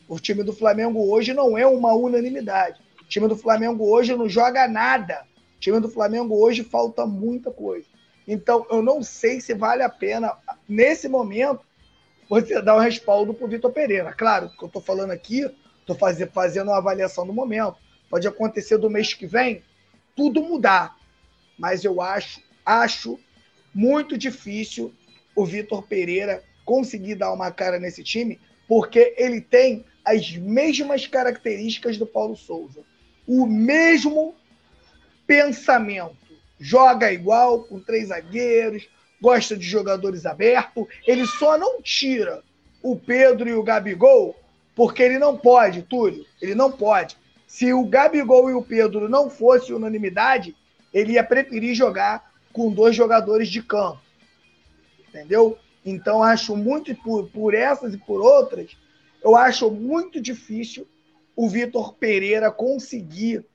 O 0.07 0.21
time 0.21 0.43
do 0.43 0.53
Flamengo 0.53 1.11
hoje 1.11 1.33
não 1.33 1.57
é 1.57 1.67
uma 1.67 1.95
unanimidade. 1.95 2.79
O 3.01 3.09
time 3.09 3.27
do 3.27 3.37
Flamengo 3.37 3.89
hoje 3.89 4.15
não 4.15 4.29
joga 4.29 4.69
nada. 4.69 5.25
O 5.57 5.61
time 5.61 5.81
do 5.81 5.89
Flamengo 5.89 6.39
hoje 6.39 6.63
falta 6.63 7.07
muita 7.07 7.51
coisa. 7.51 7.87
Então, 8.27 8.67
eu 8.71 8.83
não 8.83 9.03
sei 9.03 9.41
se 9.41 9.55
vale 9.55 9.83
a 9.83 9.89
pena, 9.89 10.37
nesse 10.69 11.09
momento, 11.09 11.65
você 12.29 12.61
dar 12.61 12.75
o 12.75 12.79
um 12.79 12.83
respaldo 12.83 13.33
para 13.33 13.45
o 13.45 13.49
Vitor 13.49 13.73
Pereira. 13.73 14.13
Claro, 14.13 14.47
o 14.47 14.57
que 14.57 14.65
eu 14.65 14.67
estou 14.67 14.83
falando 14.83 15.13
aqui, 15.13 15.49
estou 15.81 15.97
fazendo 16.33 16.69
uma 16.69 16.79
avaliação 16.79 17.27
do 17.27 17.33
momento. 17.33 17.77
Pode 18.11 18.27
acontecer 18.27 18.79
do 18.79 18.91
mês 18.91 19.15
que 19.15 19.27
vem 19.27 19.63
tudo 20.17 20.43
mudar. 20.43 20.97
Mas 21.59 21.85
eu 21.85 22.01
acho, 22.01 22.41
acho 22.65 23.19
muito 23.73 24.19
difícil 24.19 24.93
o 25.35 25.45
Vitor 25.45 25.83
Pereira 25.83 26.43
conseguir 26.65 27.15
dar 27.15 27.33
uma 27.33 27.53
cara 27.53 27.79
nesse 27.79 28.03
time, 28.03 28.41
porque 28.67 29.15
ele 29.17 29.41
tem 29.41 29.85
as 30.05 30.37
mesmas 30.37 31.07
características 31.07 31.97
do 31.97 32.07
Paulo 32.07 32.37
Souza. 32.37 32.83
O 33.27 33.47
mesmo 33.47 34.35
pensamento. 35.27 36.26
Joga 36.59 37.13
igual, 37.13 37.65
com 37.65 37.81
três 37.81 38.09
zagueiros, 38.09 38.89
gosta 39.21 39.57
de 39.57 39.65
jogadores 39.65 40.27
abertos. 40.27 40.87
Ele 41.07 41.27
só 41.27 41.59
não 41.59 41.83
tira 41.83 42.43
o 42.83 42.97
Pedro 42.97 43.49
e 43.49 43.55
o 43.55 43.63
Gabigol 43.63 44.37
porque 44.77 45.03
ele 45.03 45.19
não 45.19 45.37
pode, 45.37 45.83
Túlio. 45.83 46.27
Ele 46.41 46.55
não 46.55 46.71
pode. 46.71 47.17
Se 47.47 47.73
o 47.73 47.87
Gabigol 47.87 48.51
e 48.51 48.55
o 48.55 48.63
Pedro 48.63 49.09
não 49.09 49.31
fossem 49.31 49.75
unanimidade, 49.75 50.55
ele 50.93 51.13
ia 51.13 51.25
preferir 51.25 51.75
jogar 51.75 52.31
com 52.53 52.71
dois 52.71 52.95
jogadores 52.95 53.49
de 53.49 53.63
campo. 53.63 54.01
Entendeu? 55.09 55.59
Então, 55.85 56.23
acho 56.23 56.55
muito, 56.55 56.95
por, 56.97 57.29
por 57.31 57.55
essas 57.55 57.95
e 57.95 57.99
por 57.99 58.21
outras, 58.21 58.77
eu 59.23 59.35
acho 59.35 59.71
muito 59.71 60.21
difícil 60.21 60.87
o 61.35 61.49
Vitor 61.49 61.95
Pereira 61.95 62.51
conseguir 62.51 63.47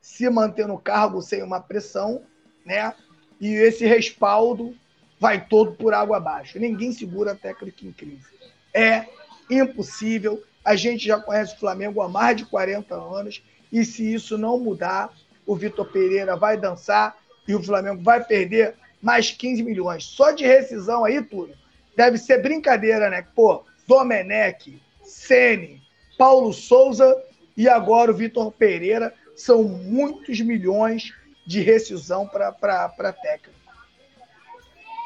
se 0.00 0.28
manter 0.30 0.66
no 0.66 0.78
cargo 0.78 1.20
sem 1.20 1.42
uma 1.42 1.60
pressão, 1.60 2.22
né? 2.64 2.92
E 3.40 3.54
esse 3.54 3.86
respaldo 3.86 4.74
vai 5.18 5.46
todo 5.46 5.72
por 5.72 5.94
água 5.94 6.16
abaixo. 6.16 6.58
Ninguém 6.58 6.92
segura 6.92 7.32
a 7.32 7.36
técnica 7.36 7.86
em 7.86 7.92
crise. 7.92 8.26
É 8.74 9.06
impossível. 9.50 10.42
A 10.64 10.76
gente 10.76 11.06
já 11.06 11.18
conhece 11.20 11.54
o 11.54 11.58
Flamengo 11.58 12.00
há 12.00 12.08
mais 12.08 12.36
de 12.36 12.44
40 12.46 12.94
anos. 12.94 13.42
E 13.72 13.84
se 13.84 14.12
isso 14.12 14.36
não 14.36 14.58
mudar, 14.58 15.12
o 15.46 15.54
Vitor 15.54 15.86
Pereira 15.86 16.36
vai 16.36 16.56
dançar 16.56 17.16
e 17.46 17.54
o 17.54 17.62
Flamengo 17.62 18.02
vai 18.02 18.22
perder 18.24 18.74
mais 19.00 19.30
15 19.30 19.62
milhões. 19.62 20.04
Só 20.04 20.30
de 20.30 20.44
rescisão 20.44 21.04
aí, 21.04 21.22
tudo. 21.22 21.54
Deve 21.96 22.18
ser 22.18 22.42
brincadeira, 22.42 23.10
né? 23.10 23.26
Pô, 23.34 23.64
Domenech, 23.86 24.80
Sene, 25.02 25.82
Paulo 26.16 26.52
Souza 26.52 27.16
e 27.56 27.68
agora 27.68 28.10
o 28.10 28.14
Vitor 28.14 28.52
Pereira. 28.52 29.14
São 29.34 29.62
muitos 29.64 30.40
milhões 30.40 31.12
de 31.46 31.60
rescisão 31.60 32.26
para 32.26 33.12
técnico. 33.12 33.58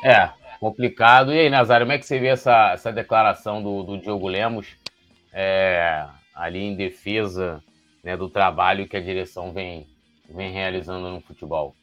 É, 0.05 0.31
complicado. 0.61 1.33
E 1.33 1.39
aí, 1.39 1.51
Nazário, 1.51 1.87
como 1.87 1.93
é 1.93 1.99
que 1.99 2.07
você 2.07 2.19
vê 2.19 2.29
essa, 2.29 2.73
essa 2.73 2.93
declaração 2.93 3.63
do, 3.63 3.83
do 3.83 3.99
Diogo 3.99 4.29
Lemos 4.29 4.77
é, 5.33 6.07
ali 6.35 6.63
em 6.63 6.77
defesa 6.77 7.63
né, 8.03 8.17
do 8.17 8.29
trabalho 8.29 8.87
que 8.87 8.97
a 8.97 9.03
direção 9.03 9.53
vem, 9.53 9.87
vem 10.29 10.53
realizando 10.53 11.11
no 11.11 11.21
futebol? 11.21 11.75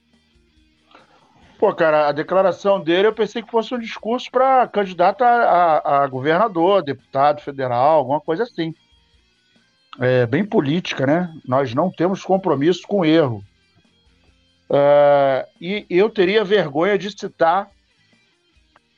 Pô, 1.61 1.71
cara, 1.75 2.07
a 2.07 2.11
declaração 2.11 2.81
dele 2.81 3.07
eu 3.07 3.13
pensei 3.13 3.43
que 3.43 3.51
fosse 3.51 3.73
um 3.75 3.79
discurso 3.79 4.31
para 4.31 4.67
candidato 4.67 5.23
a, 5.23 5.27
a, 5.27 6.03
a, 6.03 6.07
governador, 6.07 6.81
deputado 6.81 7.39
federal, 7.39 7.99
alguma 7.99 8.19
coisa 8.19 8.43
assim. 8.43 8.73
É 9.99 10.25
bem 10.25 10.43
política, 10.43 11.05
né? 11.05 11.31
Nós 11.45 11.75
não 11.75 11.91
temos 11.91 12.23
compromisso 12.23 12.87
com 12.87 13.05
erro. 13.05 13.43
É, 14.73 15.47
e 15.59 15.85
eu 15.89 16.09
teria 16.09 16.45
vergonha 16.45 16.97
de 16.97 17.11
citar 17.11 17.69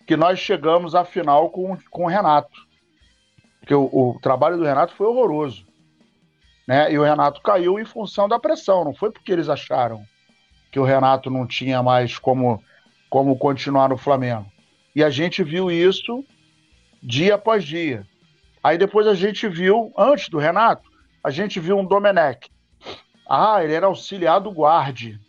que 0.06 0.16
nós 0.16 0.38
chegamos 0.38 0.94
à 0.94 1.04
final 1.04 1.50
com, 1.50 1.76
com 1.90 2.04
o 2.04 2.08
Renato. 2.08 2.68
Porque 3.60 3.74
o, 3.74 3.86
o 3.86 4.20
trabalho 4.22 4.58
do 4.58 4.66
Renato 4.66 4.94
foi 4.94 5.08
horroroso. 5.08 5.66
Né? 6.68 6.92
E 6.92 7.00
o 7.00 7.04
Renato 7.04 7.42
caiu 7.42 7.80
em 7.80 7.86
função 7.86 8.28
da 8.28 8.40
pressão, 8.40 8.86
não 8.86 8.94
foi 8.94 9.12
porque 9.12 9.32
eles 9.32 9.50
acharam 9.50 10.06
que 10.72 10.80
o 10.80 10.84
Renato 10.84 11.30
não 11.30 11.46
tinha 11.46 11.82
mais 11.84 12.18
como, 12.18 12.64
como 13.10 13.38
continuar 13.38 13.90
no 13.90 13.98
Flamengo. 13.98 14.46
E 14.96 15.04
a 15.04 15.10
gente 15.10 15.44
viu 15.44 15.72
isso 15.72 16.24
dia 17.02 17.36
após 17.36 17.64
dia. 17.64 18.06
Aí 18.64 18.78
depois 18.78 19.08
a 19.08 19.14
gente 19.14 19.48
viu, 19.48 19.92
antes 19.98 20.30
do 20.30 20.38
Renato, 20.38 20.90
a 21.24 21.30
gente 21.30 21.60
viu 21.60 21.78
um 21.78 21.86
Domenech. 21.86 22.50
Ah, 23.28 23.64
ele 23.64 23.74
era 23.74 23.88
auxiliar 23.88 24.40
do 24.40 24.52
guarde. 24.52 25.20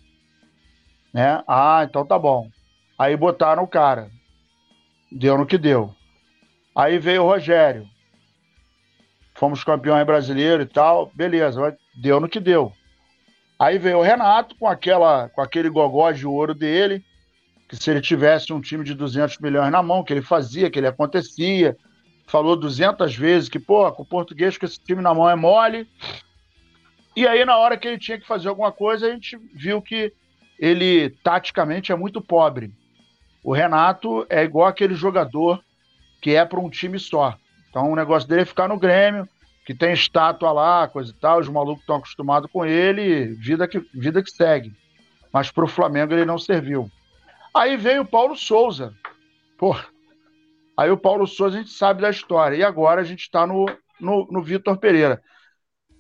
Né? 1.14 1.44
Ah, 1.46 1.86
então 1.88 2.04
tá 2.04 2.18
bom. 2.18 2.50
Aí 2.98 3.16
botaram 3.16 3.62
o 3.62 3.68
cara. 3.68 4.10
Deu 5.12 5.38
no 5.38 5.46
que 5.46 5.56
deu. 5.56 5.94
Aí 6.74 6.98
veio 6.98 7.22
o 7.22 7.26
Rogério. 7.26 7.88
Fomos 9.34 9.62
campeões 9.62 10.04
brasileiros 10.04 10.66
e 10.66 10.68
tal. 10.68 11.12
Beleza, 11.14 11.76
deu 11.94 12.18
no 12.18 12.28
que 12.28 12.40
deu. 12.40 12.72
Aí 13.56 13.78
veio 13.78 13.98
o 13.98 14.02
Renato 14.02 14.56
com, 14.56 14.66
aquela, 14.66 15.28
com 15.28 15.40
aquele 15.40 15.68
gogó 15.68 16.10
de 16.10 16.26
ouro 16.26 16.52
dele, 16.52 17.04
que 17.68 17.76
se 17.76 17.88
ele 17.88 18.00
tivesse 18.00 18.52
um 18.52 18.60
time 18.60 18.82
de 18.82 18.92
200 18.92 19.38
milhões 19.38 19.70
na 19.70 19.82
mão, 19.82 20.02
que 20.02 20.12
ele 20.12 20.22
fazia, 20.22 20.68
que 20.68 20.80
ele 20.80 20.88
acontecia. 20.88 21.76
Falou 22.26 22.56
200 22.56 23.14
vezes 23.14 23.48
que, 23.48 23.60
pô, 23.60 23.90
com 23.92 24.02
o 24.02 24.06
português 24.06 24.58
com 24.58 24.66
esse 24.66 24.80
time 24.80 25.00
na 25.00 25.14
mão 25.14 25.30
é 25.30 25.36
mole. 25.36 25.88
E 27.14 27.24
aí, 27.28 27.44
na 27.44 27.56
hora 27.56 27.76
que 27.76 27.86
ele 27.86 27.98
tinha 27.98 28.18
que 28.18 28.26
fazer 28.26 28.48
alguma 28.48 28.72
coisa, 28.72 29.06
a 29.06 29.10
gente 29.10 29.38
viu 29.54 29.80
que 29.80 30.12
ele, 30.59 31.11
taticamente, 31.22 31.92
é 31.92 31.96
muito 31.96 32.20
pobre. 32.20 32.72
O 33.42 33.52
Renato 33.52 34.26
é 34.28 34.42
igual 34.42 34.66
aquele 34.66 34.94
jogador 34.94 35.62
que 36.20 36.34
é 36.34 36.44
para 36.44 36.61
um 36.61 36.70
time 36.70 36.98
só. 36.98 37.36
Então, 37.68 37.90
o 37.90 37.96
negócio 37.96 38.28
dele 38.28 38.42
é 38.42 38.46
ficar 38.46 38.68
no 38.68 38.78
Grêmio, 38.78 39.28
que 39.64 39.74
tem 39.74 39.92
estátua 39.92 40.52
lá, 40.52 40.88
coisa 40.88 41.11
e 41.11 41.14
tal, 41.14 41.40
os 41.40 41.48
malucos 41.48 41.80
estão 41.80 41.96
acostumados 41.96 42.50
com 42.50 42.64
ele, 42.64 43.34
vida 43.34 43.66
que, 43.66 43.80
vida 43.92 44.22
que 44.22 44.30
segue. 44.30 44.72
Mas 45.32 45.50
para 45.50 45.64
o 45.64 45.68
Flamengo 45.68 46.12
ele 46.12 46.24
não 46.24 46.38
serviu. 46.38 46.90
Aí 47.55 47.76
veio 47.76 48.02
o 48.02 48.07
Paulo 48.07 48.36
Souza. 48.36 48.94
Pô, 49.59 49.76
aí 50.76 50.90
o 50.90 50.96
Paulo 50.96 51.26
Souza 51.26 51.57
a 51.57 51.61
gente 51.61 51.72
sabe 51.72 52.02
da 52.02 52.11
história. 52.11 52.57
E 52.57 52.62
agora 52.62 53.00
a 53.00 53.05
gente 53.05 53.20
está 53.20 53.46
no, 53.46 53.66
no, 54.00 54.26
no 54.30 54.42
Vitor 54.42 54.76
Pereira. 54.76 55.22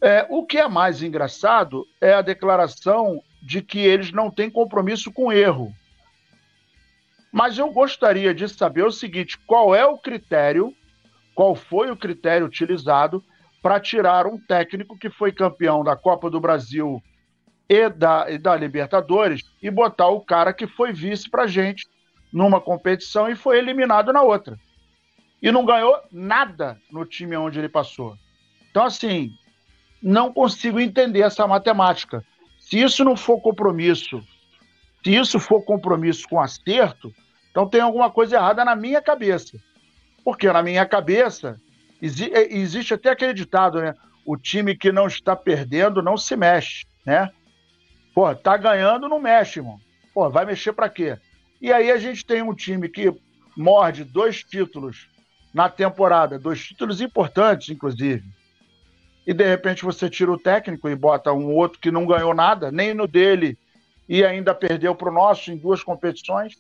É, 0.02 0.26
o 0.28 0.44
que 0.44 0.58
é 0.58 0.68
mais 0.68 1.02
engraçado 1.02 1.84
é 2.00 2.12
a 2.12 2.22
declaração 2.22 3.20
de 3.44 3.60
que 3.60 3.78
eles 3.78 4.10
não 4.10 4.30
têm 4.30 4.48
compromisso 4.48 5.12
com 5.12 5.30
erro. 5.30 5.70
Mas 7.30 7.58
eu 7.58 7.70
gostaria 7.70 8.34
de 8.34 8.48
saber 8.48 8.84
o 8.84 8.90
seguinte: 8.90 9.38
qual 9.46 9.74
é 9.74 9.84
o 9.84 9.98
critério, 9.98 10.74
qual 11.34 11.54
foi 11.54 11.90
o 11.90 11.96
critério 11.96 12.46
utilizado 12.46 13.22
para 13.62 13.78
tirar 13.78 14.26
um 14.26 14.38
técnico 14.38 14.98
que 14.98 15.10
foi 15.10 15.30
campeão 15.30 15.84
da 15.84 15.94
Copa 15.94 16.30
do 16.30 16.40
Brasil 16.40 17.02
e 17.68 17.88
da, 17.90 18.30
e 18.30 18.38
da 18.38 18.56
Libertadores 18.56 19.42
e 19.62 19.70
botar 19.70 20.08
o 20.08 20.20
cara 20.20 20.52
que 20.52 20.66
foi 20.66 20.92
vice 20.92 21.28
para 21.28 21.46
gente 21.46 21.86
numa 22.32 22.60
competição 22.60 23.28
e 23.28 23.36
foi 23.36 23.58
eliminado 23.58 24.12
na 24.12 24.22
outra. 24.22 24.58
E 25.42 25.52
não 25.52 25.64
ganhou 25.64 25.98
nada 26.10 26.78
no 26.90 27.04
time 27.04 27.36
onde 27.36 27.58
ele 27.58 27.68
passou. 27.68 28.16
Então, 28.70 28.84
assim, 28.84 29.30
não 30.02 30.32
consigo 30.32 30.80
entender 30.80 31.20
essa 31.20 31.46
matemática. 31.46 32.24
Se 32.68 32.80
isso 32.80 33.04
não 33.04 33.16
for 33.16 33.40
compromisso, 33.40 34.22
se 35.02 35.14
isso 35.14 35.38
for 35.38 35.62
compromisso 35.62 36.26
com 36.28 36.40
acerto, 36.40 37.14
então 37.50 37.68
tem 37.68 37.80
alguma 37.80 38.10
coisa 38.10 38.36
errada 38.36 38.64
na 38.64 38.74
minha 38.74 39.02
cabeça. 39.02 39.58
Porque 40.24 40.50
na 40.50 40.62
minha 40.62 40.86
cabeça, 40.86 41.60
é, 42.00 42.56
existe 42.56 42.94
até 42.94 43.10
aquele 43.10 43.34
ditado, 43.34 43.80
né? 43.80 43.94
O 44.24 44.36
time 44.36 44.74
que 44.74 44.90
não 44.90 45.06
está 45.06 45.36
perdendo 45.36 46.02
não 46.02 46.16
se 46.16 46.34
mexe, 46.34 46.86
né? 47.04 47.30
Pô, 48.14 48.34
tá 48.34 48.56
ganhando, 48.56 49.08
não 49.08 49.20
mexe, 49.20 49.58
irmão. 49.58 49.78
Pô, 50.14 50.30
vai 50.30 50.46
mexer 50.46 50.72
para 50.72 50.88
quê? 50.88 51.18
E 51.60 51.70
aí 51.70 51.90
a 51.90 51.98
gente 51.98 52.24
tem 52.24 52.40
um 52.40 52.54
time 52.54 52.88
que 52.88 53.14
morde 53.56 54.04
dois 54.04 54.42
títulos 54.42 55.08
na 55.52 55.68
temporada, 55.68 56.38
dois 56.38 56.64
títulos 56.64 57.00
importantes, 57.00 57.68
inclusive. 57.68 58.24
E 59.26 59.32
de 59.32 59.44
repente 59.44 59.84
você 59.84 60.08
tira 60.10 60.30
o 60.30 60.38
técnico 60.38 60.88
e 60.88 60.94
bota 60.94 61.32
um 61.32 61.52
outro 61.54 61.80
que 61.80 61.90
não 61.90 62.06
ganhou 62.06 62.34
nada, 62.34 62.70
nem 62.70 62.92
no 62.92 63.06
dele, 63.06 63.58
e 64.08 64.24
ainda 64.24 64.54
perdeu 64.54 64.94
para 64.94 65.08
o 65.08 65.14
nosso 65.14 65.50
em 65.50 65.56
duas 65.56 65.82
competições. 65.82 66.54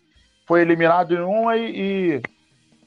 Foi 0.46 0.60
eliminado 0.60 1.14
em 1.14 1.20
uma 1.20 1.56
e, 1.56 2.22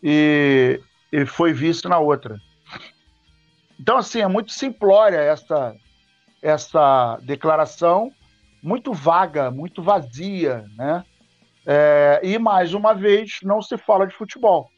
e, 0.03 0.81
e 1.11 1.25
foi 1.25 1.53
visto 1.53 1.87
na 1.87 1.99
outra. 1.99 2.39
Então, 3.79 3.97
assim, 3.97 4.21
é 4.21 4.27
muito 4.27 4.51
simplória 4.51 5.17
essa, 5.17 5.75
essa 6.41 7.19
declaração, 7.21 8.11
muito 8.61 8.93
vaga, 8.93 9.51
muito 9.51 9.83
vazia, 9.83 10.65
né? 10.75 11.03
É, 11.65 12.21
e, 12.23 12.39
mais 12.39 12.73
uma 12.73 12.93
vez, 12.93 13.39
não 13.43 13.61
se 13.61 13.77
fala 13.77 14.07
de 14.07 14.15
futebol. 14.15 14.69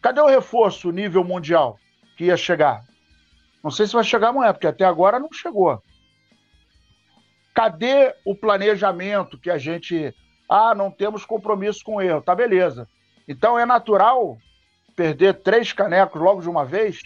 Cadê 0.00 0.20
o 0.20 0.26
reforço 0.26 0.90
nível 0.90 1.24
mundial 1.24 1.78
que 2.16 2.26
ia 2.26 2.36
chegar? 2.36 2.84
Não 3.62 3.70
sei 3.70 3.86
se 3.86 3.92
vai 3.92 4.04
chegar 4.04 4.28
amanhã, 4.28 4.52
porque 4.52 4.66
até 4.66 4.84
agora 4.84 5.18
não 5.18 5.32
chegou. 5.32 5.82
Cadê 7.54 8.14
o 8.24 8.34
planejamento 8.34 9.38
que 9.38 9.50
a 9.50 9.58
gente. 9.58 10.14
Ah, 10.48 10.74
não 10.74 10.90
temos 10.90 11.24
compromisso 11.24 11.82
com 11.84 11.96
o 11.96 12.00
erro. 12.00 12.22
Tá, 12.22 12.34
beleza. 12.34 12.88
Então 13.26 13.58
é 13.58 13.66
natural 13.66 14.38
perder 14.96 15.42
três 15.42 15.72
canecos 15.72 16.20
logo 16.20 16.40
de 16.40 16.48
uma 16.48 16.64
vez? 16.64 17.02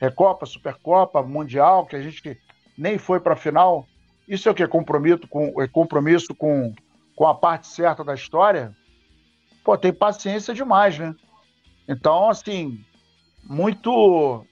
Recopa, 0.00 0.44
Supercopa, 0.44 1.22
Mundial, 1.22 1.86
que 1.86 1.96
a 1.96 2.02
gente 2.02 2.38
nem 2.76 2.98
foi 2.98 3.20
para 3.20 3.32
a 3.32 3.36
final. 3.36 3.86
Isso 4.28 4.48
é 4.48 4.52
o 4.52 4.54
que? 4.54 4.66
Compromisso 4.66 5.26
com, 5.28 5.62
é 5.62 5.68
compromisso 5.68 6.34
com, 6.34 6.74
com 7.14 7.26
a 7.26 7.34
parte 7.34 7.66
certa 7.68 8.04
da 8.04 8.14
história? 8.14 8.74
Pô, 9.64 9.76
tem 9.78 9.92
paciência 9.92 10.52
demais, 10.52 10.98
né? 10.98 11.14
Então, 11.88 12.28
assim, 12.28 12.84
muito. 13.42 14.44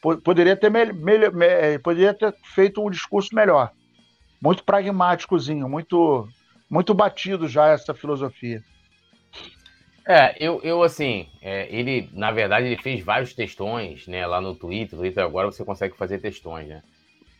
Poderia 0.00 0.56
ter, 0.56 0.70
me, 0.70 0.92
me, 0.92 1.46
é, 1.46 1.78
poderia 1.78 2.14
ter 2.14 2.34
feito 2.54 2.82
um 2.84 2.90
discurso 2.90 3.34
melhor. 3.34 3.70
Muito 4.40 4.64
pragmáticozinho, 4.64 5.68
muito, 5.68 6.26
muito 6.70 6.94
batido 6.94 7.46
já 7.46 7.68
essa 7.68 7.92
filosofia. 7.92 8.62
É, 10.06 10.34
eu, 10.40 10.60
eu 10.62 10.82
assim, 10.82 11.28
é, 11.42 11.68
ele, 11.70 12.08
na 12.14 12.30
verdade, 12.30 12.66
ele 12.66 12.82
fez 12.82 13.04
vários 13.04 13.34
textões, 13.34 14.06
né, 14.06 14.26
lá 14.26 14.40
no 14.40 14.54
Twitter. 14.54 14.98
Twitter 14.98 15.22
agora 15.22 15.52
você 15.52 15.64
consegue 15.64 15.96
fazer 15.96 16.18
textões, 16.18 16.66
né? 16.66 16.82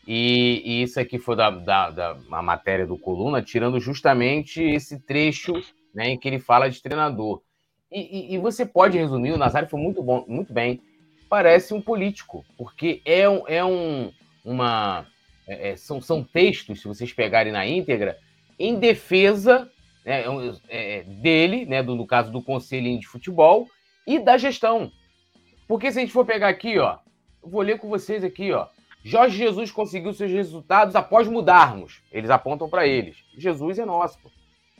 E, 0.06 0.62
e 0.64 0.82
isso 0.82 0.98
aqui 0.98 1.18
foi 1.18 1.36
da, 1.36 1.50
da, 1.50 1.90
da 1.90 2.42
matéria 2.42 2.86
do 2.86 2.98
Coluna, 2.98 3.42
tirando 3.42 3.78
justamente 3.78 4.62
esse 4.62 4.98
trecho 4.98 5.52
né, 5.94 6.11
em 6.11 6.18
que 6.18 6.28
ele 6.28 6.38
fala 6.38 6.68
de 6.68 6.82
treinador. 6.82 7.42
E, 7.90 8.32
e, 8.32 8.34
e 8.34 8.38
você 8.38 8.64
pode 8.64 8.96
resumir, 8.96 9.32
o 9.32 9.38
Nazário 9.38 9.68
foi 9.68 9.80
muito 9.80 10.02
bom, 10.02 10.24
muito 10.28 10.52
bem. 10.52 10.80
Parece 11.30 11.72
um 11.72 11.80
político, 11.80 12.44
porque 12.58 13.00
é 13.04 13.28
um, 13.28 13.46
é 13.46 13.64
um 13.64 14.12
uma. 14.44 15.06
É, 15.46 15.70
é 15.70 15.76
são, 15.76 16.00
são 16.00 16.24
textos, 16.24 16.80
se 16.80 16.88
vocês 16.88 17.12
pegarem 17.12 17.52
na 17.52 17.64
íntegra, 17.64 18.18
em 18.58 18.74
defesa 18.80 19.70
né, 20.04 20.24
é, 20.68 20.98
é, 20.98 21.02
dele, 21.04 21.64
né, 21.66 21.84
do, 21.84 21.94
no 21.94 22.04
caso 22.04 22.32
do 22.32 22.42
conselho 22.42 22.98
de 22.98 23.06
futebol, 23.06 23.68
e 24.04 24.18
da 24.18 24.36
gestão. 24.36 24.90
Porque 25.68 25.92
se 25.92 25.98
a 25.98 26.00
gente 26.00 26.12
for 26.12 26.26
pegar 26.26 26.48
aqui, 26.48 26.80
ó, 26.80 26.98
vou 27.40 27.62
ler 27.62 27.78
com 27.78 27.88
vocês 27.88 28.24
aqui, 28.24 28.50
ó. 28.50 28.66
Jorge 29.04 29.38
Jesus 29.38 29.70
conseguiu 29.70 30.12
seus 30.12 30.32
resultados 30.32 30.96
após 30.96 31.28
mudarmos. 31.28 32.02
Eles 32.10 32.28
apontam 32.28 32.68
para 32.68 32.88
eles. 32.88 33.24
Jesus 33.38 33.78
é 33.78 33.84
nosso, 33.84 34.18
pô. 34.20 34.30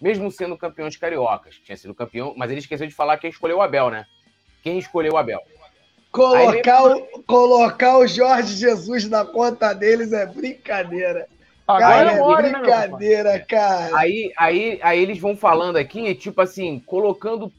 Mesmo 0.03 0.31
sendo 0.33 0.59
campeões 0.59 0.97
cariocas. 0.97 1.61
Tinha 1.65 1.77
sido 1.77 1.95
campeão, 1.95 2.35
mas 2.37 2.51
ele 2.51 2.59
esqueceu 2.59 2.89
de 2.89 2.95
falar 2.95 3.19
quem 3.19 3.31
escolheu 3.31 3.59
o 3.59 3.63
Abel, 3.63 3.89
né? 3.89 4.05
Quem 4.63 4.79
escolheu 4.79 5.13
o 5.13 5.17
Abel? 5.17 5.41
Colocar, 6.11 6.85
o, 6.85 7.23
colocar 7.23 7.99
o 7.99 8.07
Jorge 8.07 8.55
Jesus 8.55 9.09
na 9.09 9.25
conta 9.25 9.73
deles 9.73 10.13
é 10.13 10.27
brincadeira. 10.27 11.27
Agora 11.67 12.11
cara, 12.11 12.13
é 12.13 12.43
brincadeira, 12.43 13.41
cara. 13.41 13.97
Aí, 13.97 14.33
aí, 14.37 14.81
aí 14.83 15.01
eles 15.01 15.19
vão 15.21 15.37
falando 15.37 15.77
aqui, 15.77 16.13
tipo 16.17 16.41
assim, 16.41 16.81
colocando 16.85 17.53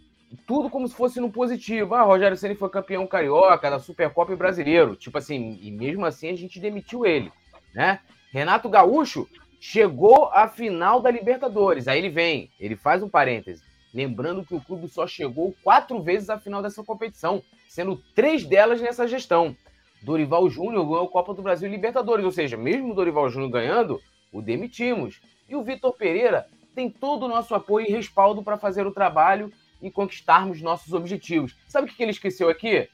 tudo 0.45 0.69
como 0.69 0.87
se 0.87 0.93
fosse 0.93 1.19
no 1.21 1.31
positivo. 1.31 1.95
Ah, 1.95 2.03
Rogério 2.03 2.35
Ceni 2.35 2.55
foi 2.55 2.69
campeão 2.69 3.07
carioca 3.07 3.69
da 3.69 3.79
Supercopa 3.79 4.33
e 4.33 4.35
brasileiro. 4.35 4.95
Tipo 4.95 5.17
assim, 5.17 5.57
e 5.61 5.71
mesmo 5.71 6.05
assim 6.05 6.29
a 6.29 6.35
gente 6.35 6.59
demitiu 6.59 7.05
ele, 7.05 7.31
né? 7.73 7.99
Renato 8.33 8.67
Gaúcho 8.69 9.27
chegou 9.59 10.29
à 10.33 10.47
final 10.47 11.01
da 11.01 11.11
Libertadores. 11.11 11.87
Aí 11.87 11.99
ele 11.99 12.09
vem, 12.09 12.49
ele 12.59 12.75
faz 12.75 13.01
um 13.01 13.09
parêntese, 13.09 13.63
lembrando 13.93 14.45
que 14.45 14.55
o 14.55 14.61
clube 14.61 14.87
só 14.87 15.05
chegou 15.05 15.55
quatro 15.63 16.01
vezes 16.01 16.29
à 16.29 16.39
final 16.39 16.61
dessa 16.61 16.83
competição, 16.83 17.41
sendo 17.67 17.97
três 18.15 18.45
delas 18.45 18.81
nessa 18.81 19.07
gestão. 19.07 19.55
Dorival 20.01 20.49
Júnior 20.49 20.85
ganhou 20.85 21.05
a 21.05 21.09
Copa 21.09 21.33
do 21.33 21.41
Brasil 21.41 21.67
e 21.67 21.71
Libertadores, 21.71 22.25
ou 22.25 22.31
seja, 22.31 22.57
mesmo 22.57 22.91
o 22.91 22.95
Dorival 22.95 23.29
Júnior 23.29 23.51
ganhando, 23.51 24.01
o 24.31 24.41
demitimos. 24.41 25.21
E 25.47 25.55
o 25.55 25.63
Vitor 25.63 25.93
Pereira 25.93 26.47
tem 26.73 26.89
todo 26.89 27.25
o 27.25 27.29
nosso 27.29 27.53
apoio 27.53 27.87
e 27.87 27.91
respaldo 27.91 28.41
para 28.41 28.57
fazer 28.57 28.87
o 28.87 28.93
trabalho 28.93 29.51
e 29.81 29.91
conquistarmos 29.91 30.61
nossos 30.61 30.93
objetivos. 30.93 31.55
Sabe 31.67 31.89
o 31.89 31.93
que 31.93 32.01
ele 32.01 32.11
esqueceu 32.11 32.49
aqui? 32.49 32.89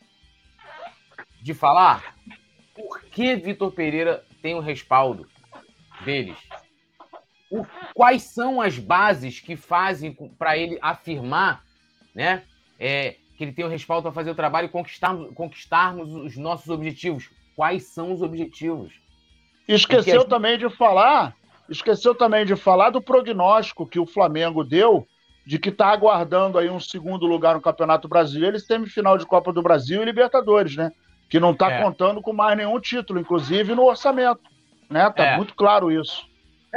De 1.42 1.54
falar? 1.54 2.16
Por 2.74 3.02
que 3.04 3.36
Vitor 3.36 3.72
Pereira 3.72 4.26
tem 4.42 4.56
o 4.56 4.60
respaldo 4.60 5.28
deles? 6.04 6.38
O, 7.50 7.66
quais 7.94 8.24
são 8.24 8.60
as 8.60 8.78
bases 8.78 9.40
que 9.40 9.56
fazem 9.56 10.14
para 10.38 10.58
ele 10.58 10.78
afirmar 10.82 11.64
né, 12.14 12.44
é, 12.80 13.16
que 13.38 13.44
ele 13.44 13.54
tem 13.54 13.64
o 13.64 13.70
respaldo 13.70 14.04
para 14.04 14.12
fazer 14.12 14.32
o 14.32 14.36
trabalho 14.36 14.66
e 14.66 14.70
conquistarmos, 14.70 15.34
conquistarmos 15.34 16.14
os 16.14 16.36
nossos 16.36 16.68
objetivos. 16.70 17.30
Quais 17.56 17.84
são 17.94 18.12
os 18.12 18.22
objetivos? 18.22 18.94
Esqueceu 19.68 20.26
também 20.26 20.58
de 20.58 20.70
falar, 20.70 21.36
esqueceu 21.70 22.16
também 22.16 22.46
de 22.46 22.56
falar 22.56 22.90
do 22.90 23.02
prognóstico 23.02 23.88
que 23.88 24.00
o 24.00 24.06
Flamengo 24.06 24.64
deu 24.64 25.08
de 25.46 25.58
que 25.58 25.70
está 25.70 25.88
aguardando 25.88 26.58
aí 26.58 26.70
um 26.70 26.80
segundo 26.80 27.26
lugar 27.26 27.56
no 27.56 27.62
Campeonato 27.62 28.08
Brasileiro 28.08 28.60
semifinal 28.60 29.18
de 29.18 29.26
Copa 29.26 29.54
do 29.54 29.62
Brasil 29.62 30.02
e 30.02 30.06
Libertadores, 30.06 30.76
né? 30.76 30.92
Que 31.30 31.40
não 31.40 31.52
está 31.52 31.72
é. 31.72 31.82
contando 31.82 32.22
com 32.22 32.34
mais 32.34 32.58
nenhum 32.58 32.78
título, 32.82 33.18
inclusive 33.18 33.74
no 33.74 33.86
orçamento, 33.86 34.42
né? 34.90 35.10
Tá 35.10 35.26
é. 35.26 35.38
muito 35.38 35.56
claro 35.56 35.90
isso. 35.90 36.28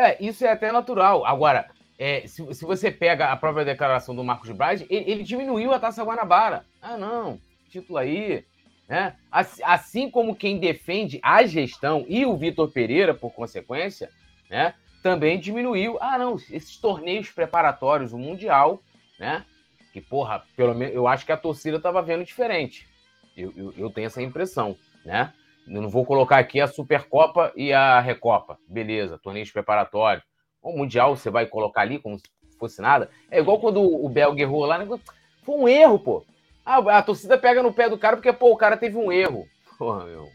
É, 0.00 0.16
isso 0.18 0.46
é 0.46 0.50
até 0.50 0.72
natural. 0.72 1.26
Agora, 1.26 1.68
é, 1.98 2.26
se, 2.26 2.54
se, 2.54 2.64
você 2.64 2.90
pega 2.90 3.26
a 3.26 3.36
própria 3.36 3.66
declaração 3.66 4.16
do 4.16 4.24
Marcos 4.24 4.50
Braz, 4.50 4.80
ele, 4.88 5.10
ele, 5.10 5.22
diminuiu 5.22 5.74
a 5.74 5.78
Taça 5.78 6.02
Guanabara. 6.02 6.64
Ah, 6.80 6.96
não, 6.96 7.38
título 7.68 7.98
aí. 7.98 8.42
Né? 8.88 9.14
Assim, 9.30 9.62
assim 9.62 10.10
como 10.10 10.34
quem 10.34 10.58
defende 10.58 11.20
a 11.22 11.44
gestão 11.44 12.06
e 12.08 12.24
o 12.24 12.34
Vitor 12.34 12.72
Pereira, 12.72 13.12
por 13.12 13.30
consequência, 13.34 14.08
né, 14.48 14.72
também 15.02 15.38
diminuiu. 15.38 15.98
Ah, 16.00 16.16
não, 16.18 16.36
esses 16.36 16.78
torneios 16.78 17.30
preparatórios, 17.30 18.14
o 18.14 18.18
Mundial, 18.18 18.82
né? 19.18 19.44
Que, 19.92 20.00
porra, 20.00 20.42
pelo 20.56 20.74
menos 20.74 20.94
eu 20.94 21.06
acho 21.06 21.26
que 21.26 21.32
a 21.32 21.36
torcida 21.36 21.76
estava 21.76 22.00
vendo 22.00 22.24
diferente. 22.24 22.88
Eu, 23.36 23.52
eu, 23.54 23.74
eu, 23.76 23.90
tenho 23.90 24.06
essa 24.06 24.22
impressão, 24.22 24.76
né? 25.04 25.30
Eu 25.70 25.80
não 25.80 25.88
vou 25.88 26.04
colocar 26.04 26.38
aqui 26.38 26.60
a 26.60 26.66
Supercopa 26.66 27.52
e 27.54 27.72
a 27.72 28.00
Recopa. 28.00 28.58
Beleza, 28.68 29.18
torneios 29.18 29.52
preparatórios. 29.52 30.24
O 30.60 30.76
Mundial 30.76 31.16
você 31.16 31.30
vai 31.30 31.46
colocar 31.46 31.82
ali 31.82 31.98
como 32.00 32.18
se 32.18 32.24
fosse 32.58 32.82
nada. 32.82 33.08
É 33.30 33.38
igual 33.38 33.60
quando 33.60 33.80
o 33.80 34.08
Belga 34.08 34.42
errou 34.42 34.66
lá, 34.66 34.78
né? 34.78 34.86
foi 35.42 35.54
um 35.54 35.68
erro, 35.68 35.98
pô. 36.00 36.24
Ah, 36.66 36.98
a 36.98 37.02
torcida 37.02 37.38
pega 37.38 37.62
no 37.62 37.72
pé 37.72 37.88
do 37.88 37.96
cara 37.96 38.16
porque, 38.16 38.32
pô, 38.32 38.52
o 38.52 38.56
cara 38.56 38.76
teve 38.76 38.96
um 38.96 39.12
erro. 39.12 39.46
Porra, 39.78 40.04
meu. 40.04 40.28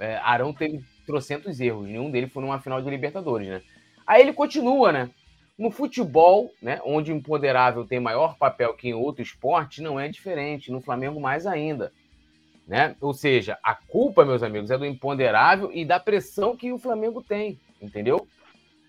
É, 0.00 0.16
Arão 0.16 0.52
teve 0.52 0.84
trocentos 1.06 1.60
erros, 1.60 1.86
nenhum 1.86 2.10
deles 2.10 2.32
foi 2.32 2.42
numa 2.42 2.60
final 2.60 2.82
de 2.82 2.90
Libertadores, 2.90 3.48
né? 3.48 3.62
Aí 4.04 4.20
ele 4.20 4.32
continua, 4.32 4.90
né? 4.90 5.10
No 5.56 5.70
futebol, 5.70 6.50
né, 6.60 6.80
onde 6.84 7.12
o 7.12 7.14
empoderável 7.14 7.86
tem 7.86 8.00
maior 8.00 8.36
papel 8.36 8.74
que 8.74 8.88
em 8.88 8.94
outro 8.94 9.22
esporte, 9.22 9.80
não 9.80 10.00
é 10.00 10.08
diferente. 10.08 10.72
No 10.72 10.80
Flamengo, 10.80 11.20
mais 11.20 11.46
ainda. 11.46 11.92
Né? 12.72 12.96
Ou 13.02 13.12
seja, 13.12 13.58
a 13.62 13.74
culpa, 13.74 14.24
meus 14.24 14.42
amigos, 14.42 14.70
é 14.70 14.78
do 14.78 14.86
imponderável 14.86 15.70
e 15.74 15.84
da 15.84 16.00
pressão 16.00 16.56
que 16.56 16.72
o 16.72 16.78
Flamengo 16.78 17.22
tem, 17.22 17.60
entendeu? 17.82 18.26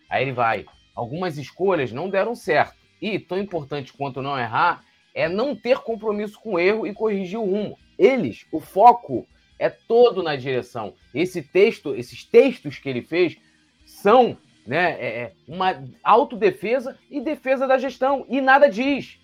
Aí 0.09 0.23
ele 0.23 0.31
vai. 0.31 0.65
Algumas 0.95 1.37
escolhas 1.37 1.91
não 1.91 2.09
deram 2.09 2.33
certo. 2.33 2.77
E, 3.01 3.19
tão 3.19 3.37
importante 3.37 3.91
quanto 3.91 4.21
não 4.21 4.39
errar, 4.39 4.85
é 5.13 5.27
não 5.27 5.53
ter 5.53 5.79
compromisso 5.79 6.39
com 6.39 6.53
o 6.53 6.59
erro 6.59 6.87
e 6.87 6.93
corrigir 6.93 7.37
o 7.37 7.43
rumo. 7.43 7.77
Eles, 7.99 8.45
o 8.53 8.61
foco 8.61 9.27
é 9.59 9.69
todo 9.69 10.23
na 10.23 10.37
direção. 10.37 10.93
Esse 11.13 11.41
texto, 11.41 11.93
esses 11.93 12.23
textos 12.23 12.77
que 12.77 12.87
ele 12.87 13.01
fez 13.01 13.37
são 13.85 14.37
né, 14.65 14.93
é, 14.97 15.07
é 15.23 15.33
uma 15.45 15.83
autodefesa 16.01 16.97
e 17.11 17.19
defesa 17.19 17.67
da 17.67 17.77
gestão. 17.77 18.25
E 18.29 18.39
nada 18.39 18.69
diz. 18.69 19.19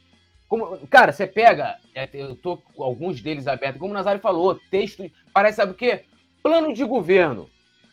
Como, 0.50 0.80
cara, 0.88 1.12
você 1.12 1.28
pega, 1.28 1.78
é, 1.94 2.10
eu 2.12 2.36
tô 2.36 2.58
com 2.58 2.84
alguns 2.84 3.22
deles 3.22 3.48
abertos, 3.48 3.80
como 3.80 3.92
o 3.92 3.94
Nazário 3.94 4.20
falou, 4.20 4.60
texto, 4.72 5.10
parece, 5.32 5.58
sabe 5.58 5.74
o 5.74 5.76
quê? 5.76 6.06
Plano 6.42 6.74
de 6.74 6.84
governo. 6.84 7.48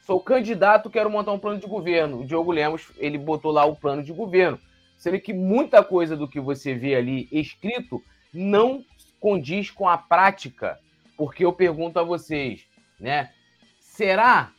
Sou 0.07 0.19
candidato, 0.19 0.89
quero 0.89 1.11
montar 1.11 1.33
um 1.33 1.39
plano 1.39 1.61
de 1.61 1.67
governo. 1.67 2.21
O 2.21 2.25
Diogo 2.25 2.51
Lemos, 2.51 2.91
ele 2.97 3.19
botou 3.19 3.53
lá 3.53 3.67
o 3.67 3.77
plano 3.77 4.03
de 4.03 4.13
governo. 4.13 4.59
Sendo 4.97 5.21
que 5.21 5.35
muita 5.35 5.85
coisa 5.85 6.17
do 6.17 6.27
que 6.27 6.41
você 6.41 6.73
vê 6.73 6.95
ali 6.95 7.29
escrito 7.31 8.03
não 8.33 8.83
condiz 9.21 9.71
com 9.71 9.87
a 9.87 9.99
prática. 9.99 10.79
Porque 11.15 11.45
eu 11.45 11.53
pergunto 11.53 11.99
a 11.99 12.05
vocês, 12.05 12.65
né? 12.99 13.33
Será 13.81 14.53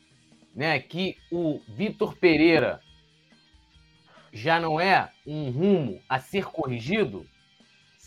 né, 0.54 0.80
que 0.80 1.18
o 1.32 1.62
Vitor 1.68 2.16
Pereira 2.16 2.80
já 4.32 4.60
não 4.60 4.80
é 4.80 5.10
um 5.26 5.50
rumo 5.50 6.02
a 6.08 6.20
ser 6.20 6.45
corrigido? 6.45 7.26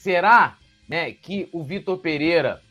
Será 0.01 0.57
né, 0.89 1.13
que 1.13 1.47
o 1.53 1.63
Vitor 1.63 1.99
Pereira 1.99 2.63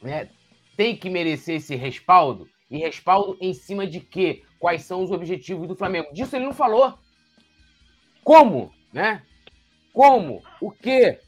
né, 0.00 0.30
tem 0.76 0.96
que 0.96 1.10
merecer 1.10 1.56
esse 1.56 1.74
respaldo? 1.74 2.48
E 2.70 2.78
respaldo 2.78 3.36
em 3.40 3.52
cima 3.52 3.84
de 3.88 3.98
quê? 3.98 4.44
Quais 4.56 4.82
são 4.82 5.02
os 5.02 5.10
objetivos 5.10 5.66
do 5.66 5.74
Flamengo? 5.74 6.12
Disso 6.12 6.36
ele 6.36 6.44
não 6.44 6.52
falou. 6.52 6.96
Como? 8.22 8.72
Né? 8.92 9.20
Como? 9.92 10.44
O 10.60 10.70
quê? 10.70 11.18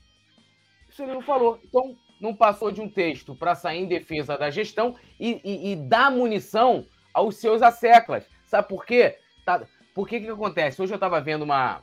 Isso 0.89 1.03
ele 1.03 1.15
não 1.15 1.23
falou. 1.23 1.59
Então, 1.65 1.97
não 2.21 2.37
passou 2.37 2.71
de 2.71 2.81
um 2.81 2.89
texto 2.89 3.35
para 3.35 3.57
sair 3.57 3.83
em 3.83 3.89
defesa 3.89 4.39
da 4.39 4.49
gestão 4.49 4.95
e, 5.19 5.41
e, 5.43 5.73
e, 5.73 5.77
dar 5.77 6.09
munição 6.09 6.87
aos 7.13 7.35
seus 7.35 7.63
asseclas. 7.63 8.29
Sabe 8.47 8.69
por 8.69 8.87
quê? 8.87 9.19
Tá, 9.45 9.67
por 9.93 10.07
que 10.07 10.21
que 10.21 10.29
acontece? 10.29 10.81
Hoje 10.81 10.93
eu 10.93 10.99
estava 10.99 11.21
vendo 11.21 11.43
uma, 11.43 11.83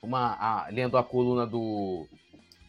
uma 0.00 0.36
a, 0.38 0.68
lendo 0.70 0.96
a 0.96 1.02
coluna 1.02 1.44
do 1.44 2.06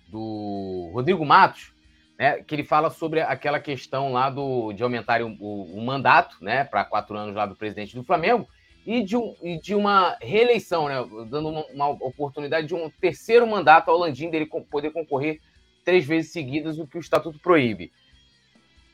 do 0.07 0.89
Rodrigo 0.93 1.25
Matos, 1.25 1.73
né, 2.17 2.41
que 2.43 2.55
ele 2.55 2.63
fala 2.63 2.89
sobre 2.89 3.21
aquela 3.21 3.59
questão 3.59 4.11
lá 4.11 4.29
do, 4.29 4.73
de 4.73 4.81
aumentar 4.81 5.21
o, 5.21 5.29
o, 5.39 5.77
o 5.77 5.85
mandato 5.85 6.37
né, 6.41 6.63
para 6.63 6.85
quatro 6.85 7.15
anos 7.15 7.35
lá 7.35 7.45
do 7.45 7.55
presidente 7.55 7.95
do 7.95 8.03
Flamengo 8.03 8.47
e 8.85 9.03
de, 9.03 9.17
um, 9.17 9.35
e 9.43 9.59
de 9.59 9.75
uma 9.75 10.17
reeleição, 10.21 10.87
né, 10.87 10.95
dando 11.29 11.49
uma, 11.49 11.65
uma, 11.65 11.89
oportunidade 11.89 12.67
de 12.67 12.73
um 12.73 12.89
terceiro 12.89 13.45
mandato 13.45 13.91
ao 13.91 13.97
Landim 13.97 14.29
dele 14.29 14.49
poder 14.71 14.91
concorrer 14.91 15.41
três 15.83 16.05
vezes 16.05 16.31
seguidas, 16.31 16.79
o 16.79 16.87
que 16.87 16.97
o 16.97 17.01
estatuto 17.01 17.39
proíbe. 17.39 17.91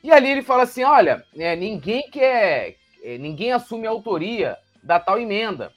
E 0.03 0.11
ali 0.11 0.29
ele 0.29 0.41
fala 0.41 0.63
assim: 0.63 0.83
olha, 0.83 1.23
é, 1.37 1.55
ninguém 1.55 2.09
quer, 2.09 2.75
é, 3.03 3.17
ninguém 3.17 3.51
assume 3.51 3.87
a 3.87 3.91
autoria 3.91 4.57
da 4.83 4.99
tal 4.99 5.19
emenda. 5.19 5.71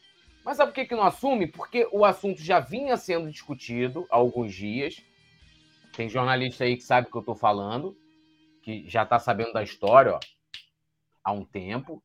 Mas 0.44 0.56
sabe 0.56 0.72
por 0.72 0.76
que, 0.76 0.86
que 0.86 0.94
não 0.94 1.04
assume? 1.04 1.46
Porque 1.46 1.88
o 1.92 2.04
assunto 2.04 2.40
já 2.40 2.58
vinha 2.58 2.96
sendo 2.96 3.30
discutido 3.30 4.06
há 4.10 4.16
alguns 4.16 4.54
dias 4.54 5.02
tem 5.96 6.10
jornalista 6.10 6.64
aí 6.64 6.76
que 6.76 6.82
sabe 6.82 7.08
o 7.08 7.10
que 7.10 7.16
eu 7.16 7.20
estou 7.20 7.34
falando, 7.34 7.96
que 8.62 8.84
já 8.86 9.02
está 9.02 9.18
sabendo 9.18 9.54
da 9.54 9.62
história 9.62 10.12
ó, 10.14 10.20
há 11.24 11.32
um 11.32 11.44
tempo. 11.44 12.02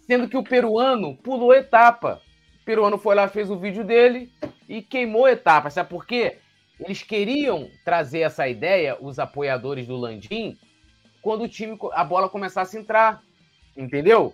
Sendo 0.00 0.28
que 0.28 0.36
o 0.36 0.44
peruano 0.44 1.16
pulou 1.16 1.52
etapa. 1.52 2.22
O 2.62 2.64
peruano 2.64 2.96
foi 2.96 3.16
lá, 3.16 3.26
fez 3.26 3.50
o 3.50 3.58
vídeo 3.58 3.82
dele 3.82 4.32
e 4.68 4.80
queimou 4.80 5.26
etapa. 5.26 5.68
Sabe 5.68 5.90
por 5.90 6.06
quê? 6.06 6.38
Eles 6.78 7.02
queriam 7.02 7.68
trazer 7.84 8.20
essa 8.20 8.46
ideia, 8.46 8.96
os 9.00 9.18
apoiadores 9.18 9.86
do 9.86 9.96
Landim, 9.96 10.56
quando 11.22 11.44
o 11.44 11.48
time, 11.48 11.76
a 11.92 12.04
bola 12.04 12.28
começasse 12.28 12.76
a 12.76 12.80
entrar. 12.80 13.22
Entendeu? 13.76 14.32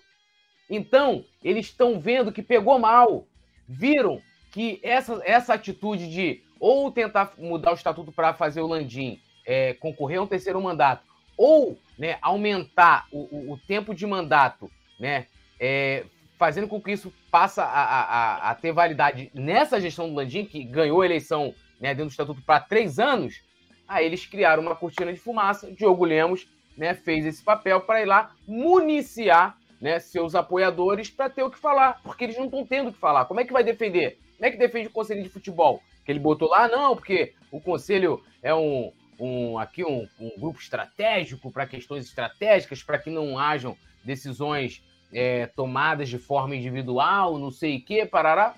Então, 0.68 1.24
eles 1.42 1.66
estão 1.66 1.98
vendo 1.98 2.32
que 2.32 2.42
pegou 2.42 2.78
mal. 2.78 3.26
Viram 3.66 4.20
que 4.50 4.78
essa, 4.82 5.20
essa 5.24 5.54
atitude 5.54 6.10
de 6.10 6.42
ou 6.60 6.92
tentar 6.92 7.32
mudar 7.38 7.72
o 7.72 7.74
estatuto 7.74 8.12
para 8.12 8.34
fazer 8.34 8.60
o 8.60 8.66
Landim 8.66 9.18
é, 9.46 9.74
concorrer 9.74 10.18
a 10.18 10.22
um 10.22 10.26
terceiro 10.26 10.60
mandato, 10.60 11.02
ou 11.36 11.78
né, 11.98 12.18
aumentar 12.20 13.06
o, 13.10 13.18
o, 13.18 13.52
o, 13.52 13.58
tempo 13.58 13.94
de 13.94 14.06
mandato, 14.06 14.70
né, 14.98 15.26
é, 15.58 16.04
fazendo 16.38 16.68
com 16.68 16.80
que 16.80 16.92
isso 16.92 17.12
passe 17.30 17.60
a, 17.60 17.64
a, 17.64 18.50
a, 18.50 18.54
ter 18.54 18.72
validade 18.72 19.30
nessa 19.34 19.80
gestão 19.80 20.08
do 20.08 20.14
Landim, 20.14 20.44
que 20.44 20.62
ganhou 20.62 21.00
a 21.00 21.06
eleição 21.06 21.54
né, 21.80 21.94
dentro 21.94 22.06
do 22.06 22.10
estatuto 22.10 22.42
para 22.42 22.60
três 22.60 22.98
anos, 22.98 23.42
aí 23.88 24.06
eles 24.06 24.24
criaram 24.26 24.62
uma 24.62 24.76
cortina 24.76 25.12
de 25.12 25.18
fumaça. 25.18 25.72
Diogo 25.72 26.04
Lemos 26.04 26.46
né, 26.76 26.94
fez 26.94 27.26
esse 27.26 27.42
papel 27.42 27.80
para 27.80 28.02
ir 28.02 28.06
lá 28.06 28.32
municiar 28.46 29.58
né, 29.80 29.98
seus 29.98 30.34
apoiadores 30.34 31.10
para 31.10 31.28
ter 31.28 31.42
o 31.42 31.50
que 31.50 31.58
falar, 31.58 32.00
porque 32.02 32.24
eles 32.24 32.36
não 32.36 32.44
estão 32.44 32.64
tendo 32.64 32.90
o 32.90 32.92
que 32.92 32.98
falar. 32.98 33.24
Como 33.24 33.40
é 33.40 33.44
que 33.44 33.52
vai 33.52 33.64
defender? 33.64 34.18
Como 34.36 34.46
é 34.46 34.50
que 34.50 34.58
defende 34.58 34.88
o 34.88 34.92
conselho 34.92 35.22
de 35.22 35.28
futebol? 35.28 35.82
Ele 36.10 36.18
botou 36.18 36.48
lá, 36.48 36.68
não, 36.68 36.94
porque 36.94 37.34
o 37.50 37.60
conselho 37.60 38.22
é 38.42 38.54
um, 38.54 38.92
um 39.18 39.58
aqui 39.58 39.84
um, 39.84 40.08
um 40.18 40.30
grupo 40.38 40.60
estratégico 40.60 41.50
para 41.50 41.66
questões 41.66 42.06
estratégicas, 42.06 42.82
para 42.82 42.98
que 42.98 43.10
não 43.10 43.38
hajam 43.38 43.76
decisões 44.04 44.82
é, 45.12 45.46
tomadas 45.46 46.08
de 46.08 46.18
forma 46.18 46.56
individual, 46.56 47.38
não 47.38 47.50
sei 47.50 47.78
o 47.78 47.84
que, 47.84 48.06
parará. 48.06 48.54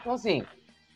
Então, 0.00 0.14
assim, 0.14 0.44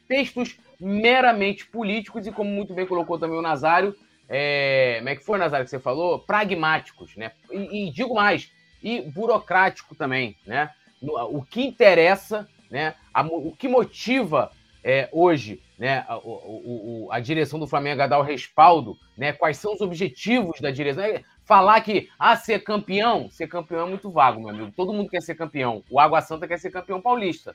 textos 0.08 0.58
meramente 0.80 1.66
políticos 1.66 2.26
e, 2.26 2.32
como 2.32 2.50
muito 2.50 2.74
bem 2.74 2.86
colocou 2.86 3.18
também 3.18 3.38
o 3.38 3.42
Nazário, 3.42 3.94
é, 4.28 4.96
como 4.98 5.08
é 5.08 5.16
que 5.16 5.24
foi, 5.24 5.38
Nazário, 5.38 5.64
que 5.64 5.70
você 5.70 5.78
falou? 5.78 6.18
Pragmáticos, 6.18 7.16
né? 7.16 7.32
E, 7.50 7.88
e 7.88 7.92
digo 7.92 8.14
mais, 8.14 8.50
e 8.82 9.00
burocrático 9.00 9.94
também, 9.94 10.36
né? 10.44 10.70
O 11.00 11.42
que 11.42 11.62
interessa, 11.62 12.48
né? 12.70 12.94
A, 13.14 13.22
o 13.22 13.52
que 13.52 13.68
motiva 13.68 14.50
é, 14.88 15.08
hoje 15.10 15.60
né, 15.76 16.04
a, 16.06 16.16
o, 16.18 17.08
a, 17.10 17.18
direção 17.18 17.58
do 17.58 17.66
Flamengo 17.66 18.00
a 18.02 18.06
dar 18.06 18.20
o 18.20 18.22
respaldo, 18.22 18.96
né, 19.18 19.32
quais 19.32 19.56
são 19.56 19.74
os 19.74 19.80
objetivos 19.80 20.60
da 20.60 20.70
direção. 20.70 21.02
É, 21.02 21.24
falar 21.44 21.80
que 21.80 22.08
ah, 22.16 22.36
ser 22.36 22.60
campeão, 22.60 23.28
ser 23.28 23.48
campeão 23.48 23.84
é 23.84 23.90
muito 23.90 24.08
vago, 24.12 24.38
meu 24.38 24.50
amigo. 24.50 24.72
Todo 24.76 24.92
mundo 24.92 25.10
quer 25.10 25.20
ser 25.20 25.34
campeão. 25.34 25.82
O 25.90 25.98
Água 25.98 26.20
Santa 26.20 26.46
quer 26.46 26.60
ser 26.60 26.70
campeão 26.70 27.02
paulista. 27.02 27.52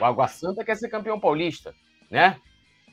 O 0.00 0.04
Água 0.04 0.28
Santa 0.28 0.64
quer 0.64 0.76
ser 0.76 0.88
campeão 0.88 1.18
paulista, 1.18 1.74
né? 2.08 2.36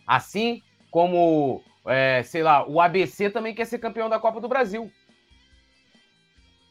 Assim 0.07 0.63
como, 0.89 1.63
é, 1.85 2.23
sei 2.23 2.41
lá, 2.41 2.67
o 2.67 2.81
ABC 2.81 3.29
também 3.29 3.53
quer 3.53 3.65
ser 3.65 3.77
campeão 3.77 4.09
da 4.09 4.19
Copa 4.19 4.41
do 4.41 4.47
Brasil. 4.47 4.91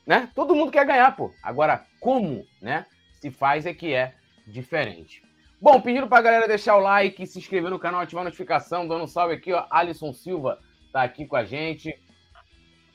Né? 0.04 0.28
Todo 0.34 0.54
mundo 0.54 0.72
quer 0.72 0.84
ganhar, 0.84 1.14
pô. 1.14 1.32
Agora, 1.44 1.86
como, 2.00 2.44
né? 2.60 2.86
Se 3.20 3.30
faz 3.30 3.66
é 3.66 3.72
que 3.72 3.94
é 3.94 4.14
diferente. 4.48 5.25
Bom, 5.58 5.80
pedindo 5.80 6.06
pra 6.06 6.20
galera 6.20 6.46
deixar 6.46 6.76
o 6.76 6.80
like, 6.80 7.26
se 7.26 7.38
inscrever 7.38 7.70
no 7.70 7.78
canal, 7.78 8.02
ativar 8.02 8.20
a 8.20 8.24
notificação, 8.26 8.86
dando 8.86 9.04
um 9.04 9.06
salve 9.06 9.34
aqui, 9.34 9.54
ó. 9.54 9.64
Alisson 9.70 10.12
Silva 10.12 10.58
tá 10.92 11.02
aqui 11.02 11.24
com 11.24 11.34
a 11.34 11.44
gente. 11.44 11.98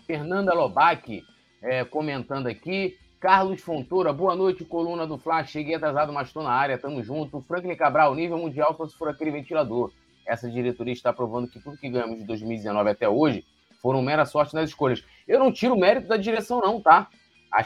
Fernanda 0.05 0.53
Lobac 0.53 1.23
é, 1.59 1.83
comentando 1.83 2.45
aqui. 2.45 2.99
Carlos 3.19 3.61
Fontoura, 3.61 4.13
boa 4.13 4.35
noite, 4.35 4.63
coluna 4.63 5.07
do 5.07 5.17
Flash. 5.17 5.49
Cheguei 5.49 5.73
atrasado, 5.73 6.13
mas 6.13 6.27
estou 6.27 6.43
na 6.43 6.51
área, 6.51 6.77
tamo 6.77 7.01
junto. 7.01 7.41
Franklin 7.41 7.75
Cabral, 7.75 8.13
nível 8.13 8.37
mundial 8.37 8.75
só 8.77 8.85
se 8.85 8.95
for 8.95 9.09
aquele 9.09 9.31
ventilador. 9.31 9.91
Essa 10.27 10.47
diretoria 10.47 10.93
está 10.93 11.11
provando 11.11 11.47
que 11.47 11.59
tudo 11.59 11.77
que 11.77 11.89
ganhamos 11.89 12.19
de 12.19 12.25
2019 12.25 12.89
até 12.91 13.09
hoje 13.09 13.43
foram 13.81 14.03
mera 14.03 14.23
sorte 14.23 14.53
nas 14.53 14.69
escolhas. 14.69 15.03
Eu 15.27 15.39
não 15.39 15.51
tiro 15.51 15.75
mérito 15.75 16.07
da 16.07 16.17
direção, 16.17 16.61
não, 16.61 16.79
tá? 16.79 17.09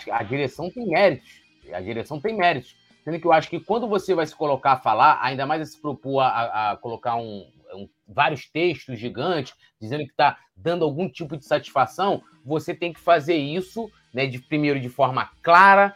Que 0.01 0.09
a 0.09 0.23
direção 0.23 0.69
tem 0.69 0.87
méritos. 0.87 1.41
A 1.73 1.81
direção 1.81 2.19
tem 2.19 2.33
méritos. 2.35 2.77
Sendo 3.06 3.20
que 3.20 3.28
eu 3.28 3.32
acho 3.32 3.51
que 3.51 3.60
quando 3.60 3.88
você 3.88 4.16
vai 4.16 4.26
se 4.26 4.36
colocar 4.36 4.72
a 4.72 4.78
falar, 4.78 5.20
ainda 5.22 5.45
mais 5.45 5.62
a 5.62 5.66
se 5.66 5.80
propor 5.80 6.22
a, 6.22 6.72
a 6.72 6.78
colocar 6.78 7.16
um, 7.16 7.47
um, 7.76 7.88
vários 8.08 8.49
textos 8.49 8.97
gigantes, 8.97 9.53
dizendo 9.80 10.03
que 10.03 10.10
está 10.10 10.39
dando 10.58 10.84
algum 10.84 11.08
tipo 11.08 11.38
de 11.38 11.45
satisfação, 11.45 12.24
você 12.43 12.74
tem 12.74 12.91
que 12.91 12.99
fazer 12.99 13.36
isso, 13.36 13.91
né, 14.12 14.26
de, 14.26 14.39
primeiro 14.39 14.80
de 14.80 14.89
forma 14.89 15.30
clara, 15.43 15.93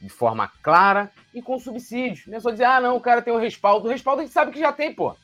de 0.00 0.08
forma 0.08 0.50
clara 0.62 1.12
e 1.34 1.42
com 1.42 1.58
subsídios. 1.58 2.26
Não 2.26 2.38
é 2.38 2.40
só 2.40 2.50
dizer, 2.50 2.64
ah, 2.64 2.80
não, 2.80 2.96
o 2.96 3.00
cara 3.00 3.20
tem 3.20 3.34
o 3.34 3.38
respaldo. 3.38 3.86
O 3.86 3.90
respaldo 3.90 4.22
a 4.22 4.24
gente 4.24 4.32
sabe 4.32 4.50
que 4.50 4.58
já 4.58 4.72
tem, 4.72 4.94
pô. 4.94 5.14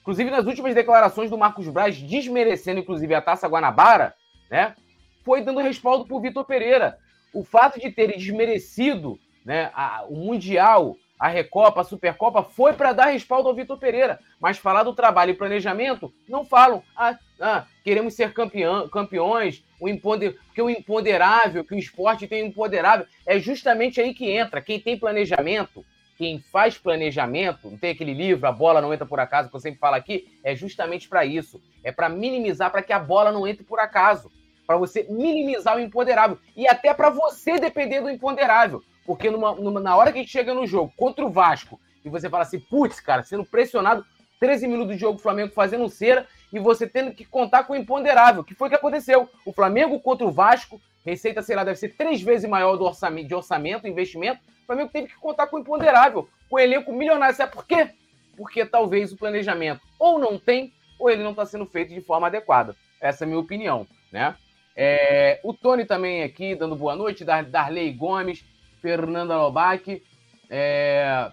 Inclusive, 0.00 0.30
nas 0.30 0.46
últimas 0.46 0.74
declarações 0.74 1.28
do 1.28 1.36
Marcos 1.36 1.68
Braz, 1.68 2.00
desmerecendo, 2.00 2.80
inclusive, 2.80 3.14
a 3.14 3.20
Taça 3.20 3.46
Guanabara, 3.46 4.14
né? 4.50 4.74
Foi 5.22 5.42
dando 5.42 5.60
respaldo 5.60 6.06
pro 6.06 6.18
Vitor 6.18 6.46
Pereira. 6.46 6.98
O 7.34 7.44
fato 7.44 7.78
de 7.78 7.90
terem 7.90 8.16
desmerecido 8.16 9.18
né, 9.44 9.70
a, 9.74 10.04
o 10.08 10.16
Mundial, 10.16 10.96
a 11.18 11.28
Recopa, 11.28 11.80
a 11.80 11.84
Supercopa, 11.84 12.42
foi 12.42 12.72
para 12.72 12.92
dar 12.92 13.06
respaldo 13.06 13.48
ao 13.48 13.54
Vitor 13.54 13.78
Pereira. 13.78 14.18
Mas 14.40 14.58
falar 14.58 14.82
do 14.82 14.92
trabalho 14.92 15.30
e 15.30 15.36
planejamento, 15.36 16.12
não 16.28 16.44
falam. 16.44 16.82
Ah, 16.96 17.16
ah 17.40 17.64
queremos 17.84 18.14
ser 18.14 18.32
campeão, 18.32 18.88
campeões, 18.88 19.64
o 19.80 19.88
imponder, 19.88 20.38
porque 20.46 20.60
o 20.60 20.68
imponderável, 20.68 21.64
que 21.64 21.74
o 21.74 21.78
esporte 21.78 22.26
tem 22.26 22.46
imponderável, 22.46 23.06
é 23.24 23.38
justamente 23.38 24.00
aí 24.00 24.12
que 24.12 24.30
entra. 24.30 24.60
Quem 24.60 24.80
tem 24.80 24.98
planejamento, 24.98 25.84
quem 26.18 26.40
faz 26.40 26.76
planejamento, 26.76 27.70
não 27.70 27.78
tem 27.78 27.90
aquele 27.90 28.14
livro, 28.14 28.46
a 28.46 28.52
bola 28.52 28.80
não 28.80 28.92
entra 28.92 29.06
por 29.06 29.20
acaso, 29.20 29.48
que 29.48 29.56
eu 29.56 29.60
sempre 29.60 29.80
falo 29.80 29.96
aqui, 29.96 30.28
é 30.42 30.54
justamente 30.54 31.08
para 31.08 31.24
isso. 31.24 31.60
É 31.82 31.90
para 31.90 32.08
minimizar, 32.08 32.70
para 32.70 32.82
que 32.82 32.92
a 32.92 32.98
bola 32.98 33.32
não 33.32 33.46
entre 33.46 33.64
por 33.64 33.78
acaso. 33.78 34.30
Para 34.66 34.76
você 34.76 35.06
minimizar 35.08 35.76
o 35.76 35.80
imponderável. 35.80 36.38
E 36.56 36.66
até 36.66 36.94
para 36.94 37.10
você 37.10 37.58
depender 37.58 38.00
do 38.00 38.10
imponderável. 38.10 38.82
Porque 39.06 39.30
numa, 39.30 39.54
numa, 39.54 39.80
na 39.80 39.96
hora 39.96 40.12
que 40.12 40.18
a 40.18 40.22
gente 40.22 40.30
chega 40.30 40.54
no 40.54 40.66
jogo 40.66 40.92
contra 40.96 41.24
o 41.24 41.30
Vasco, 41.30 41.80
e 42.04 42.08
você 42.08 42.28
fala 42.28 42.42
assim, 42.42 42.60
putz, 42.60 43.00
cara, 43.00 43.22
sendo 43.22 43.44
pressionado, 43.44 44.04
13 44.40 44.66
minutos 44.66 44.94
de 44.94 45.00
jogo, 45.00 45.18
o 45.18 45.22
Flamengo 45.22 45.52
fazendo 45.52 45.88
cera, 45.88 46.26
e 46.52 46.58
você 46.58 46.86
tendo 46.86 47.12
que 47.12 47.24
contar 47.24 47.64
com 47.64 47.72
o 47.72 47.76
imponderável, 47.76 48.42
que 48.42 48.54
foi 48.54 48.66
o 48.66 48.70
que 48.70 48.76
aconteceu. 48.76 49.28
O 49.46 49.52
Flamengo 49.52 50.00
contra 50.00 50.26
o 50.26 50.32
Vasco, 50.32 50.80
receita, 51.04 51.42
sei 51.42 51.54
lá, 51.54 51.64
deve 51.64 51.78
ser 51.78 51.96
três 51.96 52.20
vezes 52.20 52.48
maior 52.48 52.76
do 52.76 52.84
orçamento, 52.84 53.28
de 53.28 53.34
orçamento, 53.34 53.86
investimento, 53.86 54.40
o 54.62 54.66
Flamengo 54.66 54.90
teve 54.92 55.08
que 55.08 55.16
contar 55.16 55.46
com 55.46 55.56
o 55.56 55.60
imponderável, 55.60 56.28
com 56.48 56.56
o 56.56 56.58
elenco 56.58 56.92
milionário. 56.92 57.36
Sabe 57.36 57.52
por 57.52 57.66
quê? 57.66 57.90
Porque 58.36 58.64
talvez 58.64 59.12
o 59.12 59.16
planejamento 59.16 59.80
ou 59.98 60.18
não 60.18 60.38
tem, 60.38 60.72
ou 60.98 61.10
ele 61.10 61.22
não 61.22 61.30
está 61.30 61.44
sendo 61.44 61.66
feito 61.66 61.92
de 61.92 62.00
forma 62.00 62.28
adequada. 62.28 62.74
Essa 63.00 63.24
é 63.24 63.26
a 63.26 63.28
minha 63.28 63.40
opinião, 63.40 63.86
né? 64.10 64.34
É, 64.74 65.40
o 65.42 65.52
Tony 65.52 65.84
também 65.84 66.22
aqui, 66.22 66.54
dando 66.54 66.76
boa 66.76 66.96
noite, 66.96 67.24
Dar 67.24 67.44
Darley 67.44 67.92
Gomes, 67.92 68.44
Fernanda 68.82 69.36
Lobac, 69.36 70.02
é, 70.50 71.30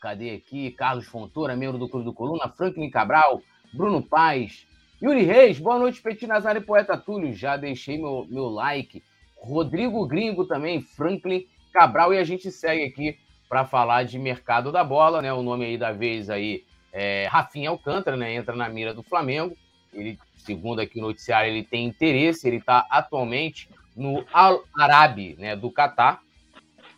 cadê 0.00 0.30
aqui? 0.30 0.70
Carlos 0.70 1.06
Fontoura, 1.06 1.54
membro 1.54 1.76
do 1.76 1.86
Clube 1.86 2.06
do 2.06 2.14
Coluna, 2.14 2.48
Franklin 2.48 2.88
Cabral, 2.88 3.42
Bruno 3.74 4.02
Paz, 4.02 4.66
Yuri 5.00 5.22
Reis, 5.22 5.60
boa 5.60 5.78
noite, 5.78 6.00
Petit 6.00 6.26
Nazar 6.26 6.56
e 6.56 6.62
Poeta 6.62 6.96
Túlio, 6.96 7.34
já 7.34 7.58
deixei 7.58 7.98
meu, 7.98 8.26
meu 8.30 8.48
like. 8.48 9.02
Rodrigo 9.36 10.06
Gringo 10.06 10.46
também, 10.46 10.80
Franklin 10.80 11.46
Cabral, 11.74 12.14
e 12.14 12.18
a 12.18 12.24
gente 12.24 12.50
segue 12.50 12.84
aqui 12.84 13.18
para 13.50 13.66
falar 13.66 14.04
de 14.04 14.18
mercado 14.18 14.72
da 14.72 14.82
bola, 14.82 15.20
né? 15.20 15.30
O 15.32 15.42
nome 15.42 15.66
aí 15.66 15.76
da 15.76 15.92
vez 15.92 16.30
aí 16.30 16.64
é 16.90 17.28
Rafinha 17.30 17.68
Alcântara, 17.68 18.16
né? 18.16 18.34
Entra 18.34 18.56
na 18.56 18.68
mira 18.70 18.94
do 18.94 19.02
Flamengo. 19.02 19.54
Ele, 19.92 20.18
segundo 20.38 20.80
aqui 20.80 20.98
o 20.98 21.02
noticiário, 21.02 21.50
ele 21.50 21.62
tem 21.62 21.84
interesse, 21.84 22.48
ele 22.48 22.56
está 22.56 22.86
atualmente 22.90 23.68
no 23.94 24.24
Al 24.32 24.64
Arabi, 24.74 25.36
né, 25.38 25.54
do 25.54 25.70
Catar. 25.70 26.20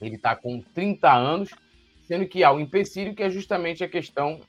Ele 0.01 0.17
está 0.17 0.35
com 0.37 0.61
30 0.61 1.13
anos, 1.13 1.51
sendo 2.03 2.27
que 2.27 2.45
há 2.45 2.53
um 2.53 2.61
empecilho 2.61 3.15
que 3.15 3.23
é 3.23 3.31
justamente 3.31 3.83
a 3.85 3.89
questão 3.89 4.41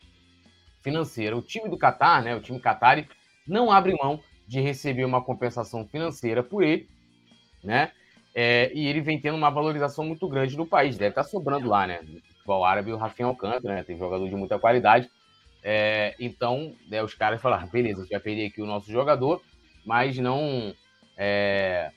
financeira. 0.82 1.36
O 1.36 1.42
time 1.42 1.70
do 1.70 1.78
Catar, 1.78 2.24
né, 2.24 2.36
o 2.36 2.42
time 2.42 2.60
Qatari, 2.60 3.08
não 3.48 3.72
abre 3.72 3.96
mão 3.96 4.20
de 4.48 4.60
receber 4.62 5.06
uma 5.06 5.24
compensação 5.24 5.86
financeira 5.86 6.42
por 6.42 6.64
ele, 6.64 6.88
né? 7.64 7.92
É, 8.34 8.72
e 8.74 8.88
ele 8.88 9.02
vem 9.02 9.20
tendo 9.20 9.36
uma 9.36 9.50
valorização 9.50 10.06
muito 10.06 10.28
grande 10.28 10.56
no 10.56 10.66
país. 10.66 10.98
Deve 10.98 11.12
estar 11.12 11.24
tá 11.24 11.30
sobrando 11.30 11.68
lá, 11.68 11.86
né? 11.86 12.00
O 12.02 12.34
futebol 12.34 12.64
árabe, 12.64 12.92
o 12.92 12.98
Rafinha 12.98 13.28
Alcântara, 13.28 13.76
né? 13.76 13.84
Tem 13.84 13.98
jogador 13.98 14.28
de 14.28 14.36
muita 14.36 14.58
qualidade. 14.58 15.10
É, 15.62 16.16
então, 16.20 16.74
né, 16.88 17.04
os 17.04 17.14
caras 17.14 17.42
falaram, 17.42 17.68
beleza, 17.68 18.00
a 18.00 18.04
gente 18.04 18.12
vai 18.12 18.20
perder 18.20 18.46
aqui 18.48 18.62
o 18.62 18.66
nosso 18.66 18.92
jogador, 18.92 19.42
mas 19.86 20.18
não, 20.18 20.74
é, 21.18 21.92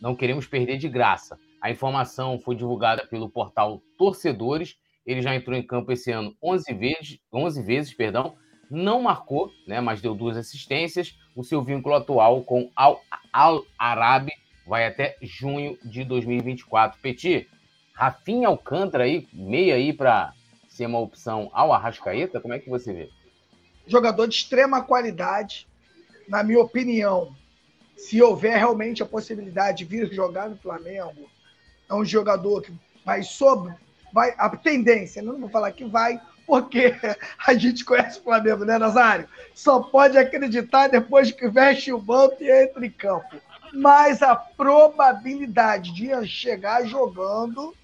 não 0.00 0.16
queremos 0.16 0.46
perder 0.46 0.78
de 0.78 0.88
graça. 0.88 1.38
A 1.64 1.70
informação 1.70 2.38
foi 2.38 2.54
divulgada 2.54 3.06
pelo 3.06 3.26
portal 3.26 3.80
Torcedores. 3.96 4.76
Ele 5.06 5.22
já 5.22 5.34
entrou 5.34 5.56
em 5.56 5.66
campo 5.66 5.92
esse 5.92 6.12
ano 6.12 6.36
11 6.42 6.74
vezes, 6.74 7.18
11 7.32 7.62
vezes 7.62 7.94
perdão, 7.94 8.36
não 8.70 9.00
marcou, 9.00 9.50
né, 9.66 9.80
mas 9.80 10.02
deu 10.02 10.14
duas 10.14 10.36
assistências. 10.36 11.18
O 11.34 11.42
seu 11.42 11.64
vínculo 11.64 11.94
atual 11.94 12.44
com 12.44 12.70
Al, 12.76 13.00
Al 13.32 13.64
Arabi 13.78 14.32
vai 14.66 14.86
até 14.86 15.16
junho 15.22 15.78
de 15.82 16.04
2024. 16.04 17.00
Petit, 17.00 17.48
Rafinha 17.94 18.48
Alcântara 18.48 19.04
aí, 19.04 19.26
meia 19.32 19.76
aí 19.76 19.90
para 19.94 20.34
ser 20.68 20.84
uma 20.84 21.00
opção 21.00 21.50
ao 21.54 21.72
Arrascaeta, 21.72 22.42
como 22.42 22.52
é 22.52 22.58
que 22.58 22.68
você 22.68 22.92
vê? 22.92 23.10
Jogador 23.86 24.26
de 24.26 24.34
extrema 24.34 24.82
qualidade, 24.82 25.66
na 26.28 26.42
minha 26.42 26.60
opinião. 26.60 27.34
Se 27.96 28.20
houver 28.20 28.58
realmente 28.58 29.02
a 29.02 29.06
possibilidade 29.06 29.78
de 29.78 29.84
vir 29.86 30.12
jogar 30.12 30.50
no 30.50 30.58
Flamengo, 30.58 31.32
é 31.88 31.94
um 31.94 32.04
jogador 32.04 32.62
que 32.62 32.72
vai 33.04 33.22
sobre, 33.22 33.74
vai 34.12 34.34
a 34.38 34.48
tendência, 34.50 35.22
não 35.22 35.38
vou 35.38 35.48
falar 35.48 35.72
que 35.72 35.84
vai, 35.84 36.20
porque 36.46 36.94
a 37.46 37.54
gente 37.54 37.84
conhece 37.84 38.18
o 38.18 38.22
Flamengo, 38.22 38.64
né, 38.64 38.78
Nazário? 38.78 39.28
Só 39.54 39.80
pode 39.80 40.16
acreditar 40.18 40.88
depois 40.88 41.30
que 41.30 41.48
veste 41.48 41.92
o 41.92 42.00
manto 42.00 42.42
e 42.42 42.50
entra 42.50 42.84
em 42.84 42.90
campo 42.90 43.36
mas 43.74 44.22
a 44.22 44.36
probabilidade 44.36 45.92
de 45.92 46.26
chegar 46.26 46.86
jogando 46.86 47.74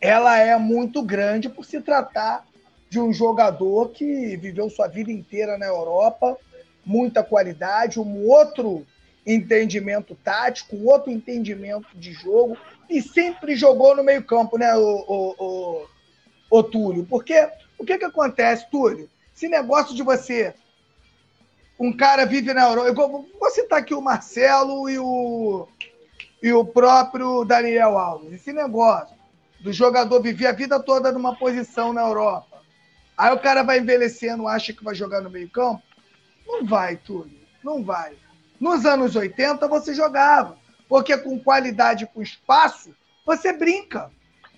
ela 0.00 0.38
é 0.38 0.56
muito 0.56 1.02
grande 1.02 1.48
por 1.48 1.64
se 1.64 1.80
tratar 1.80 2.46
de 2.88 3.00
um 3.00 3.12
jogador 3.12 3.90
que 3.90 4.36
viveu 4.36 4.70
sua 4.70 4.86
vida 4.86 5.10
inteira 5.10 5.58
na 5.58 5.66
Europa, 5.66 6.36
muita 6.84 7.24
qualidade, 7.24 7.98
um 7.98 8.28
outro 8.28 8.86
entendimento 9.26 10.14
tático, 10.22 10.76
um 10.76 10.86
outro 10.86 11.10
entendimento 11.10 11.88
de 11.94 12.12
jogo, 12.12 12.56
e 12.88 13.02
sempre 13.02 13.56
jogou 13.56 13.96
no 13.96 14.04
meio-campo, 14.04 14.58
né, 14.58 14.74
o, 14.76 14.80
o, 14.80 15.34
o, 15.38 15.86
o 16.50 16.62
Túlio? 16.62 17.04
Porque 17.04 17.48
o 17.78 17.84
que, 17.84 17.98
que 17.98 18.04
acontece, 18.04 18.70
Túlio? 18.70 19.08
Esse 19.34 19.48
negócio 19.48 19.94
de 19.94 20.02
você 20.02 20.54
um 21.78 21.92
cara 21.92 22.24
vive 22.24 22.52
na 22.54 22.62
Europa. 22.68 22.88
Eu 22.88 22.94
vou 22.94 23.50
citar 23.50 23.80
aqui 23.80 23.94
o 23.94 24.00
Marcelo 24.00 24.88
e 24.88 24.98
o, 24.98 25.66
e 26.42 26.52
o 26.52 26.64
próprio 26.64 27.44
Daniel 27.44 27.98
Alves. 27.98 28.32
Esse 28.32 28.52
negócio 28.52 29.14
do 29.60 29.72
jogador 29.72 30.20
viver 30.20 30.46
a 30.46 30.52
vida 30.52 30.78
toda 30.78 31.10
numa 31.10 31.36
posição 31.36 31.92
na 31.92 32.02
Europa. 32.02 32.62
Aí 33.16 33.32
o 33.32 33.38
cara 33.38 33.62
vai 33.62 33.78
envelhecendo, 33.78 34.46
acha 34.46 34.72
que 34.72 34.84
vai 34.84 34.94
jogar 34.94 35.20
no 35.20 35.30
meio-campo. 35.30 35.82
Não 36.46 36.64
vai, 36.64 36.96
Túlio. 36.96 37.38
Não 37.62 37.82
vai. 37.82 38.14
Nos 38.60 38.84
anos 38.84 39.16
80 39.16 39.66
você 39.68 39.94
jogava. 39.94 40.56
Porque 40.88 41.16
com 41.16 41.38
qualidade, 41.38 42.06
com 42.06 42.22
espaço, 42.22 42.94
você 43.24 43.52
brinca. 43.52 44.10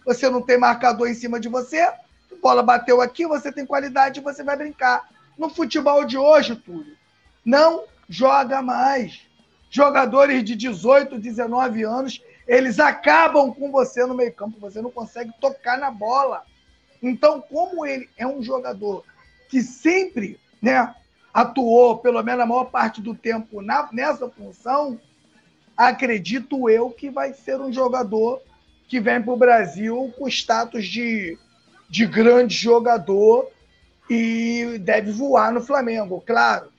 Você 0.04 0.28
não 0.28 0.42
tem 0.42 0.58
marcador 0.58 1.08
em 1.08 1.14
cima 1.14 1.40
de 1.40 1.48
você, 1.48 1.92
bola 2.40 2.62
bateu 2.62 3.00
aqui, 3.00 3.26
você 3.26 3.50
tem 3.50 3.66
qualidade, 3.66 4.20
você 4.20 4.44
vai 4.44 4.56
brincar. 4.56 5.08
No 5.36 5.50
futebol 5.50 6.04
de 6.04 6.16
hoje, 6.16 6.54
Túlio, 6.54 6.96
não 7.44 7.84
joga 8.08 8.62
mais. 8.62 9.20
Jogadores 9.68 10.44
de 10.44 10.54
18, 10.54 11.18
19 11.18 11.82
anos, 11.82 12.22
eles 12.46 12.78
acabam 12.78 13.52
com 13.52 13.72
você 13.72 14.06
no 14.06 14.14
meio-campo, 14.14 14.60
você 14.60 14.80
não 14.80 14.90
consegue 14.90 15.32
tocar 15.40 15.76
na 15.76 15.90
bola. 15.90 16.44
Então, 17.02 17.40
como 17.40 17.84
ele 17.84 18.08
é 18.16 18.26
um 18.26 18.42
jogador 18.42 19.04
que 19.48 19.62
sempre 19.62 20.38
né, 20.62 20.94
atuou, 21.34 21.98
pelo 21.98 22.22
menos 22.22 22.40
a 22.40 22.46
maior 22.46 22.66
parte 22.66 23.00
do 23.00 23.14
tempo, 23.14 23.60
na, 23.60 23.88
nessa 23.92 24.28
função, 24.30 24.98
acredito 25.76 26.70
eu 26.70 26.90
que 26.90 27.10
vai 27.10 27.34
ser 27.34 27.60
um 27.60 27.72
jogador 27.72 28.40
que 28.88 29.00
vem 29.00 29.20
para 29.20 29.32
o 29.32 29.36
Brasil 29.36 30.12
com 30.16 30.28
status 30.28 30.86
de, 30.86 31.36
de 31.88 32.06
grande 32.06 32.54
jogador 32.54 33.50
e 34.08 34.78
deve 34.80 35.10
voar 35.10 35.52
no 35.52 35.60
Flamengo. 35.60 36.22
Claro, 36.24 36.70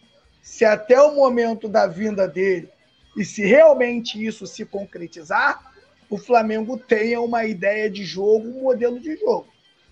se 0.41 0.63
até 0.63 0.99
o 1.01 1.15
momento 1.15 1.67
da 1.67 1.85
vinda 1.85 2.27
dele 2.27 2.69
e 3.15 3.25
se 3.25 3.45
realmente 3.45 4.23
isso 4.23 4.47
se 4.47 4.65
concretizar, 4.65 5.73
o 6.09 6.17
Flamengo 6.17 6.77
tenha 6.77 7.19
uma 7.19 7.45
ideia 7.45 7.89
de 7.89 8.05
jogo, 8.05 8.47
um 8.47 8.61
modelo 8.61 8.99
de 8.99 9.17
jogo. 9.17 9.47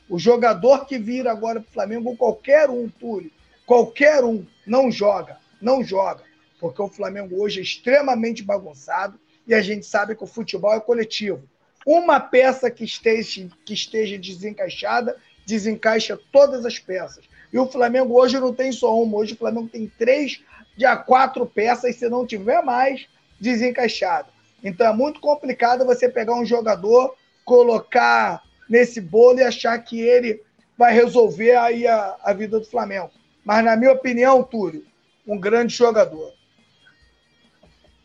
O 0.08 0.18
jogador 0.18 0.86
que 0.86 0.97
vira 0.97 1.32
agora 1.32 1.60
para 1.60 1.70
o 1.70 1.74
Flamengo, 1.74 2.16
qualquer 2.16 2.70
um, 2.70 2.88
Túlio, 2.88 3.32
qualquer 3.66 4.24
um, 4.24 4.45
não 4.66 4.91
joga, 4.91 5.38
não 5.60 5.84
joga, 5.84 6.24
porque 6.66 6.82
o 6.82 6.88
Flamengo 6.88 7.39
hoje 7.39 7.59
é 7.59 7.61
extremamente 7.61 8.41
bagunçado 8.41 9.20
e 9.45 9.53
a 9.53 9.61
gente 9.61 9.86
sabe 9.86 10.16
que 10.16 10.24
o 10.24 10.28
futebol 10.28 10.74
é 10.74 10.80
coletivo. 10.80 11.43
Uma 11.86 12.20
peça 12.20 12.72
que 12.72 12.84
esteja, 12.84 13.47
que 13.63 13.76
esteja 13.76 14.18
desencaixada, 14.18 15.16
desencaixa 15.45 16.20
todas 16.32 16.66
as 16.66 16.80
peças. 16.80 17.26
E 17.53 17.59
o 17.59 17.68
Flamengo 17.68 18.20
hoje 18.20 18.39
não 18.39 18.51
tem 18.51 18.72
só 18.72 18.99
uma, 18.99 19.18
hoje 19.18 19.36
o 19.36 19.38
Flamengo 19.38 19.70
tem 19.70 19.91
três 19.95 20.41
de 20.76 20.88
a 20.88 20.97
quatro 20.97 21.45
peças, 21.45 21.97
se 21.97 22.09
não 22.09 22.26
tiver 22.26 22.63
mais, 22.63 23.05
desencaixado. 23.39 24.30
Então 24.63 24.88
é 24.88 24.93
muito 24.93 25.20
complicado 25.20 25.86
você 25.86 26.09
pegar 26.09 26.34
um 26.34 26.45
jogador 26.47 27.16
colocar 27.43 28.41
nesse 28.68 28.99
bolo 28.99 29.38
e 29.38 29.43
achar 29.43 29.78
que 29.78 30.01
ele 30.01 30.41
vai 30.76 30.95
resolver 30.95 31.55
aí 31.57 31.86
a, 31.86 32.16
a 32.24 32.34
vida 32.34 32.59
do 32.59 32.66
Flamengo. 32.66 33.11
Mas, 33.43 33.63
na 33.63 33.78
minha 33.78 33.91
opinião, 33.91 34.41
Túlio, 34.41 34.84
um 35.28 35.39
grande 35.39 35.76
jogador. 35.76 36.34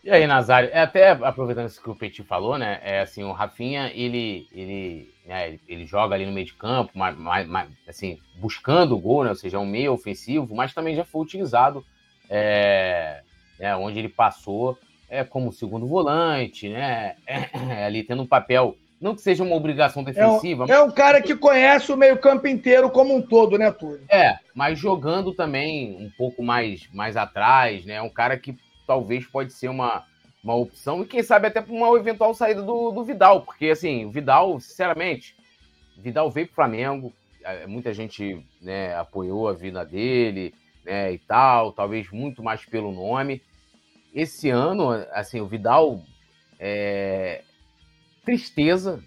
E 0.03 0.11
aí, 0.11 0.26
Nazário, 0.26 0.70
é 0.72 0.80
até 0.80 1.11
aproveitando 1.11 1.68
isso 1.68 1.82
que 1.82 1.90
o 1.90 1.94
Petit 1.94 2.22
falou, 2.22 2.57
né? 2.57 2.80
É 2.82 3.01
assim, 3.01 3.22
o 3.22 3.32
Rafinha, 3.32 3.92
ele, 3.94 4.48
ele, 4.51 5.12
né, 5.26 5.59
ele 5.68 5.84
joga 5.84 6.14
ali 6.14 6.24
no 6.24 6.32
meio 6.32 6.46
de 6.46 6.55
campo, 6.55 6.92
mas, 6.94 7.46
mas, 7.46 7.68
assim, 7.86 8.18
buscando 8.36 8.96
o 8.96 8.98
gol, 8.98 9.24
né? 9.24 9.30
Ou 9.30 9.36
seja, 9.36 9.59
é 9.59 9.61
um 9.61 9.66
meio 9.66 9.92
ofensivo, 9.92 10.55
mas 10.55 10.72
também 10.72 10.96
já 10.96 11.05
foi 11.05 11.22
utilizado 11.22 11.84
é, 12.30 13.20
é, 13.59 13.76
onde 13.76 13.98
ele 13.98 14.09
passou 14.09 14.78
é, 15.09 15.22
como 15.22 15.53
segundo 15.53 15.86
volante, 15.86 16.68
né? 16.68 17.16
É, 17.26 17.84
ali 17.84 18.03
tendo 18.03 18.22
um 18.22 18.26
papel, 18.26 18.76
não 18.98 19.14
que 19.14 19.20
seja 19.20 19.44
uma 19.44 19.55
obrigação 19.55 20.03
defensiva. 20.03 20.64
É 20.64 20.78
um, 20.78 20.82
é 20.82 20.82
um 20.82 20.90
cara 20.90 21.20
que 21.20 21.36
conhece 21.36 21.92
o 21.92 21.96
meio-campo 21.96 22.46
inteiro 22.46 22.88
como 22.88 23.14
um 23.14 23.20
todo, 23.20 23.59
né, 23.59 23.70
Túlio? 23.70 24.05
É, 24.09 24.38
mas 24.55 24.78
jogando 24.78 25.34
também 25.34 25.94
um 25.96 26.11
pouco 26.16 26.42
mais, 26.42 26.88
mais 26.90 27.18
atrás, 27.18 27.84
né? 27.84 27.94
É 27.94 28.03
um 28.03 28.09
cara 28.09 28.38
que 28.38 28.57
talvez 28.91 29.24
pode 29.24 29.53
ser 29.53 29.68
uma, 29.68 30.05
uma 30.43 30.57
opção, 30.57 31.01
e 31.01 31.07
quem 31.07 31.22
sabe 31.22 31.47
até 31.47 31.62
para 31.62 31.72
uma 31.72 31.97
eventual 31.97 32.34
saída 32.34 32.61
do, 32.61 32.91
do 32.91 33.05
Vidal, 33.05 33.43
porque 33.43 33.66
assim, 33.66 34.05
o 34.05 34.11
Vidal, 34.11 34.59
sinceramente, 34.59 35.36
Vidal 35.97 36.28
veio 36.28 36.49
para 36.49 36.53
o 36.53 36.57
Flamengo, 36.57 37.12
é, 37.45 37.68
muita 37.68 37.95
gente 37.95 38.45
né, 38.61 38.93
apoiou 38.97 39.49
a 39.49 39.53
vida 39.53 39.84
dele 39.84 40.53
né, 40.84 41.12
e 41.12 41.18
tal, 41.18 41.70
talvez 41.70 42.11
muito 42.11 42.43
mais 42.43 42.64
pelo 42.64 42.91
nome. 42.91 43.41
Esse 44.12 44.51
ano, 44.51 44.91
assim, 45.12 45.41
o 45.41 45.47
Vidal 45.47 46.03
é, 46.59 47.43
tristeza. 48.24 49.01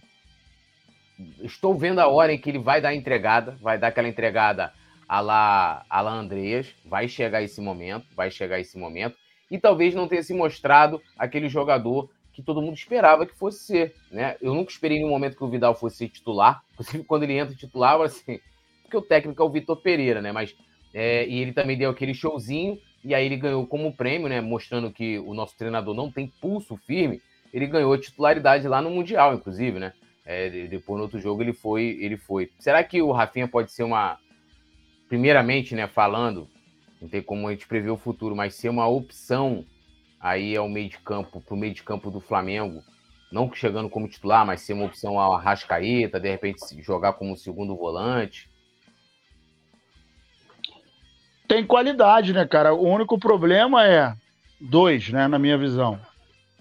Estou 1.42 1.76
vendo 1.76 2.00
a 2.00 2.08
hora 2.08 2.32
em 2.32 2.38
que 2.38 2.50
ele 2.50 2.60
vai 2.60 2.80
dar 2.80 2.90
a 2.90 2.96
entregada, 2.96 3.58
vai 3.62 3.78
dar 3.78 3.88
aquela 3.88 4.08
entregada 4.08 4.72
a 5.10 5.20
lá, 5.20 5.86
a 5.90 6.00
lá 6.00 6.14
Andreas, 6.14 6.74
vai 6.86 7.10
chegar 7.10 7.44
esse 7.44 7.60
momento, 7.60 8.08
vai 8.16 8.32
chegar 8.32 8.62
esse 8.62 8.78
momento 8.78 9.22
e 9.54 9.60
talvez 9.60 9.94
não 9.94 10.08
tenha 10.08 10.24
se 10.24 10.34
mostrado 10.34 11.00
aquele 11.16 11.48
jogador 11.48 12.10
que 12.34 12.42
todo 12.42 12.60
mundo 12.60 12.74
esperava 12.74 13.24
que 13.24 13.36
fosse 13.36 13.64
ser, 13.64 13.96
né? 14.12 14.36
Eu 14.42 14.52
nunca 14.56 14.72
esperei 14.72 14.98
em 14.98 15.08
momento 15.08 15.38
que 15.38 15.44
o 15.44 15.48
Vidal 15.48 15.76
fosse 15.76 16.10
titular, 16.10 16.64
inclusive 16.74 17.04
quando 17.04 17.22
ele 17.22 17.38
entra 17.38 17.54
titular, 17.54 18.02
assim, 18.02 18.40
porque 18.82 18.98
o 18.98 19.02
técnico 19.02 19.44
é 19.44 19.46
o 19.46 19.52
Vitor 19.52 19.80
Pereira, 19.80 20.24
né? 20.24 20.32
Mas 20.32 20.56
é, 20.92 21.28
e 21.28 21.38
ele 21.38 21.54
também 21.54 21.78
deu 21.78 21.92
aquele 21.92 22.16
showzinho 22.16 22.80
e 23.06 23.14
aí 23.14 23.28
ele 23.28 23.38
ganhou 23.38 23.68
como 23.68 23.96
prêmio, 23.96 24.28
né? 24.28 24.42
Mostrando 24.42 24.90
que 24.90 25.20
o 25.20 25.36
nosso 25.36 25.56
treinador 25.56 25.94
não 25.94 26.12
tem 26.12 26.34
pulso 26.42 26.76
firme. 26.76 27.22
Ele 27.54 27.68
ganhou 27.68 27.96
titularidade 27.96 28.68
lá 28.68 28.82
no 28.82 28.90
mundial, 28.90 29.36
inclusive, 29.36 29.78
né? 29.78 29.94
É, 30.26 30.50
depois 30.68 30.98
no 30.98 31.04
outro 31.04 31.20
jogo 31.20 31.44
ele 31.44 31.54
foi, 31.54 32.00
ele 32.02 32.18
foi. 32.18 32.50
Será 32.58 32.84
que 32.84 33.04
o 33.04 33.12
Rafinha 33.12 33.48
pode 33.48 33.72
ser 33.72 33.84
uma, 33.84 34.18
primeiramente, 35.08 35.76
né? 35.76 35.86
Falando 35.86 36.50
não 37.04 37.10
tem 37.10 37.22
como 37.22 37.50
a 37.50 37.52
gente 37.52 37.68
prever 37.68 37.90
o 37.90 37.98
futuro, 37.98 38.34
mas 38.34 38.56
ser 38.56 38.70
uma 38.70 38.88
opção 38.88 39.66
aí 40.22 40.56
ao 40.56 40.70
meio 40.70 40.88
de 40.88 40.98
campo, 41.00 41.42
para 41.42 41.54
o 41.54 41.58
meio 41.58 41.74
de 41.74 41.84
campo 41.84 42.10
do 42.10 42.22
Flamengo, 42.22 42.82
não 43.30 43.54
chegando 43.54 43.90
como 43.90 44.08
titular, 44.08 44.46
mas 44.46 44.62
ser 44.62 44.72
uma 44.72 44.86
opção 44.86 45.20
ao 45.20 45.34
Arrascaeta, 45.34 46.18
de 46.18 46.30
repente 46.30 46.82
jogar 46.82 47.12
como 47.14 47.36
segundo 47.36 47.76
volante. 47.76 48.50
Tem 51.46 51.66
qualidade, 51.66 52.32
né, 52.32 52.48
cara? 52.48 52.74
O 52.74 52.88
único 52.88 53.20
problema 53.20 53.86
é 53.86 54.16
dois, 54.62 55.10
né, 55.10 55.28
na 55.28 55.38
minha 55.38 55.58
visão. 55.58 56.00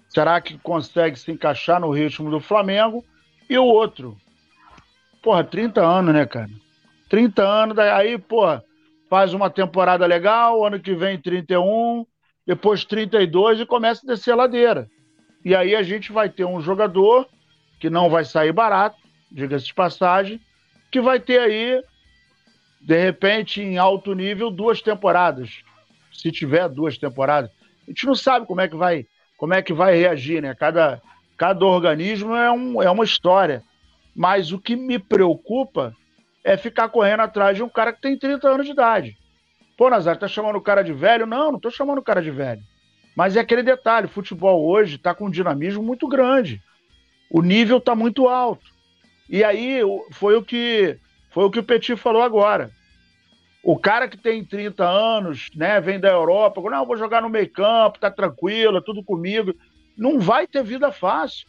Será 0.09 0.41
que 0.41 0.57
consegue 0.57 1.17
se 1.17 1.31
encaixar 1.31 1.79
no 1.79 1.89
ritmo 1.89 2.29
do 2.29 2.41
Flamengo? 2.41 3.01
E 3.49 3.57
o 3.57 3.63
outro, 3.63 4.17
porra, 5.21 5.41
30 5.41 5.79
anos, 5.81 6.13
né, 6.13 6.25
cara? 6.25 6.49
30 7.07 7.41
anos, 7.41 7.79
aí, 7.79 8.17
porra, 8.17 8.61
faz 9.13 9.31
uma 9.31 9.47
temporada 9.47 10.07
legal, 10.07 10.65
ano 10.65 10.79
que 10.79 10.95
vem 10.95 11.19
31, 11.19 12.03
depois 12.47 12.83
32 12.83 13.59
e 13.59 13.65
começa 13.67 14.01
a 14.03 14.07
descer 14.11 14.31
a 14.31 14.35
ladeira. 14.35 14.89
E 15.45 15.55
aí 15.55 15.75
a 15.75 15.83
gente 15.83 16.11
vai 16.11 16.27
ter 16.27 16.45
um 16.45 16.59
jogador 16.59 17.29
que 17.79 17.91
não 17.91 18.09
vai 18.09 18.25
sair 18.25 18.51
barato, 18.51 18.97
diga-se 19.31 19.67
de 19.67 19.73
passagem, 19.75 20.41
que 20.91 20.99
vai 20.99 21.19
ter 21.19 21.39
aí, 21.39 21.83
de 22.81 22.97
repente, 22.97 23.61
em 23.61 23.77
alto 23.77 24.15
nível, 24.15 24.49
duas 24.49 24.81
temporadas. 24.81 25.61
Se 26.11 26.31
tiver 26.31 26.67
duas 26.67 26.97
temporadas. 26.97 27.51
A 27.87 27.91
gente 27.91 28.07
não 28.07 28.15
sabe 28.15 28.47
como 28.47 28.61
é 28.61 28.67
que 28.67 28.75
vai, 28.75 29.05
como 29.37 29.53
é 29.53 29.61
que 29.61 29.73
vai 29.73 29.95
reagir, 29.95 30.41
né? 30.41 30.55
Cada, 30.55 30.99
cada 31.37 31.63
organismo 31.63 32.35
é, 32.35 32.51
um, 32.51 32.81
é 32.81 32.89
uma 32.89 33.03
história. 33.03 33.61
Mas 34.15 34.51
o 34.51 34.57
que 34.57 34.75
me 34.75 34.97
preocupa 34.97 35.95
é 36.43 36.57
ficar 36.57 36.89
correndo 36.89 37.21
atrás 37.21 37.55
de 37.55 37.63
um 37.63 37.69
cara 37.69 37.93
que 37.93 38.01
tem 38.01 38.17
30 38.17 38.47
anos 38.49 38.65
de 38.65 38.73
idade. 38.73 39.17
Pô, 39.77 39.89
Nazário, 39.89 40.19
tá 40.19 40.27
chamando 40.27 40.57
o 40.57 40.61
cara 40.61 40.83
de 40.83 40.93
velho? 40.93 41.25
Não, 41.25 41.51
não 41.51 41.59
tô 41.59 41.71
chamando 41.71 41.99
o 41.99 42.03
cara 42.03 42.21
de 42.21 42.29
velho. 42.29 42.61
Mas 43.15 43.35
é 43.35 43.39
aquele 43.39 43.63
detalhe, 43.63 44.07
futebol 44.07 44.65
hoje 44.65 44.97
tá 44.97 45.13
com 45.13 45.25
um 45.25 45.31
dinamismo 45.31 45.81
muito 45.81 46.07
grande. 46.07 46.61
O 47.29 47.41
nível 47.41 47.79
tá 47.79 47.95
muito 47.95 48.27
alto. 48.27 48.65
E 49.29 49.43
aí 49.43 49.81
foi 50.11 50.35
o 50.35 50.43
que 50.43 50.99
foi 51.31 51.45
o 51.45 51.49
que 51.49 51.59
o 51.59 51.63
Petit 51.63 51.95
falou 51.95 52.21
agora. 52.21 52.69
O 53.63 53.77
cara 53.77 54.07
que 54.07 54.17
tem 54.17 54.43
30 54.43 54.83
anos, 54.83 55.49
né, 55.55 55.79
vem 55.79 55.99
da 55.99 56.09
Europa, 56.09 56.61
não, 56.69 56.85
vou 56.85 56.97
jogar 56.97 57.21
no 57.21 57.29
meio-campo, 57.29 57.97
tá 57.97 58.11
tranquilo, 58.11 58.77
é 58.77 58.81
tudo 58.81 59.03
comigo. 59.03 59.53
Não 59.97 60.19
vai 60.19 60.45
ter 60.45 60.63
vida 60.63 60.91
fácil. 60.91 61.47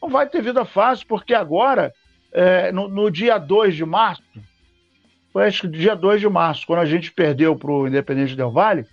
Não 0.00 0.10
vai 0.10 0.28
ter 0.28 0.42
vida 0.42 0.64
fácil, 0.64 1.06
porque 1.06 1.32
agora 1.32 1.92
é, 2.34 2.72
no, 2.72 2.88
no, 2.88 3.10
dia 3.10 3.38
2 3.38 3.76
de 3.76 3.84
março, 3.84 4.22
foi 5.32 5.46
acho 5.46 5.62
que 5.62 5.68
dia 5.68 5.94
2 5.94 6.20
de 6.20 6.28
março, 6.28 6.66
quando 6.66 6.80
a 6.80 6.84
gente 6.84 7.12
perdeu 7.12 7.56
para 7.56 7.70
o 7.70 7.86
Independente 7.86 8.34
Del 8.34 8.50
Vale, 8.50 8.84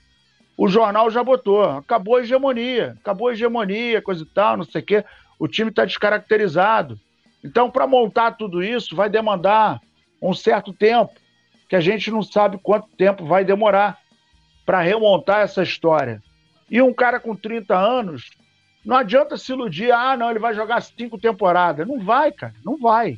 o 0.56 0.68
jornal 0.68 1.10
já 1.10 1.24
botou, 1.24 1.64
acabou 1.64 2.18
a 2.18 2.22
hegemonia, 2.22 2.96
acabou 3.02 3.30
a 3.30 3.34
hegemonia, 3.34 4.02
coisa 4.02 4.22
e 4.22 4.28
tal, 4.28 4.58
não 4.58 4.64
sei 4.64 4.82
o 4.82 4.86
quê, 4.86 5.06
o 5.40 5.48
time 5.48 5.72
está 5.72 5.84
descaracterizado. 5.86 7.00
Então, 7.44 7.72
para 7.72 7.88
montar 7.88 8.34
tudo 8.34 8.64
isso, 8.64 8.96
vai 8.96 9.10
demandar 9.10 9.82
um 10.22 10.36
certo 10.36 10.72
tempo, 10.72 11.12
que 11.68 11.76
a 11.76 11.80
gente 11.80 12.12
não 12.12 12.22
sabe 12.22 12.60
quanto 12.62 12.88
tempo 12.96 13.26
vai 13.26 13.44
demorar 13.44 13.98
para 14.66 14.82
remontar 14.82 15.42
essa 15.42 15.64
história. 15.64 16.22
E 16.70 16.80
um 16.80 16.94
cara 16.94 17.20
com 17.20 17.36
30 17.36 17.76
anos, 17.76 18.30
não 18.86 18.96
adianta 18.96 19.38
se 19.38 19.52
iludir, 19.52 19.92
ah, 19.92 20.16
não, 20.16 20.30
ele 20.30 20.40
vai 20.40 20.54
jogar 20.54 20.82
cinco 20.82 21.18
temporadas. 21.18 21.88
Não 21.88 22.00
vai, 22.00 22.32
cara, 22.32 22.54
não 22.64 22.78
vai. 22.78 23.18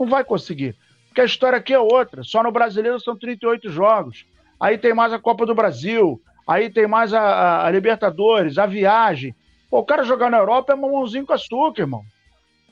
Não 0.00 0.06
vai 0.06 0.24
conseguir. 0.24 0.74
Porque 1.08 1.20
a 1.20 1.26
história 1.26 1.58
aqui 1.58 1.74
é 1.74 1.78
outra. 1.78 2.24
Só 2.24 2.42
no 2.42 2.50
brasileiro 2.50 2.98
são 2.98 3.14
38 3.14 3.70
jogos. 3.70 4.24
Aí 4.58 4.78
tem 4.78 4.94
mais 4.94 5.12
a 5.12 5.18
Copa 5.18 5.44
do 5.44 5.54
Brasil. 5.54 6.18
Aí 6.48 6.70
tem 6.70 6.86
mais 6.86 7.12
a, 7.12 7.66
a, 7.66 7.70
Libertadores, 7.70 8.56
a 8.56 8.64
viagem. 8.64 9.34
Pô, 9.68 9.80
o 9.80 9.84
cara 9.84 10.02
jogar 10.02 10.30
na 10.30 10.38
Europa 10.38 10.72
é 10.72 10.76
mamãozinho 10.76 11.26
com 11.26 11.34
açúcar, 11.34 11.82
irmão. 11.82 12.02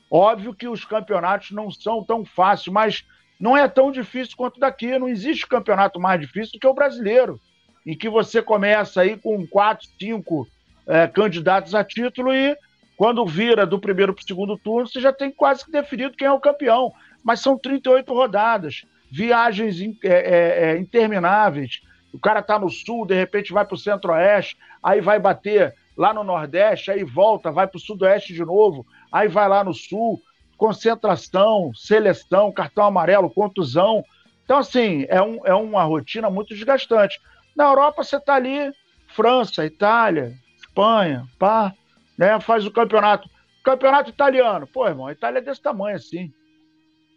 Óbvio 0.09 0.55
que 0.55 0.67
os 0.67 0.83
campeonatos 0.83 1.51
não 1.51 1.69
são 1.69 2.03
tão 2.03 2.25
fáceis, 2.25 2.73
mas 2.73 3.05
não 3.39 3.55
é 3.55 3.67
tão 3.67 3.91
difícil 3.91 4.35
quanto 4.35 4.59
daqui. 4.59 4.97
Não 4.97 5.07
existe 5.07 5.47
campeonato 5.47 5.99
mais 5.99 6.19
difícil 6.19 6.53
do 6.53 6.59
que 6.59 6.67
o 6.67 6.73
brasileiro, 6.73 7.39
em 7.85 7.95
que 7.95 8.09
você 8.09 8.41
começa 8.41 9.01
aí 9.01 9.15
com 9.15 9.45
quatro, 9.45 9.87
cinco 9.99 10.47
é, 10.87 11.07
candidatos 11.07 11.75
a 11.75 11.83
título 11.83 12.33
e 12.33 12.57
quando 12.97 13.25
vira 13.25 13.65
do 13.65 13.79
primeiro 13.79 14.13
para 14.13 14.21
o 14.21 14.27
segundo 14.27 14.57
turno, 14.57 14.87
você 14.87 14.99
já 14.99 15.13
tem 15.13 15.31
quase 15.31 15.63
que 15.63 15.71
definido 15.71 16.17
quem 16.17 16.27
é 16.27 16.31
o 16.31 16.39
campeão 16.39 16.91
mas 17.23 17.41
são 17.41 17.57
38 17.57 18.13
rodadas, 18.13 18.85
viagens 19.11 19.79
é, 20.03 20.07
é, 20.07 20.71
é, 20.71 20.77
intermináveis. 20.77 21.81
O 22.13 22.19
cara 22.19 22.39
está 22.39 22.57
no 22.57 22.69
sul, 22.69 23.05
de 23.05 23.15
repente 23.15 23.53
vai 23.53 23.65
para 23.65 23.75
o 23.75 23.77
centro-oeste, 23.77 24.57
aí 24.81 25.01
vai 25.01 25.19
bater 25.19 25.75
lá 25.95 26.13
no 26.13 26.23
nordeste, 26.23 26.91
aí 26.91 27.03
volta, 27.03 27.51
vai 27.51 27.67
para 27.67 27.77
o 27.77 27.81
sudoeste 27.81 28.33
de 28.33 28.43
novo, 28.43 28.85
aí 29.11 29.27
vai 29.27 29.47
lá 29.47 29.63
no 29.63 29.73
sul, 29.73 30.19
concentração, 30.57 31.71
seleção, 31.75 32.51
cartão 32.51 32.85
amarelo, 32.85 33.29
contusão. 33.29 34.03
Então, 34.43 34.57
assim, 34.57 35.05
é, 35.09 35.21
um, 35.21 35.45
é 35.45 35.53
uma 35.53 35.83
rotina 35.83 36.29
muito 36.29 36.55
desgastante. 36.55 37.19
Na 37.55 37.65
Europa, 37.65 38.03
você 38.03 38.15
está 38.15 38.35
ali, 38.35 38.71
França, 39.07 39.65
Itália, 39.65 40.33
Espanha, 40.57 41.25
pá, 41.37 41.73
né, 42.17 42.39
faz 42.39 42.65
o 42.65 42.71
campeonato. 42.71 43.29
Campeonato 43.63 44.09
italiano. 44.09 44.65
Pô, 44.65 44.87
irmão, 44.87 45.07
a 45.07 45.11
Itália 45.11 45.39
é 45.39 45.41
desse 45.41 45.61
tamanho 45.61 45.97
assim 45.97 46.31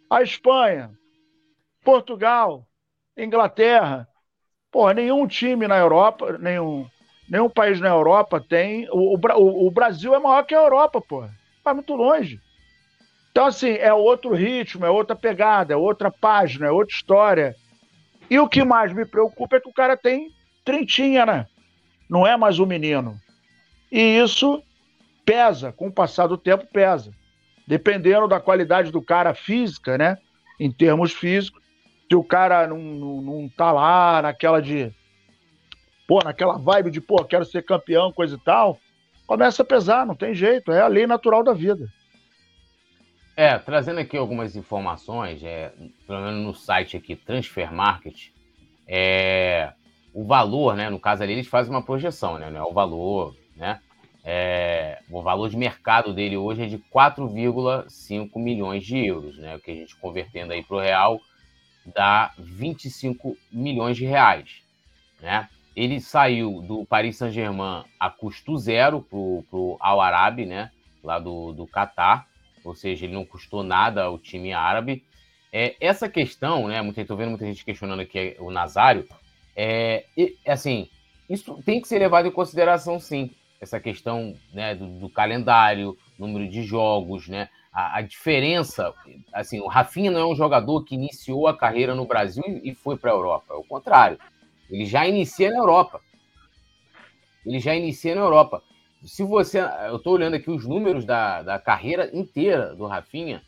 a 0.09 0.21
Espanha, 0.21 0.91
Portugal, 1.83 2.65
Inglaterra. 3.17 4.07
Pô, 4.71 4.91
nenhum 4.91 5.27
time 5.27 5.67
na 5.67 5.77
Europa, 5.77 6.37
nenhum, 6.37 6.87
nenhum 7.29 7.49
país 7.49 7.79
na 7.79 7.89
Europa 7.89 8.39
tem. 8.41 8.87
O, 8.91 9.15
o, 9.17 9.67
o 9.67 9.71
Brasil 9.71 10.15
é 10.15 10.19
maior 10.19 10.43
que 10.43 10.55
a 10.55 10.61
Europa, 10.61 11.01
pô. 11.01 11.25
Vai 11.63 11.73
muito 11.73 11.95
longe. 11.95 12.39
Então, 13.31 13.45
assim, 13.47 13.71
é 13.71 13.93
outro 13.93 14.33
ritmo, 14.33 14.85
é 14.85 14.89
outra 14.89 15.15
pegada, 15.15 15.73
é 15.73 15.77
outra 15.77 16.11
página, 16.11 16.67
é 16.67 16.71
outra 16.71 16.93
história. 16.93 17.55
E 18.29 18.39
o 18.39 18.47
que 18.47 18.63
mais 18.63 18.93
me 18.93 19.05
preocupa 19.05 19.57
é 19.57 19.59
que 19.59 19.69
o 19.69 19.73
cara 19.73 19.97
tem 19.97 20.31
trintinha, 20.63 21.25
né? 21.25 21.47
Não 22.09 22.27
é 22.27 22.37
mais 22.37 22.59
um 22.59 22.65
menino. 22.65 23.19
E 23.91 24.19
isso 24.19 24.61
pesa, 25.25 25.71
com 25.71 25.87
o 25.87 25.91
passar 25.91 26.27
do 26.27 26.37
tempo, 26.37 26.67
pesa. 26.71 27.11
Dependendo 27.67 28.27
da 28.27 28.39
qualidade 28.39 28.91
do 28.91 29.01
cara 29.01 29.33
física, 29.33 29.97
né? 29.97 30.17
Em 30.59 30.71
termos 30.71 31.13
físicos, 31.13 31.61
se 32.07 32.15
o 32.15 32.23
cara 32.23 32.67
não, 32.67 32.77
não, 32.77 33.21
não 33.21 33.49
tá 33.49 33.71
lá 33.71 34.21
naquela 34.21 34.61
de. 34.61 34.91
Pô, 36.07 36.19
naquela 36.23 36.57
vibe 36.57 36.91
de, 36.91 37.01
pô, 37.01 37.23
quero 37.23 37.45
ser 37.45 37.63
campeão, 37.63 38.11
coisa 38.11 38.35
e 38.35 38.39
tal, 38.39 38.77
começa 39.25 39.63
a 39.63 39.65
pesar, 39.65 40.05
não 40.05 40.15
tem 40.15 40.35
jeito, 40.35 40.71
é 40.71 40.81
a 40.81 40.87
lei 40.87 41.07
natural 41.07 41.43
da 41.43 41.53
vida. 41.53 41.87
É, 43.35 43.57
trazendo 43.57 43.99
aqui 43.99 44.15
algumas 44.15 44.55
informações, 44.55 45.41
é, 45.43 45.73
pelo 46.05 46.21
menos 46.21 46.45
no 46.45 46.53
site 46.53 46.95
aqui, 46.95 47.15
Transfer 47.15 47.73
Market, 47.73 48.29
é, 48.87 49.73
o 50.13 50.23
valor, 50.23 50.75
né, 50.75 50.89
no 50.89 50.99
caso 50.99 51.23
ali, 51.23 51.33
eles 51.33 51.47
fazem 51.47 51.73
uma 51.73 51.83
projeção, 51.83 52.37
né, 52.37 52.61
o 52.61 52.73
valor, 52.73 53.35
né, 53.55 53.79
é, 54.25 54.99
o 55.09 55.21
valor 55.21 55.49
de 55.49 55.57
mercado 55.57 56.13
dele 56.13 56.37
hoje 56.37 56.63
é 56.63 56.65
de 56.65 56.77
4,5 56.77 58.29
milhões 58.37 58.85
de 58.85 59.05
euros, 59.05 59.37
né? 59.37 59.55
O 59.55 59.59
que 59.59 59.71
a 59.71 59.75
gente 59.75 59.95
convertendo 59.97 60.53
aí 60.53 60.63
para 60.63 60.77
o 60.77 60.79
real 60.79 61.19
dá 61.85 62.31
25 62.37 63.35
milhões 63.51 63.97
de 63.97 64.05
reais, 64.05 64.63
né? 65.21 65.49
Ele 65.75 65.99
saiu 65.99 66.61
do 66.61 66.85
Paris 66.85 67.17
Saint-Germain 67.17 67.83
a 67.99 68.09
custo 68.09 68.57
zero 68.57 69.01
para 69.01 69.17
o 69.17 69.77
Al 69.81 69.99
Arabi, 69.99 70.45
né? 70.45 70.71
Lá 71.03 71.19
do, 71.19 71.51
do 71.51 71.67
Catar, 71.67 72.25
ou 72.63 72.73
seja, 72.73 73.05
ele 73.05 73.13
não 73.13 73.25
custou 73.25 73.61
nada 73.61 74.03
ao 74.03 74.17
time 74.17 74.53
árabe. 74.53 75.03
É, 75.51 75.75
essa 75.81 76.07
questão, 76.07 76.69
né? 76.69 76.81
Estou 76.95 77.17
vendo 77.17 77.31
muita 77.31 77.45
gente 77.45 77.65
questionando 77.65 77.99
aqui 77.99 78.37
o 78.39 78.49
Nazário. 78.49 79.05
É, 79.53 80.05
assim, 80.47 80.87
isso 81.29 81.61
tem 81.65 81.81
que 81.81 81.89
ser 81.89 81.99
levado 81.99 82.25
em 82.25 82.31
consideração, 82.31 83.01
sim 83.01 83.29
essa 83.63 83.79
questão 83.79 84.35
né, 84.53 84.75
do, 84.75 84.87
do 84.99 85.09
calendário, 85.09 85.97
número 86.17 86.47
de 86.47 86.63
jogos, 86.63 87.27
né? 87.27 87.49
A, 87.71 87.97
a, 87.97 88.01
diferença, 88.01 88.93
assim, 89.33 89.59
o 89.59 89.67
Rafinha 89.67 90.11
não 90.11 90.19
é 90.19 90.25
um 90.27 90.35
jogador 90.35 90.83
que 90.83 90.93
iniciou 90.93 91.47
a 91.47 91.57
carreira 91.57 91.95
no 91.95 92.05
Brasil 92.05 92.43
e, 92.45 92.69
e 92.69 92.75
foi 92.75 92.95
para 92.95 93.11
a 93.11 93.15
Europa. 93.15 93.53
É 93.53 93.57
o 93.57 93.63
contrário. 93.63 94.19
Ele 94.69 94.85
já 94.85 95.07
inicia 95.07 95.49
na 95.49 95.57
Europa. 95.57 95.99
Ele 97.45 97.59
já 97.59 97.73
inicia 97.73 98.13
na 98.13 98.21
Europa. 98.21 98.61
Se 99.03 99.23
você. 99.23 99.59
Eu 99.87 99.97
estou 99.97 100.13
olhando 100.13 100.35
aqui 100.35 100.51
os 100.51 100.65
números 100.65 101.03
da, 101.03 101.41
da 101.41 101.59
carreira 101.59 102.09
inteira 102.13 102.75
do 102.75 102.85
Rafinha. 102.85 103.41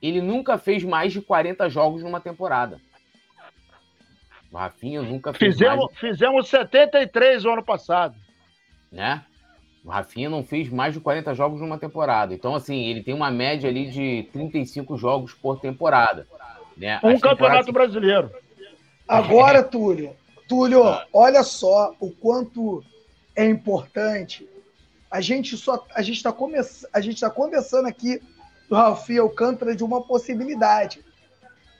Ele 0.00 0.22
nunca 0.22 0.56
fez 0.56 0.82
mais 0.82 1.12
de 1.12 1.20
40 1.20 1.68
jogos 1.68 2.02
numa 2.02 2.20
temporada. 2.20 2.80
O 4.50 4.56
Rafinha 4.56 5.02
nunca 5.02 5.32
fez 5.32 5.54
fizemos, 5.54 5.86
mais... 5.86 5.98
Fizemos 5.98 6.48
73 6.48 7.44
o 7.44 7.50
ano 7.50 7.62
passado. 7.62 8.16
Né? 8.90 9.24
O 9.84 9.88
Rafinha 9.88 10.28
não 10.28 10.44
fez 10.44 10.68
mais 10.68 10.92
de 10.92 11.00
40 11.00 11.34
jogos 11.34 11.60
numa 11.60 11.78
temporada. 11.78 12.34
Então, 12.34 12.54
assim, 12.54 12.84
ele 12.84 13.02
tem 13.02 13.14
uma 13.14 13.30
média 13.30 13.68
ali 13.68 13.90
de 13.90 14.28
35 14.32 14.96
jogos 14.96 15.32
por 15.32 15.58
temporada. 15.58 16.26
Né? 16.76 17.00
Um 17.02 17.18
campeonato 17.18 17.72
brasileiro. 17.72 18.30
Agora, 19.08 19.62
Túlio, 19.64 20.14
Túlio, 20.46 20.82
olha 21.12 21.42
só 21.42 21.94
o 21.98 22.10
quanto 22.10 22.84
é 23.34 23.46
importante. 23.46 24.48
A 25.10 25.20
gente 25.20 25.56
só 25.56 25.84
a 25.94 26.02
gente 26.02 26.18
está 26.18 26.32
começando, 26.32 26.90
a 26.92 27.00
gente 27.00 27.14
está 27.14 27.30
conversando 27.30 27.88
aqui 27.88 28.22
do 28.68 28.76
Rafinha 28.76 29.22
Alcântara 29.22 29.74
de 29.74 29.82
uma 29.82 30.02
possibilidade. 30.02 31.04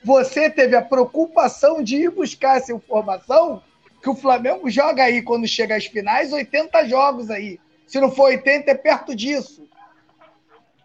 Você 0.02 0.50
teve 0.50 0.74
a 0.74 0.82
preocupação 0.82 1.82
de 1.82 1.96
ir 1.96 2.10
buscar 2.10 2.56
essa 2.56 2.72
informação 2.72 3.62
que 4.02 4.08
o 4.08 4.16
Flamengo 4.16 4.68
joga 4.70 5.04
aí 5.04 5.22
quando 5.22 5.46
chega 5.46 5.76
às 5.76 5.84
finais 5.84 6.32
80 6.32 6.88
jogos 6.88 7.30
aí. 7.30 7.60
Se 7.90 8.00
não 8.00 8.12
for 8.12 8.26
80, 8.26 8.70
é 8.70 8.74
perto 8.76 9.16
disso. 9.16 9.68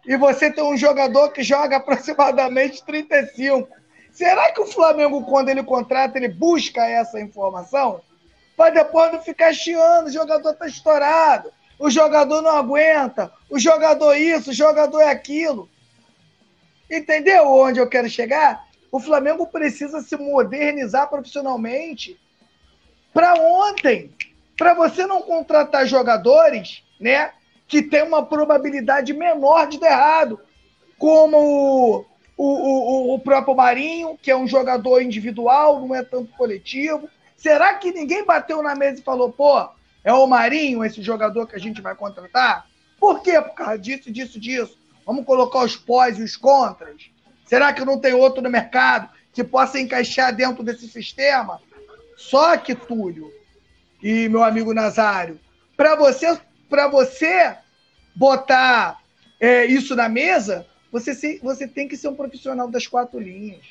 E 0.04 0.16
você 0.16 0.50
tem 0.50 0.64
um 0.64 0.76
jogador 0.76 1.30
que 1.30 1.40
joga 1.40 1.76
aproximadamente 1.78 2.84
35. 2.84 3.68
Será 4.10 4.50
que 4.50 4.60
o 4.60 4.66
Flamengo, 4.66 5.24
quando 5.24 5.48
ele 5.48 5.62
contrata, 5.62 6.18
ele 6.18 6.26
busca 6.26 6.84
essa 6.84 7.20
informação? 7.20 8.00
Para 8.56 8.70
depois 8.70 9.12
não 9.12 9.22
ficar 9.22 9.54
chiando, 9.54 10.08
o 10.08 10.12
jogador 10.12 10.50
está 10.50 10.66
estourado, 10.66 11.52
o 11.78 11.88
jogador 11.88 12.42
não 12.42 12.50
aguenta, 12.50 13.30
o 13.48 13.56
jogador 13.56 14.14
isso, 14.14 14.50
o 14.50 14.54
jogador 14.54 15.00
é 15.00 15.10
aquilo. 15.10 15.68
Entendeu 16.90 17.46
onde 17.46 17.78
eu 17.78 17.88
quero 17.88 18.10
chegar? 18.10 18.66
O 18.90 18.98
Flamengo 18.98 19.46
precisa 19.46 20.00
se 20.00 20.16
modernizar 20.16 21.08
profissionalmente 21.08 22.18
para 23.14 23.34
ontem. 23.34 24.12
Para 24.56 24.74
você 24.74 25.06
não 25.06 25.22
contratar 25.22 25.86
jogadores 25.86 26.82
né? 27.00 27.30
Que 27.66 27.82
tem 27.82 28.02
uma 28.02 28.24
probabilidade 28.24 29.12
menor 29.12 29.66
de 29.66 29.78
dar 29.78 29.90
errado, 29.90 30.40
como 30.98 32.06
o, 32.36 32.44
o, 32.44 33.14
o 33.14 33.18
próprio 33.18 33.54
Marinho, 33.54 34.18
que 34.20 34.30
é 34.30 34.36
um 34.36 34.46
jogador 34.46 35.00
individual, 35.00 35.80
não 35.80 35.94
é 35.94 36.02
tanto 36.02 36.32
coletivo. 36.36 37.08
Será 37.36 37.74
que 37.74 37.92
ninguém 37.92 38.24
bateu 38.24 38.62
na 38.62 38.74
mesa 38.74 39.00
e 39.00 39.04
falou, 39.04 39.32
pô, 39.32 39.68
é 40.04 40.12
o 40.12 40.26
Marinho 40.26 40.84
esse 40.84 41.02
jogador 41.02 41.46
que 41.46 41.56
a 41.56 41.60
gente 41.60 41.80
vai 41.80 41.94
contratar? 41.94 42.66
Por 42.98 43.20
quê? 43.22 43.40
Por 43.40 43.54
causa 43.54 43.78
disso, 43.78 44.10
disso, 44.10 44.40
disso. 44.40 44.78
Vamos 45.04 45.24
colocar 45.24 45.64
os 45.64 45.76
pós 45.76 46.18
e 46.18 46.22
os 46.22 46.36
contras. 46.36 47.10
Será 47.44 47.72
que 47.72 47.84
não 47.84 47.98
tem 47.98 48.12
outro 48.12 48.42
no 48.42 48.50
mercado 48.50 49.08
que 49.32 49.44
possa 49.44 49.78
encaixar 49.78 50.34
dentro 50.34 50.64
desse 50.64 50.88
sistema? 50.88 51.60
Só 52.16 52.56
que, 52.56 52.74
Túlio 52.74 53.30
e 54.02 54.28
meu 54.28 54.42
amigo 54.42 54.74
Nazário, 54.74 55.38
para 55.76 55.94
você 55.94 56.38
para 56.68 56.88
você 56.88 57.56
botar 58.14 59.00
é, 59.38 59.66
isso 59.66 59.94
na 59.94 60.08
mesa, 60.08 60.66
você, 60.90 61.14
se, 61.14 61.38
você 61.42 61.66
tem 61.68 61.86
que 61.86 61.96
ser 61.96 62.08
um 62.08 62.14
profissional 62.14 62.68
das 62.68 62.86
quatro 62.86 63.18
linhas. 63.20 63.64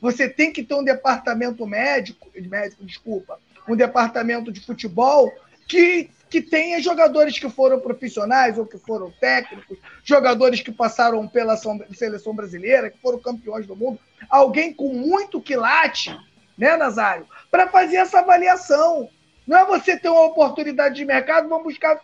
Você 0.00 0.28
tem 0.28 0.52
que 0.52 0.62
ter 0.62 0.74
um 0.74 0.84
departamento 0.84 1.66
médico, 1.66 2.30
médico, 2.34 2.84
desculpa, 2.84 3.38
um 3.68 3.76
departamento 3.76 4.52
de 4.52 4.60
futebol 4.60 5.32
que, 5.66 6.10
que 6.28 6.42
tenha 6.42 6.80
jogadores 6.80 7.38
que 7.38 7.48
foram 7.48 7.80
profissionais 7.80 8.58
ou 8.58 8.66
que 8.66 8.78
foram 8.78 9.10
técnicos, 9.10 9.78
jogadores 10.02 10.60
que 10.60 10.72
passaram 10.72 11.26
pela 11.26 11.56
seleção 11.94 12.34
brasileira, 12.34 12.90
que 12.90 12.98
foram 12.98 13.18
campeões 13.18 13.66
do 13.66 13.76
mundo, 13.76 13.98
alguém 14.28 14.72
com 14.72 14.92
muito 14.92 15.40
quilate, 15.40 16.16
né, 16.56 16.76
Nazário, 16.76 17.26
para 17.50 17.68
fazer 17.68 17.96
essa 17.96 18.20
avaliação. 18.20 19.08
Não 19.46 19.58
é 19.58 19.64
você 19.64 19.96
ter 19.98 20.08
uma 20.08 20.24
oportunidade 20.24 20.94
de 20.94 21.04
mercado, 21.04 21.48
vamos 21.48 21.64
buscar 21.64 22.00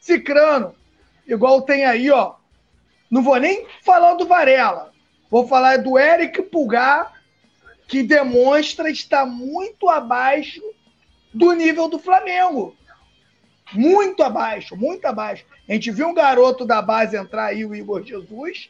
Cicrano. 0.00 0.74
Igual 1.26 1.62
tem 1.62 1.84
aí, 1.84 2.10
ó. 2.10 2.34
Não 3.10 3.22
vou 3.22 3.36
nem 3.36 3.66
falar 3.82 4.14
do 4.14 4.26
Varela. 4.26 4.92
Vou 5.30 5.46
falar 5.46 5.76
do 5.78 5.96
Eric 5.98 6.42
Pulgar, 6.44 7.12
que 7.86 8.02
demonstra 8.02 8.90
estar 8.90 9.26
muito 9.26 9.88
abaixo 9.88 10.60
do 11.32 11.52
nível 11.52 11.88
do 11.88 11.98
Flamengo. 11.98 12.76
Muito 13.72 14.22
abaixo, 14.22 14.76
muito 14.76 15.04
abaixo. 15.04 15.44
A 15.68 15.72
gente 15.72 15.92
viu 15.92 16.08
um 16.08 16.14
garoto 16.14 16.64
da 16.64 16.82
base 16.82 17.16
entrar 17.16 17.46
aí, 17.46 17.64
o 17.64 17.74
Igor 17.74 18.02
Jesus, 18.02 18.68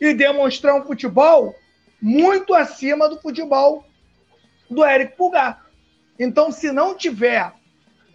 e 0.00 0.12
demonstrar 0.12 0.74
um 0.74 0.84
futebol 0.84 1.54
muito 2.00 2.52
acima 2.52 3.08
do 3.08 3.20
futebol 3.20 3.86
do 4.68 4.84
Eric 4.84 5.16
Pulgar. 5.16 5.64
Então, 6.18 6.50
se 6.50 6.72
não 6.72 6.96
tiver 6.96 7.52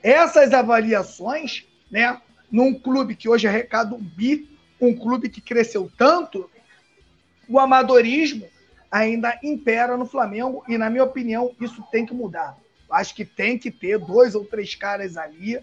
essas 0.04 0.54
avaliações, 0.54 1.66
né, 1.90 2.22
num 2.52 2.74
clube 2.74 3.16
que 3.16 3.30
hoje 3.30 3.48
arrecada 3.48 3.96
um 3.96 4.00
bi, 4.00 4.50
um 4.80 4.96
clube 4.96 5.30
que 5.30 5.42
cresceu 5.42 5.92
tanto, 5.98 6.50
o 7.48 7.60
amadorismo 7.60 8.48
ainda 8.92 9.38
impera 9.44 9.98
no 9.98 10.06
Flamengo 10.06 10.64
e, 10.68 10.78
na 10.78 10.90
minha 10.90 11.04
opinião, 11.04 11.54
isso 11.60 11.84
tem 11.92 12.06
que 12.06 12.14
mudar. 12.14 12.58
Acho 12.90 13.14
que 13.14 13.26
tem 13.26 13.58
que 13.58 13.70
ter 13.70 13.98
dois 14.00 14.34
ou 14.34 14.46
três 14.46 14.76
caras 14.76 15.18
ali 15.18 15.60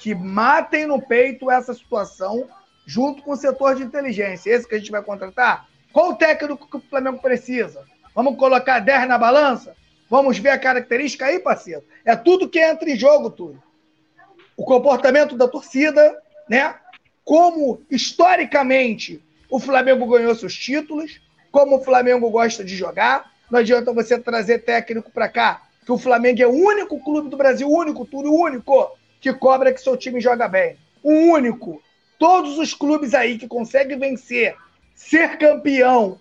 que 0.00 0.14
matem 0.14 0.86
no 0.86 1.02
peito 1.02 1.50
essa 1.50 1.74
situação 1.74 2.48
junto 2.86 3.22
com 3.22 3.32
o 3.32 3.36
setor 3.36 3.74
de 3.74 3.82
inteligência. 3.82 4.50
Esse 4.50 4.66
que 4.66 4.74
a 4.74 4.78
gente 4.78 4.90
vai 4.90 5.02
contratar? 5.02 5.68
Qual 5.92 6.10
o 6.10 6.16
técnico 6.16 6.68
que 6.70 6.76
o 6.76 6.80
Flamengo 6.88 7.18
precisa? 7.18 7.84
Vamos 8.14 8.36
colocar 8.36 8.78
10 8.78 9.08
na 9.08 9.18
balança? 9.18 9.76
Vamos 10.08 10.38
ver 10.38 10.50
a 10.50 10.58
característica 10.58 11.26
aí, 11.26 11.38
parceiro. 11.38 11.84
É 12.04 12.16
tudo 12.16 12.48
que 12.48 12.58
entra 12.58 12.88
em 12.88 12.96
jogo, 12.96 13.30
tudo. 13.30 13.62
O 14.56 14.64
comportamento 14.64 15.36
da 15.36 15.46
torcida, 15.46 16.16
né? 16.48 16.74
Como 17.24 17.82
historicamente 17.90 19.22
o 19.50 19.58
Flamengo 19.58 20.06
ganhou 20.06 20.34
seus 20.34 20.54
títulos, 20.54 21.20
como 21.50 21.76
o 21.76 21.84
Flamengo 21.84 22.30
gosta 22.30 22.64
de 22.64 22.76
jogar. 22.76 23.30
Não 23.50 23.60
adianta 23.60 23.92
você 23.92 24.18
trazer 24.18 24.60
técnico 24.60 25.10
para 25.10 25.28
cá, 25.28 25.62
que 25.84 25.92
o 25.92 25.98
Flamengo 25.98 26.42
é 26.42 26.46
o 26.46 26.52
único 26.52 27.02
clube 27.02 27.30
do 27.30 27.36
Brasil, 27.36 27.68
único, 27.68 28.04
tudo 28.04 28.32
único, 28.32 28.96
que 29.20 29.32
cobra 29.32 29.72
que 29.72 29.80
seu 29.80 29.96
time 29.96 30.20
joga 30.20 30.46
bem. 30.48 30.76
O 31.02 31.12
único. 31.12 31.82
Todos 32.18 32.58
os 32.58 32.74
clubes 32.74 33.14
aí 33.14 33.38
que 33.38 33.46
conseguem 33.46 33.98
vencer, 33.98 34.56
ser 34.94 35.38
campeão, 35.38 36.18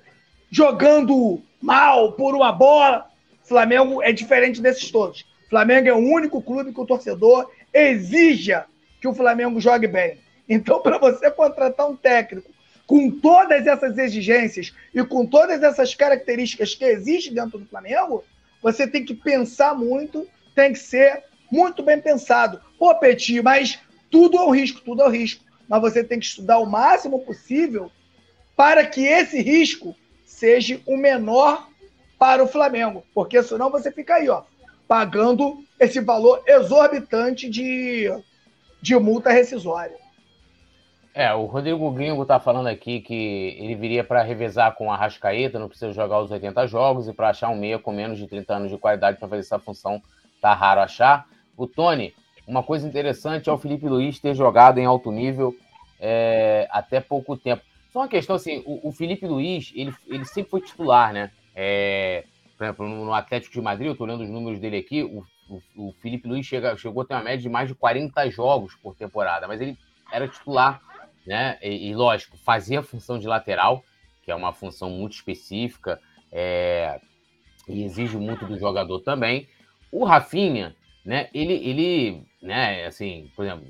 jogando 0.49 1.41
mal 1.61 2.13
por 2.13 2.35
uma 2.35 2.51
bola, 2.51 3.07
Flamengo 3.43 4.01
é 4.03 4.11
diferente 4.11 4.61
desses 4.61 4.91
todos. 4.91 5.25
Flamengo 5.49 5.87
é 5.87 5.93
o 5.93 5.97
único 5.97 6.41
clube 6.41 6.73
que 6.73 6.79
o 6.79 6.85
torcedor 6.85 7.49
exija 7.73 8.65
que 8.99 9.07
o 9.07 9.13
Flamengo 9.13 9.59
jogue 9.59 9.87
bem. 9.87 10.19
Então, 10.47 10.81
para 10.81 10.97
você 10.97 11.29
contratar 11.29 11.89
um 11.89 11.95
técnico 11.95 12.49
com 12.85 13.11
todas 13.11 13.67
essas 13.67 13.97
exigências 13.97 14.73
e 14.93 15.03
com 15.03 15.25
todas 15.25 15.61
essas 15.61 15.93
características 15.93 16.73
que 16.73 16.85
existem 16.85 17.33
dentro 17.33 17.59
do 17.59 17.65
Flamengo, 17.65 18.23
você 18.61 18.87
tem 18.87 19.03
que 19.03 19.13
pensar 19.13 19.75
muito, 19.75 20.27
tem 20.55 20.71
que 20.71 20.79
ser 20.79 21.23
muito 21.51 21.83
bem 21.83 21.99
pensado. 21.99 22.61
Pô, 22.79 22.95
Petit, 22.95 23.41
mas 23.41 23.79
tudo 24.09 24.37
é 24.37 24.41
um 24.41 24.51
risco, 24.51 24.81
tudo 24.81 25.01
é 25.01 25.07
um 25.07 25.11
risco. 25.11 25.43
Mas 25.67 25.81
você 25.81 26.03
tem 26.03 26.19
que 26.19 26.25
estudar 26.25 26.59
o 26.59 26.65
máximo 26.65 27.19
possível 27.19 27.91
para 28.55 28.85
que 28.85 29.01
esse 29.05 29.41
risco 29.41 29.95
seja 30.25 30.79
o 30.85 30.95
menor 30.95 31.67
para 32.17 32.43
o 32.43 32.47
Flamengo. 32.47 33.03
Porque 33.13 33.43
senão 33.43 33.69
você 33.69 33.91
fica 33.91 34.15
aí, 34.15 34.29
ó, 34.29 34.43
pagando 34.87 35.63
esse 35.79 35.99
valor 35.99 36.41
exorbitante 36.47 37.49
de, 37.49 38.09
de 38.81 38.95
multa 38.97 39.31
rescisória. 39.31 39.95
É, 41.13 41.33
o 41.33 41.45
Rodrigo 41.45 41.89
Gringo 41.91 42.23
tá 42.25 42.39
falando 42.39 42.67
aqui 42.67 42.99
que 43.01 43.57
ele 43.59 43.73
viria 43.73 44.03
para 44.03 44.21
revezar 44.21 44.75
com 44.75 44.91
a 44.91 44.95
Rascaeta, 44.95 45.57
não 45.57 45.67
precisa 45.67 45.91
jogar 45.91 46.19
os 46.19 46.29
80 46.29 46.67
jogos, 46.67 47.07
e 47.07 47.13
para 47.13 47.29
achar 47.29 47.49
um 47.49 47.57
meia 47.57 47.79
com 47.79 47.91
menos 47.91 48.19
de 48.19 48.27
30 48.27 48.53
anos 48.53 48.69
de 48.69 48.77
qualidade 48.77 49.17
para 49.17 49.27
fazer 49.27 49.39
essa 49.39 49.57
função, 49.57 49.99
tá 50.39 50.53
raro 50.53 50.79
achar. 50.79 51.25
O 51.57 51.65
Tony, 51.65 52.13
uma 52.45 52.61
coisa 52.61 52.87
interessante 52.87 53.49
é 53.49 53.51
o 53.51 53.57
Felipe 53.57 53.89
Luiz 53.89 54.19
ter 54.19 54.35
jogado 54.35 54.77
em 54.77 54.85
alto 54.85 55.11
nível 55.11 55.55
é, 55.99 56.67
até 56.69 56.99
pouco 56.99 57.35
tempo. 57.35 57.63
Só 57.91 58.01
uma 58.01 58.07
questão 58.07 58.35
assim, 58.35 58.61
o, 58.63 58.89
o, 58.89 58.91
Felipe 58.91 59.25
Luiz, 59.25 59.73
ele, 59.75 59.91
ele 60.07 60.23
sempre 60.23 60.51
foi 60.51 60.61
titular, 60.61 61.11
né? 61.11 61.31
É, 61.55 62.25
por 62.55 62.63
exemplo, 62.63 62.87
no 62.87 63.11
Atlético 63.11 63.53
de 63.53 63.61
Madrid, 63.61 63.87
eu 63.87 63.95
tô 63.95 64.03
olhando 64.03 64.23
os 64.23 64.29
números 64.29 64.59
dele 64.59 64.77
aqui, 64.77 65.03
o, 65.03 65.25
o, 65.49 65.61
o 65.75 65.93
Felipe 66.01 66.27
Luiz 66.27 66.45
chega, 66.45 66.75
chegou 66.77 67.03
a 67.03 67.05
ter 67.05 67.13
uma 67.13 67.23
média 67.23 67.41
de 67.41 67.49
mais 67.49 67.67
de 67.67 67.75
40 67.75 68.29
jogos 68.29 68.75
por 68.75 68.95
temporada, 68.95 69.47
mas 69.47 69.61
ele 69.61 69.77
era 70.11 70.27
titular 70.27 70.81
né? 71.27 71.57
E, 71.61 71.89
e, 71.89 71.95
lógico, 71.95 72.37
fazia 72.37 72.79
a 72.79 72.83
função 72.83 73.19
de 73.19 73.27
lateral, 73.27 73.83
que 74.23 74.31
é 74.31 74.35
uma 74.35 74.53
função 74.53 74.89
muito 74.89 75.13
específica 75.13 75.99
é, 76.31 77.01
e 77.67 77.83
exige 77.83 78.17
muito 78.17 78.45
do 78.45 78.57
jogador 78.57 79.01
também. 79.01 79.47
O 79.91 80.05
Rafinha, 80.05 80.73
né? 81.05 81.29
Ele, 81.33 81.53
ele, 81.53 82.23
né? 82.41 82.85
Assim, 82.85 83.29
por 83.35 83.43
exemplo, 83.43 83.67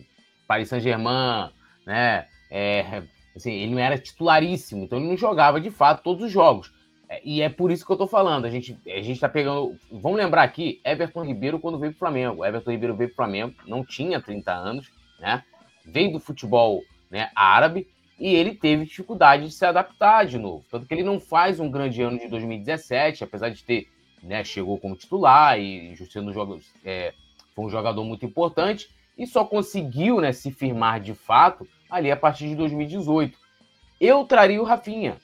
Paris 0.47 0.69
Saint-Germain, 0.69 1.49
né? 1.83 2.27
É, 2.51 3.01
assim, 3.35 3.51
ele 3.51 3.71
não 3.71 3.79
era 3.79 3.97
titularíssimo, 3.97 4.83
então 4.83 4.99
ele 4.99 5.07
não 5.07 5.17
jogava 5.17 5.59
de 5.59 5.71
fato 5.71 6.03
todos 6.03 6.23
os 6.23 6.31
jogos. 6.31 6.71
É, 7.09 7.21
e 7.23 7.41
é 7.41 7.49
por 7.49 7.71
isso 7.71 7.85
que 7.85 7.91
eu 7.91 7.97
tô 7.97 8.07
falando. 8.07 8.45
A 8.45 8.49
gente, 8.49 8.77
a 8.85 9.01
gente 9.01 9.19
tá 9.19 9.29
pegando. 9.29 9.77
Vamos 9.91 10.17
lembrar 10.17 10.43
aqui, 10.43 10.81
Everton 10.83 11.23
Ribeiro, 11.23 11.59
quando 11.59 11.79
veio 11.79 11.91
pro 11.91 11.99
Flamengo. 11.99 12.45
Everton 12.45 12.71
Ribeiro 12.71 12.95
veio 12.95 13.09
pro 13.09 13.17
Flamengo, 13.17 13.55
não 13.65 13.83
tinha 13.83 14.21
30 14.21 14.51
anos, 14.51 14.91
né? 15.19 15.43
Veio 15.85 16.11
do 16.11 16.19
futebol 16.19 16.83
né, 17.09 17.29
árabe, 17.35 17.87
e 18.19 18.33
ele 18.33 18.55
teve 18.55 18.85
dificuldade 18.85 19.45
de 19.45 19.51
se 19.51 19.65
adaptar 19.65 20.25
de 20.25 20.37
novo. 20.37 20.65
Tanto 20.69 20.85
que 20.85 20.93
ele 20.93 21.03
não 21.03 21.19
faz 21.19 21.59
um 21.59 21.69
grande 21.69 22.01
ano 22.01 22.19
de 22.19 22.27
2017, 22.27 23.23
apesar 23.23 23.49
de 23.49 23.63
ter, 23.63 23.87
né, 24.23 24.43
chegou 24.43 24.77
como 24.79 24.95
titular 24.95 25.59
e 25.59 25.95
sendo 26.11 26.33
jogo, 26.33 26.59
é, 26.83 27.13
foi 27.55 27.65
um 27.65 27.69
jogador 27.69 28.03
muito 28.03 28.25
importante, 28.25 28.89
e 29.17 29.25
só 29.25 29.45
conseguiu 29.45 30.19
né, 30.19 30.31
se 30.31 30.51
firmar 30.51 30.99
de 30.99 31.13
fato 31.13 31.67
ali 31.89 32.11
a 32.11 32.17
partir 32.17 32.49
de 32.49 32.55
2018. 32.55 33.37
Eu 33.99 34.25
traria 34.25 34.61
o 34.61 34.65
Rafinha. 34.65 35.17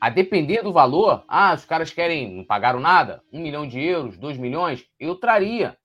A 0.00 0.10
depender 0.10 0.62
do 0.62 0.72
valor, 0.72 1.24
ah, 1.26 1.54
os 1.54 1.64
caras 1.64 1.90
querem, 1.90 2.36
não 2.36 2.44
pagaram 2.44 2.80
nada, 2.80 3.22
um 3.32 3.40
milhão 3.40 3.66
de 3.66 3.80
euros, 3.80 4.18
dois 4.18 4.36
milhões, 4.36 4.84
eu 5.00 5.14
traria. 5.14 5.76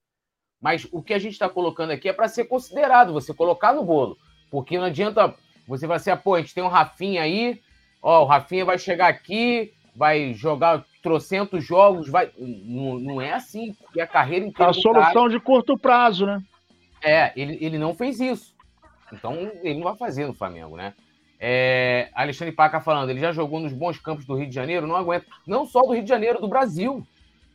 Mas 0.61 0.87
o 0.91 1.01
que 1.01 1.13
a 1.13 1.19
gente 1.19 1.33
está 1.33 1.49
colocando 1.49 1.91
aqui 1.91 2.09
é 2.09 2.13
para 2.13 2.27
ser 2.27 2.45
considerado, 2.45 3.13
você 3.13 3.33
colocar 3.33 3.73
no 3.73 3.83
bolo. 3.83 4.17
Porque 4.49 4.77
não 4.77 4.85
adianta 4.85 5.33
você 5.67 5.87
vai 5.87 5.99
ser, 5.99 6.15
pô, 6.17 6.35
a 6.35 6.41
gente 6.41 6.53
tem 6.53 6.63
um 6.63 6.67
Rafinha 6.67 7.21
aí, 7.21 7.61
ó, 8.01 8.23
o 8.23 8.25
Rafinha 8.25 8.65
vai 8.65 8.77
chegar 8.77 9.07
aqui, 9.07 9.73
vai 9.95 10.33
jogar 10.33 10.85
trocentos 11.01 11.63
jogos, 11.63 12.09
vai. 12.09 12.31
Não, 12.37 12.99
não 12.99 13.21
é 13.21 13.33
assim, 13.33 13.73
porque 13.73 14.01
a 14.01 14.07
carreira 14.07 14.45
inteira. 14.45 14.71
A 14.71 14.73
solução 14.73 15.29
de 15.29 15.39
curto 15.39 15.77
prazo, 15.77 16.25
né? 16.25 16.41
É, 17.01 17.31
ele, 17.35 17.57
ele 17.61 17.77
não 17.77 17.95
fez 17.95 18.19
isso. 18.19 18.53
Então 19.11 19.33
ele 19.63 19.75
não 19.75 19.83
vai 19.83 19.95
fazer 19.95 20.27
no 20.27 20.33
Flamengo, 20.33 20.75
né? 20.75 20.93
É, 21.43 22.11
Alexandre 22.13 22.53
Paca 22.53 22.79
falando, 22.79 23.09
ele 23.09 23.19
já 23.19 23.31
jogou 23.31 23.59
nos 23.59 23.73
bons 23.73 23.97
campos 23.97 24.25
do 24.25 24.35
Rio 24.35 24.47
de 24.47 24.53
Janeiro, 24.53 24.85
não 24.85 24.95
aguenta. 24.95 25.25
Não 25.47 25.65
só 25.65 25.81
do 25.81 25.93
Rio 25.93 26.03
de 26.03 26.09
Janeiro, 26.09 26.39
do 26.39 26.47
Brasil. 26.47 27.03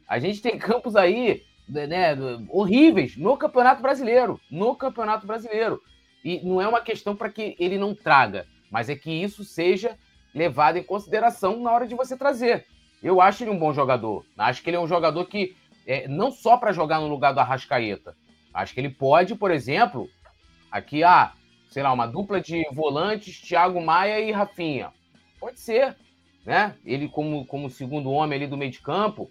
A 0.08 0.18
gente 0.18 0.42
tem 0.42 0.58
campos 0.58 0.96
aí, 0.96 1.44
né, 1.68 2.16
horríveis 2.48 3.16
no 3.16 3.36
Campeonato 3.36 3.80
Brasileiro. 3.80 4.40
No 4.50 4.74
Campeonato 4.74 5.24
Brasileiro. 5.24 5.80
E 6.24 6.44
não 6.44 6.60
é 6.60 6.66
uma 6.66 6.80
questão 6.80 7.14
para 7.14 7.30
que 7.30 7.54
ele 7.60 7.78
não 7.78 7.94
traga, 7.94 8.44
mas 8.72 8.88
é 8.88 8.96
que 8.96 9.10
isso 9.10 9.44
seja 9.44 9.96
levado 10.34 10.78
em 10.78 10.82
consideração 10.82 11.60
na 11.60 11.70
hora 11.70 11.86
de 11.86 11.94
você 11.94 12.16
trazer. 12.16 12.66
Eu 13.00 13.20
acho 13.20 13.44
ele 13.44 13.52
um 13.52 13.58
bom 13.58 13.72
jogador. 13.72 14.26
Acho 14.36 14.64
que 14.64 14.68
ele 14.68 14.76
é 14.76 14.80
um 14.80 14.88
jogador 14.88 15.24
que, 15.26 15.54
é, 15.86 16.08
não 16.08 16.32
só 16.32 16.56
para 16.56 16.72
jogar 16.72 16.98
no 16.98 17.06
lugar 17.06 17.32
do 17.32 17.38
Arrascaeta, 17.38 18.16
acho 18.52 18.74
que 18.74 18.80
ele 18.80 18.90
pode, 18.90 19.36
por 19.36 19.52
exemplo, 19.52 20.10
aqui, 20.72 21.04
ah, 21.04 21.32
sei 21.76 21.82
lá, 21.82 21.92
uma 21.92 22.06
dupla 22.06 22.40
de 22.40 22.66
volantes, 22.72 23.38
Thiago 23.38 23.82
Maia 23.82 24.18
e 24.18 24.32
Rafinha. 24.32 24.94
Pode 25.38 25.60
ser, 25.60 25.94
né? 26.42 26.74
Ele 26.86 27.06
como, 27.06 27.44
como 27.44 27.68
segundo 27.68 28.10
homem 28.10 28.38
ali 28.38 28.46
do 28.46 28.56
meio 28.56 28.70
de 28.70 28.80
campo, 28.80 29.30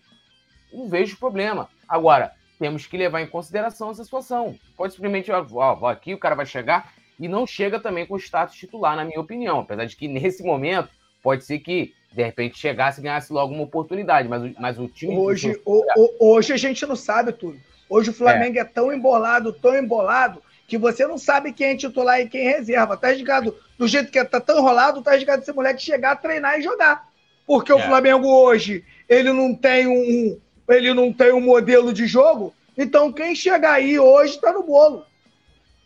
não 0.72 0.88
vejo 0.88 1.18
problema. 1.18 1.68
Agora, 1.90 2.34
temos 2.60 2.86
que 2.86 3.00
levar 3.00 3.20
em 3.22 3.26
consideração 3.26 3.90
essa 3.90 4.04
situação. 4.04 4.56
Pode 4.78 4.94
simplesmente, 4.94 5.32
ó, 5.32 5.44
ó, 5.54 5.88
aqui 5.88 6.14
o 6.14 6.20
cara 6.20 6.36
vai 6.36 6.46
chegar 6.46 6.94
e 7.20 7.28
não 7.28 7.48
chega 7.48 7.80
também 7.80 8.06
com 8.06 8.16
status 8.16 8.56
titular, 8.56 8.96
na 8.96 9.06
minha 9.06 9.20
opinião. 9.20 9.62
Apesar 9.62 9.86
de 9.86 9.96
que 9.96 10.08
nesse 10.08 10.44
momento 10.44 10.90
pode 11.24 11.44
ser 11.44 11.58
que 11.58 11.96
de 12.14 12.22
repente 12.22 12.60
chegasse 12.60 13.00
e 13.00 13.04
ganhasse 13.04 13.34
logo 13.34 13.56
uma 13.56 13.64
oportunidade, 13.64 14.30
mas, 14.30 14.54
mas 14.60 14.78
o 14.78 14.88
time. 14.88 15.18
Hoje, 15.18 15.60
o, 15.66 15.84
o, 15.98 16.34
hoje 16.36 16.54
a 16.54 16.58
gente 16.58 16.86
não 16.86 16.96
sabe 16.96 17.34
tudo. 17.34 17.60
Hoje 17.90 18.12
o 18.12 18.14
Flamengo 18.14 18.60
é. 18.60 18.62
é. 18.62 18.66
tão 18.66 18.94
embolado, 18.94 19.52
tão 19.52 19.76
embolado, 19.76 20.44
que 20.68 20.78
você 20.78 21.06
não 21.06 21.18
sabe 21.18 21.54
quem 21.54 21.68
é 21.68 21.76
titular 21.76 22.20
e 22.20 22.28
quem 22.28 22.48
é 22.48 22.58
reserva. 22.58 22.98
Tá 22.98 23.12
ligado? 23.12 23.56
Do 23.78 23.88
jeito 23.88 24.12
que 24.12 24.24
tá 24.26 24.40
tão 24.40 24.58
enrolado, 24.58 25.02
tá 25.02 25.16
ligado 25.16 25.42
esse 25.42 25.54
moleque 25.54 25.82
chegar, 25.82 26.16
treinar 26.16 26.60
e 26.60 26.64
jogar. 26.64 27.08
Porque 27.46 27.72
é. 27.72 27.76
o 27.76 27.80
Flamengo 27.80 28.28
hoje, 28.28 28.84
ele 29.08 29.32
não 29.32 29.54
tem 29.54 29.88
um, 29.88 30.40
ele 30.68 30.94
não 30.94 31.14
tem 31.14 31.32
um 31.34 31.42
modelo 31.42 31.94
de 31.94 32.08
jogo, 32.08 32.54
então 32.78 33.12
quem 33.12 33.36
chegar 33.36 33.74
aí 33.74 34.00
hoje 34.00 34.36
está 34.36 34.52
no 34.52 34.64
bolo. 34.64 35.06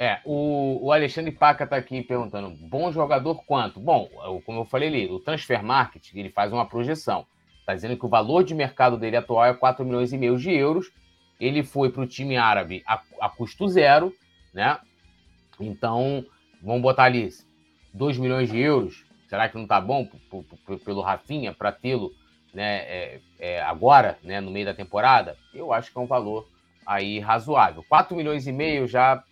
É, 0.02 0.20
o, 0.24 0.86
o 0.86 0.92
Alexandre 0.94 1.32
Paca 1.32 1.66
está 1.66 1.76
aqui 1.76 2.02
perguntando: 2.02 2.50
bom 2.50 2.90
jogador 2.92 3.44
quanto? 3.46 3.82
Bom, 3.82 4.10
como 4.46 4.62
eu 4.62 4.66
falei 4.66 4.88
ali, 4.88 5.12
o 5.12 5.20
Transfer 5.20 5.62
Market 5.62 6.14
ele 6.16 6.30
faz 6.30 6.54
uma 6.54 6.66
projeção. 6.66 7.26
Está 7.60 7.76
dizendo 7.76 7.98
que 7.98 8.06
o 8.06 8.10
valor 8.10 8.44
de 8.44 8.56
mercado 8.56 8.98
dele 8.98 9.18
atual 9.18 9.46
é 9.46 9.54
4 9.54 9.86
milhões 9.86 10.14
e 10.14 10.18
meio 10.18 10.38
de 10.38 10.52
euros. 10.52 10.90
Ele 11.40 11.64
foi 11.64 11.92
para 11.92 12.02
o 12.02 12.08
time 12.08 12.38
árabe 12.38 12.82
a, 12.88 13.02
a, 13.22 13.30
custo 13.30 13.68
zero, 13.68 14.14
né? 14.54 14.80
Então, 15.60 16.26
vamos 16.62 16.82
botar 16.82 17.04
ali 17.04 17.30
2 17.94 18.18
milhões 18.18 18.50
de 18.50 18.60
euros. 18.60 19.06
Será 19.28 19.48
que 19.48 19.56
não 19.56 19.64
está 19.64 19.80
bom 19.80 20.08
pelo 20.84 21.02
Rafinha 21.02 21.54
para 21.54 21.72
tê-lo 21.72 22.12
né, 22.54 22.78
é, 22.78 23.20
é, 23.40 23.62
agora, 23.62 24.18
né, 24.24 24.42
no 24.42 24.52
meio 24.52 24.66
da 24.66 24.74
temporada, 24.74 25.38
eu 25.54 25.72
acho 25.72 25.92
que 25.92 25.98
é 25.98 26.02
um 26.02 26.08
valor 26.08 26.48
aí 26.86 27.20
razoável. 27.20 27.84
4 27.88 28.16
milhões 28.16 28.48
e 28.48 28.52
meio 28.52 28.88
já, 28.88 29.24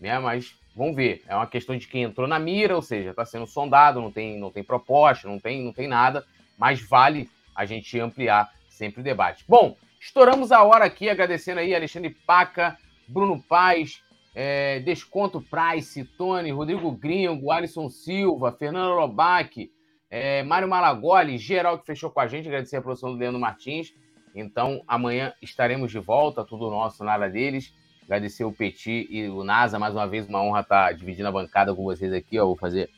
né, 0.00 0.18
mas 0.18 0.54
vamos 0.74 0.96
ver. 0.96 1.22
É 1.26 1.34
uma 1.34 1.46
questão 1.46 1.76
de 1.76 1.86
quem 1.86 2.04
entrou 2.04 2.26
na 2.26 2.38
mira, 2.38 2.74
ou 2.74 2.82
seja, 2.82 3.10
está 3.10 3.24
sendo 3.24 3.46
sondado, 3.46 4.00
não 4.00 4.10
tem, 4.10 4.38
não 4.38 4.50
tem 4.50 4.64
proposta, 4.64 5.28
não 5.28 5.38
tem, 5.38 5.62
não 5.62 5.72
tem 5.72 5.86
nada, 5.86 6.24
mas 6.56 6.80
vale 6.80 7.28
a 7.54 7.64
gente 7.64 7.98
ampliar 8.00 8.50
sempre 8.68 9.00
o 9.00 9.04
debate. 9.04 9.44
Bom, 9.46 9.76
estouramos 10.00 10.50
a 10.50 10.62
hora 10.62 10.84
aqui, 10.84 11.08
agradecendo 11.08 11.60
aí 11.60 11.74
Alexandre 11.74 12.10
Paca, 12.26 12.78
Bruno 13.06 13.40
Paz, 13.42 14.02
é, 14.34 14.80
Desconto 14.80 15.40
Price, 15.40 16.04
Tony, 16.16 16.50
Rodrigo 16.50 16.90
Gringo, 16.90 17.50
Alisson 17.50 17.88
Silva, 17.88 18.52
Fernando 18.52 18.94
Lobac, 18.94 19.70
é, 20.10 20.42
Mário 20.42 20.68
Malagoli, 20.68 21.38
geral 21.38 21.78
que 21.78 21.86
fechou 21.86 22.10
com 22.10 22.20
a 22.20 22.26
gente, 22.26 22.48
agradecer 22.48 22.76
a 22.76 22.82
produção 22.82 23.12
do 23.12 23.18
Leandro 23.18 23.40
Martins. 23.40 23.94
Então, 24.34 24.82
amanhã 24.88 25.32
estaremos 25.40 25.92
de 25.92 25.98
volta, 26.00 26.44
tudo 26.44 26.68
nosso, 26.68 27.04
nada 27.04 27.28
deles. 27.28 27.72
Agradecer 28.02 28.44
o 28.44 28.52
Petit 28.52 29.06
e 29.08 29.28
o 29.28 29.44
NASA, 29.44 29.78
mais 29.78 29.94
uma 29.94 30.06
vez, 30.06 30.28
uma 30.28 30.42
honra 30.42 30.60
estar 30.60 30.92
dividindo 30.92 31.28
a 31.28 31.32
bancada 31.32 31.74
com 31.74 31.84
vocês 31.84 32.12
aqui. 32.12 32.38
Ó, 32.38 32.46
vou 32.46 32.56
fazer, 32.56 32.90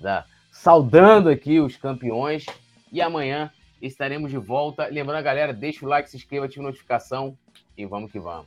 da, 0.00 0.24
saudando 0.50 1.28
aqui 1.28 1.60
os 1.60 1.76
campeões. 1.76 2.46
E 2.90 3.02
amanhã 3.02 3.50
estaremos 3.82 4.30
de 4.30 4.38
volta. 4.38 4.86
Lembrando, 4.86 5.22
galera, 5.24 5.52
deixa 5.52 5.84
o 5.84 5.88
like, 5.88 6.08
se 6.08 6.16
inscreva, 6.16 6.46
ative 6.46 6.60
a 6.60 6.68
notificação 6.68 7.36
e 7.76 7.84
vamos 7.84 8.10
que 8.10 8.20
vamos. 8.20 8.46